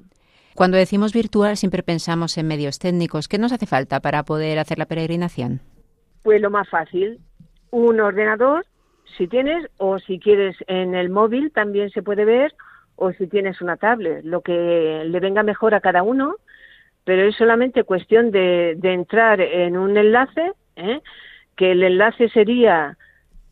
Cuando 0.58 0.76
decimos 0.76 1.12
virtual 1.12 1.56
siempre 1.56 1.84
pensamos 1.84 2.36
en 2.36 2.48
medios 2.48 2.80
técnicos. 2.80 3.28
¿Qué 3.28 3.38
nos 3.38 3.52
hace 3.52 3.66
falta 3.66 4.00
para 4.00 4.24
poder 4.24 4.58
hacer 4.58 4.76
la 4.76 4.86
peregrinación? 4.86 5.60
Pues 6.24 6.40
lo 6.40 6.50
más 6.50 6.68
fácil, 6.68 7.20
un 7.70 8.00
ordenador, 8.00 8.66
si 9.16 9.28
tienes, 9.28 9.68
o 9.76 10.00
si 10.00 10.18
quieres 10.18 10.56
en 10.66 10.96
el 10.96 11.10
móvil 11.10 11.52
también 11.52 11.90
se 11.90 12.02
puede 12.02 12.24
ver, 12.24 12.56
o 12.96 13.12
si 13.12 13.28
tienes 13.28 13.60
una 13.60 13.76
tablet, 13.76 14.24
lo 14.24 14.40
que 14.40 15.04
le 15.06 15.20
venga 15.20 15.44
mejor 15.44 15.76
a 15.76 15.80
cada 15.80 16.02
uno, 16.02 16.34
pero 17.04 17.28
es 17.28 17.36
solamente 17.36 17.84
cuestión 17.84 18.32
de, 18.32 18.76
entrar 18.82 19.40
en 19.40 19.76
un 19.76 19.96
enlace, 19.96 20.54
¿eh? 20.74 21.02
que 21.54 21.70
el 21.70 21.84
enlace 21.84 22.30
sería 22.30 22.98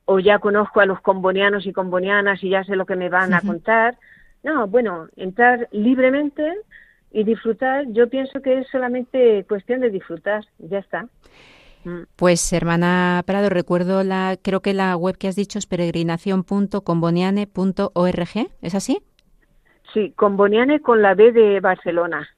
o 0.06 0.20
ya 0.20 0.40
conozco 0.40 0.80
a 0.80 0.86
los 0.86 1.02
combonianos 1.02 1.66
y 1.66 1.74
combonianas 1.74 2.44
y 2.44 2.50
ya 2.50 2.64
sé 2.64 2.76
lo 2.76 2.86
que 2.86 2.96
me 2.96 3.10
van 3.10 3.34
a 3.34 3.42
contar. 3.42 3.98
No, 4.44 4.68
bueno, 4.68 5.08
entrar 5.18 5.68
libremente 5.72 6.54
y 7.12 7.24
disfrutar, 7.24 7.86
yo 7.90 8.10
pienso 8.10 8.42
que 8.42 8.60
es 8.60 8.68
solamente 8.70 9.46
cuestión 9.48 9.82
de 9.82 9.90
disfrutar, 9.90 10.46
ya 10.60 10.80
está. 10.80 11.08
Mm. 11.84 12.04
Pues 12.16 12.54
hermana 12.54 13.22
Prado, 13.26 13.50
recuerdo 13.50 14.04
la, 14.04 14.38
creo 14.42 14.62
que 14.62 14.74
la 14.74 14.96
web 14.96 15.18
que 15.18 15.28
has 15.28 15.36
dicho 15.36 15.60
es 15.60 15.66
peregrinación.comboniane.org, 15.66 18.50
¿es 18.62 18.76
así? 18.76 19.02
Sí, 19.98 20.14
Comboniane 20.16 20.80
con 20.80 21.02
la 21.02 21.16
B 21.16 21.32
de 21.32 21.60
Barcelona. 21.60 22.30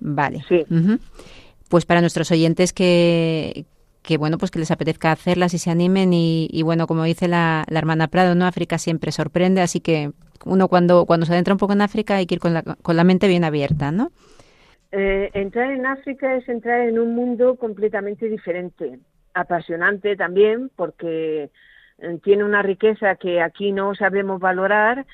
Vale. 0.00 0.42
Sí. 0.48 0.64
Pues 1.68 1.84
para 1.84 2.00
nuestros 2.00 2.30
oyentes 2.30 2.72
que, 2.72 3.66
que 4.02 4.16
bueno, 4.16 4.38
pues 4.38 4.50
que 4.50 4.58
les 4.58 4.70
apetezca 4.70 5.12
hacerlas 5.12 5.52
y 5.52 5.58
se 5.58 5.70
animen 5.70 6.14
y, 6.14 6.62
bueno, 6.62 6.86
como 6.86 7.04
dice 7.04 7.28
la, 7.28 7.66
la, 7.68 7.78
hermana 7.78 8.08
Prado, 8.08 8.34
¿no? 8.34 8.46
África 8.46 8.78
siempre 8.78 9.12
sorprende, 9.12 9.60
así 9.60 9.80
que 9.80 10.12
uno 10.46 10.68
cuando, 10.68 11.04
cuando 11.04 11.26
se 11.26 11.34
adentra 11.34 11.52
un 11.52 11.58
poco 11.58 11.74
en 11.74 11.82
África 11.82 12.16
hay 12.16 12.24
que 12.24 12.36
ir 12.36 12.40
con 12.40 12.54
la, 12.54 12.62
con 12.62 12.96
la 12.96 13.04
mente 13.04 13.28
bien 13.28 13.44
abierta, 13.44 13.92
¿no? 13.92 14.10
Eh, 14.90 15.30
entrar 15.34 15.72
en 15.72 15.84
África 15.84 16.36
es 16.36 16.48
entrar 16.48 16.88
en 16.88 16.98
un 16.98 17.14
mundo 17.14 17.56
completamente 17.56 18.30
diferente, 18.30 18.98
apasionante 19.34 20.16
también, 20.16 20.70
porque 20.74 21.50
eh, 21.98 22.18
tiene 22.22 22.44
una 22.44 22.62
riqueza 22.62 23.16
que 23.16 23.42
aquí 23.42 23.72
no 23.72 23.94
sabemos 23.94 24.40
valorar 24.40 25.04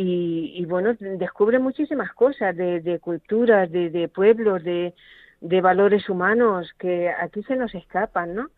y, 0.00 0.64
bueno, 0.66 0.94
descubre 0.98 1.58
muchísimas 1.58 2.12
cosas 2.12 2.56
de, 2.56 2.80
de 2.80 3.00
culturas, 3.00 3.70
de, 3.70 3.90
de 3.90 4.06
pueblos, 4.08 4.62
de, 4.62 4.94
de 5.40 5.60
valores 5.60 6.08
humanos 6.08 6.72
que 6.78 7.10
aquí 7.10 7.42
se 7.42 7.56
nos 7.56 7.74
escapan, 7.74 8.34
¿no? 8.34 8.50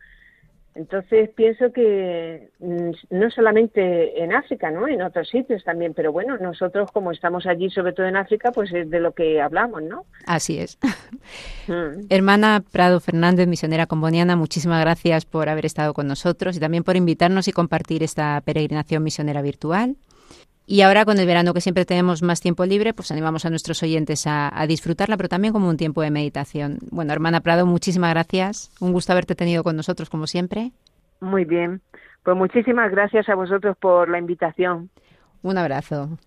Entonces 0.73 1.29
pienso 1.35 1.73
que 1.73 2.49
mm, 2.59 2.91
no 3.09 3.29
solamente 3.29 4.23
en 4.23 4.33
África, 4.33 4.71
¿no? 4.71 4.87
En 4.87 5.01
otros 5.01 5.27
sitios 5.29 5.63
también, 5.65 5.93
pero 5.93 6.13
bueno, 6.13 6.37
nosotros 6.37 6.89
como 6.93 7.11
estamos 7.11 7.45
allí, 7.45 7.69
sobre 7.69 7.91
todo 7.91 8.05
en 8.05 8.15
África, 8.15 8.51
pues 8.51 8.71
es 8.71 8.89
de 8.89 8.99
lo 9.01 9.11
que 9.13 9.41
hablamos, 9.41 9.83
¿no? 9.83 10.05
Así 10.25 10.59
es. 10.59 10.77
Mm. 11.67 12.07
Hermana 12.09 12.63
Prado 12.71 12.99
Fernández, 12.99 13.47
misionera 13.47 13.85
comboniana, 13.85 14.35
muchísimas 14.35 14.81
gracias 14.81 15.25
por 15.25 15.49
haber 15.49 15.65
estado 15.65 15.93
con 15.93 16.07
nosotros 16.07 16.57
y 16.57 16.59
también 16.59 16.83
por 16.83 16.95
invitarnos 16.95 17.47
y 17.47 17.51
compartir 17.51 18.01
esta 18.01 18.41
peregrinación 18.43 19.03
misionera 19.03 19.41
virtual. 19.41 19.95
Y 20.67 20.81
ahora 20.81 21.05
con 21.05 21.19
el 21.19 21.25
verano 21.25 21.53
que 21.53 21.61
siempre 21.61 21.85
tenemos 21.85 22.21
más 22.23 22.39
tiempo 22.39 22.65
libre, 22.65 22.93
pues 22.93 23.11
animamos 23.11 23.45
a 23.45 23.49
nuestros 23.49 23.81
oyentes 23.83 24.25
a, 24.27 24.51
disfrutarla, 24.67 25.17
pero 25.17 25.27
también 25.27 25.53
como 25.53 25.67
un 25.67 25.77
tiempo 25.77 26.01
de 26.01 26.11
meditación. 26.11 26.79
Bueno, 26.91 27.11
hermana 27.11 27.41
Prado, 27.41 27.65
muchísimas 27.65 28.11
gracias. 28.11 28.71
Un 28.79 28.93
gusto 28.93 29.11
haberte 29.11 29.35
tenido 29.35 29.63
con 29.63 29.75
nosotros 29.75 30.09
como 30.09 30.27
siempre. 30.27 30.71
Muy 31.19 31.45
bien. 31.45 31.81
Pues 32.23 32.37
muchísimas 32.37 32.91
gracias 32.91 33.27
a 33.29 33.35
vosotros 33.35 33.75
por 33.77 34.09
la 34.09 34.19
invitación. 34.19 34.89
Un 35.41 35.57
abrazo. 35.57 36.17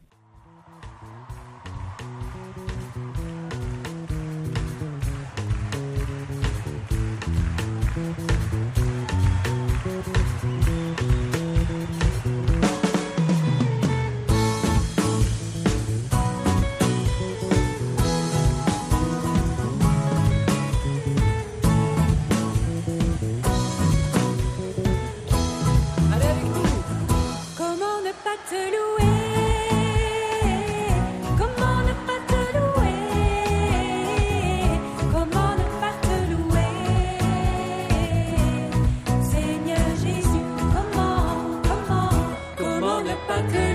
I 43.35 43.43
could. 43.51 43.74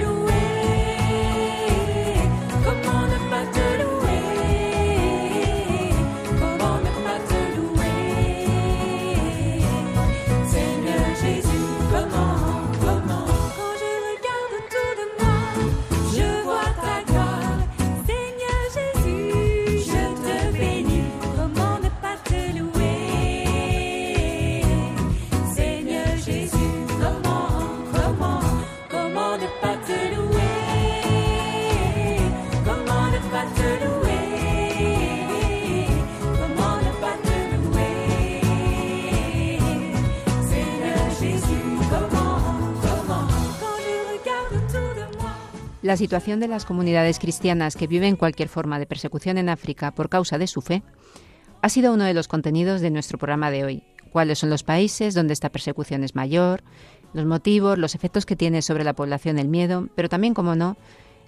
La 45.89 45.97
situación 45.97 46.39
de 46.39 46.47
las 46.47 46.65
comunidades 46.65 47.17
cristianas 47.17 47.75
que 47.75 47.87
viven 47.87 48.15
cualquier 48.15 48.47
forma 48.47 48.77
de 48.77 48.85
persecución 48.85 49.39
en 49.39 49.49
África 49.49 49.89
por 49.89 50.07
causa 50.07 50.37
de 50.37 50.45
su 50.45 50.61
fe 50.61 50.83
ha 51.63 51.69
sido 51.69 51.91
uno 51.91 52.03
de 52.03 52.13
los 52.13 52.27
contenidos 52.27 52.81
de 52.81 52.91
nuestro 52.91 53.17
programa 53.17 53.49
de 53.49 53.63
hoy. 53.63 53.83
¿Cuáles 54.11 54.37
son 54.37 54.51
los 54.51 54.61
países 54.61 55.15
donde 55.15 55.33
esta 55.33 55.49
persecución 55.49 56.03
es 56.03 56.13
mayor? 56.13 56.61
Los 57.13 57.25
motivos, 57.25 57.79
los 57.79 57.95
efectos 57.95 58.27
que 58.27 58.35
tiene 58.35 58.61
sobre 58.61 58.83
la 58.83 58.93
población 58.93 59.39
el 59.39 59.47
miedo, 59.47 59.89
pero 59.95 60.09
también, 60.09 60.35
como 60.35 60.55
no, 60.55 60.77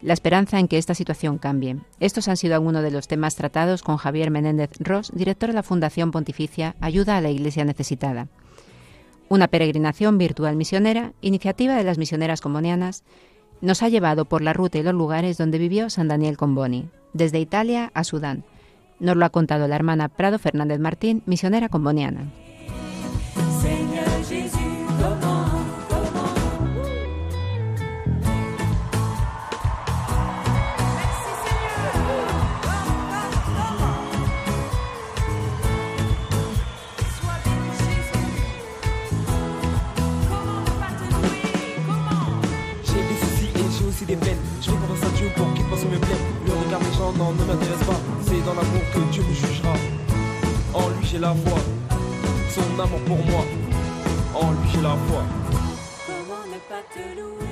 la 0.03 0.13
esperanza 0.13 0.59
en 0.59 0.67
que 0.67 0.77
esta 0.77 0.93
situación 0.93 1.39
cambie. 1.39 1.77
Estos 1.99 2.27
han 2.27 2.37
sido 2.37 2.53
algunos 2.53 2.83
de 2.83 2.91
los 2.91 3.07
temas 3.07 3.33
tratados 3.35 3.81
con 3.81 3.97
Javier 3.97 4.29
Menéndez 4.29 4.69
Ross, 4.77 5.11
director 5.11 5.49
de 5.49 5.55
la 5.55 5.63
Fundación 5.63 6.11
Pontificia 6.11 6.75
Ayuda 6.81 7.17
a 7.17 7.21
la 7.21 7.31
Iglesia 7.31 7.65
Necesitada. 7.65 8.27
Una 9.27 9.47
peregrinación 9.47 10.19
virtual 10.19 10.55
misionera, 10.55 11.13
iniciativa 11.21 11.75
de 11.75 11.83
las 11.83 11.97
misioneras 11.97 12.41
combonianas, 12.41 13.03
nos 13.61 13.83
ha 13.83 13.89
llevado 13.89 14.25
por 14.25 14.41
la 14.41 14.53
ruta 14.53 14.77
y 14.77 14.83
los 14.83 14.93
lugares 14.93 15.37
donde 15.37 15.57
vivió 15.57 15.89
San 15.89 16.07
Daniel 16.07 16.37
Comboni, 16.37 16.89
desde 17.13 17.39
Italia 17.39 17.91
a 17.93 18.03
Sudán. 18.03 18.43
Nos 18.99 19.15
lo 19.15 19.25
ha 19.25 19.29
contado 19.29 19.67
la 19.67 19.75
hermana 19.75 20.09
Prado 20.09 20.39
Fernández 20.39 20.79
Martín, 20.79 21.23
misionera 21.25 21.69
comboniana. 21.69 22.31
Ne 47.29 47.43
m'intéresse 47.45 47.85
pas. 47.85 47.99
C'est 48.25 48.43
dans 48.45 48.55
l'amour 48.55 48.81
que 48.93 48.99
Dieu 49.11 49.23
me 49.23 49.33
jugera. 49.33 49.75
En 50.73 50.87
lui 50.89 51.05
j'ai 51.05 51.19
la 51.19 51.33
foi, 51.33 51.59
son 52.49 52.81
amour 52.81 52.99
pour 53.05 53.17
moi. 53.25 53.43
en 54.33 54.51
lui 54.51 54.81
la 54.81 54.95
foi. 55.07 55.23
Comment 56.07 56.45
ne 56.53 56.59
pas 56.69 56.83
te 56.93 57.03
louer? 57.19 57.50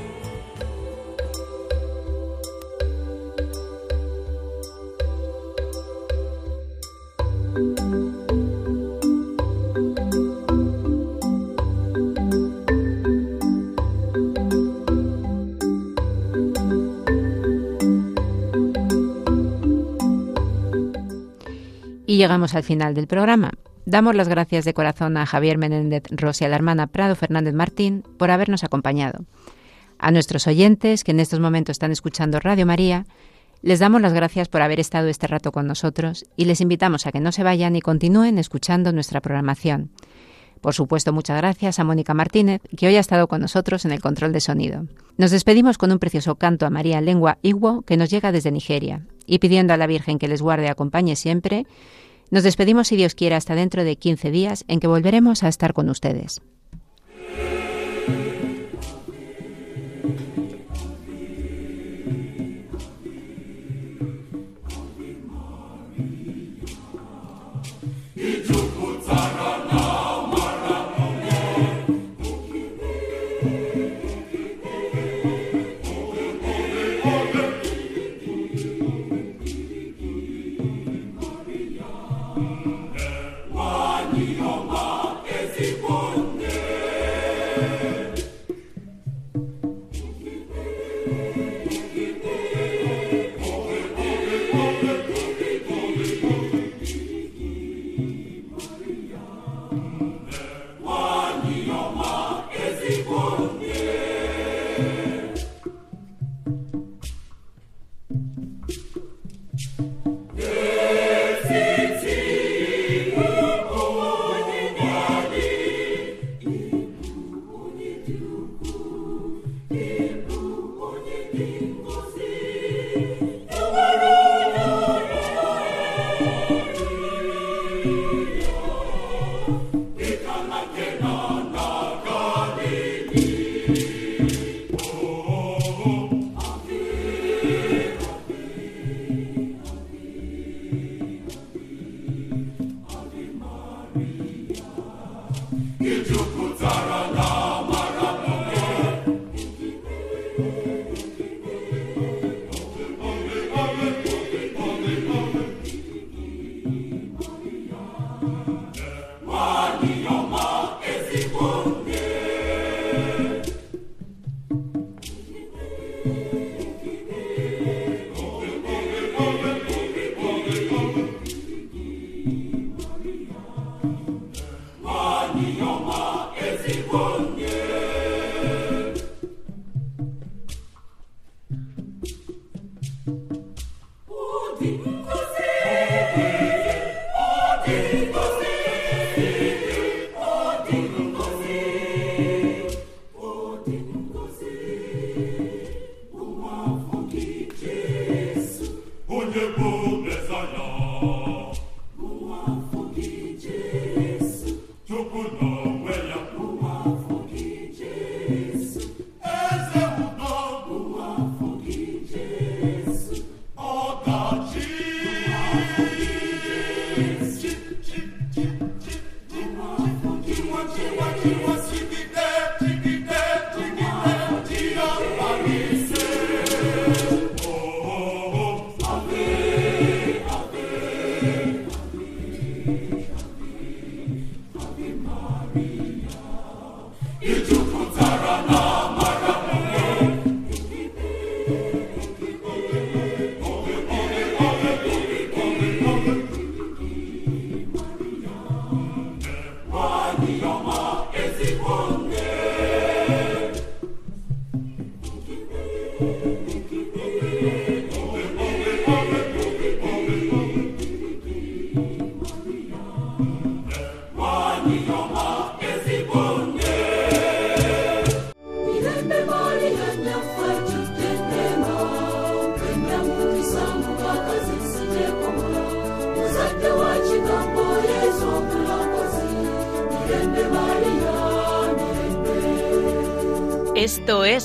Llegamos 22.19 22.53
al 22.53 22.63
final 22.63 22.93
del 22.93 23.07
programa. 23.07 23.51
Damos 23.85 24.13
las 24.13 24.27
gracias 24.27 24.65
de 24.65 24.73
corazón 24.73 25.15
a 25.15 25.25
Javier 25.25 25.57
Menéndez 25.57 26.03
Rossi 26.11 26.43
y 26.43 26.47
a 26.47 26.49
la 26.49 26.57
hermana 26.57 26.87
Prado 26.87 27.15
Fernández 27.15 27.53
Martín 27.53 28.03
por 28.17 28.29
habernos 28.29 28.63
acompañado. 28.63 29.25
A 29.97 30.11
nuestros 30.11 30.45
oyentes 30.45 31.03
que 31.03 31.11
en 31.11 31.21
estos 31.21 31.39
momentos 31.39 31.75
están 31.75 31.91
escuchando 31.91 32.39
Radio 32.39 32.65
María, 32.65 33.05
les 33.61 33.79
damos 33.79 34.01
las 34.01 34.13
gracias 34.13 34.49
por 34.49 34.61
haber 34.61 34.79
estado 34.79 35.07
este 35.07 35.27
rato 35.27 35.51
con 35.51 35.65
nosotros 35.65 36.25
y 36.35 36.45
les 36.45 36.61
invitamos 36.61 37.07
a 37.07 37.11
que 37.11 37.21
no 37.21 37.31
se 37.31 37.43
vayan 37.43 37.75
y 37.75 37.81
continúen 37.81 38.37
escuchando 38.37 38.91
nuestra 38.91 39.21
programación. 39.21 39.89
Por 40.61 40.73
supuesto, 40.73 41.13
muchas 41.13 41.37
gracias 41.37 41.79
a 41.79 41.85
Mónica 41.85 42.13
Martínez, 42.13 42.61
que 42.75 42.87
hoy 42.87 42.95
ha 42.97 42.99
estado 42.99 43.27
con 43.27 43.39
nosotros 43.39 43.85
en 43.85 43.91
el 43.91 44.01
control 44.01 44.33
de 44.33 44.41
sonido. 44.41 44.85
Nos 45.17 45.31
despedimos 45.31 45.77
con 45.77 45.91
un 45.91 45.99
precioso 45.99 46.35
canto 46.35 46.65
a 46.65 46.69
María 46.69 46.97
en 46.97 47.05
lengua 47.05 47.37
Igbo 47.41 47.81
que 47.83 47.95
nos 47.95 48.09
llega 48.09 48.33
desde 48.33 48.51
Nigeria 48.51 49.05
y 49.25 49.39
pidiendo 49.39 49.73
a 49.73 49.77
la 49.77 49.87
Virgen 49.87 50.19
que 50.19 50.27
les 50.27 50.41
guarde 50.41 50.65
y 50.65 50.69
acompañe 50.69 51.15
siempre. 51.15 51.65
Nos 52.31 52.43
despedimos, 52.43 52.87
si 52.87 52.95
Dios 52.95 53.15
quiere, 53.15 53.35
hasta 53.35 53.55
dentro 53.55 53.83
de 53.83 53.95
15 53.95 54.29
días, 54.29 54.63
en 54.67 54.79
que 54.79 54.87
volveremos 54.87 55.43
a 55.43 55.47
estar 55.47 55.73
con 55.73 55.89
ustedes. 55.89 56.41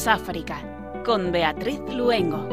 África, 0.07 0.63
con 1.05 1.33
Beatriz 1.33 1.81
Luengo. 1.89 2.44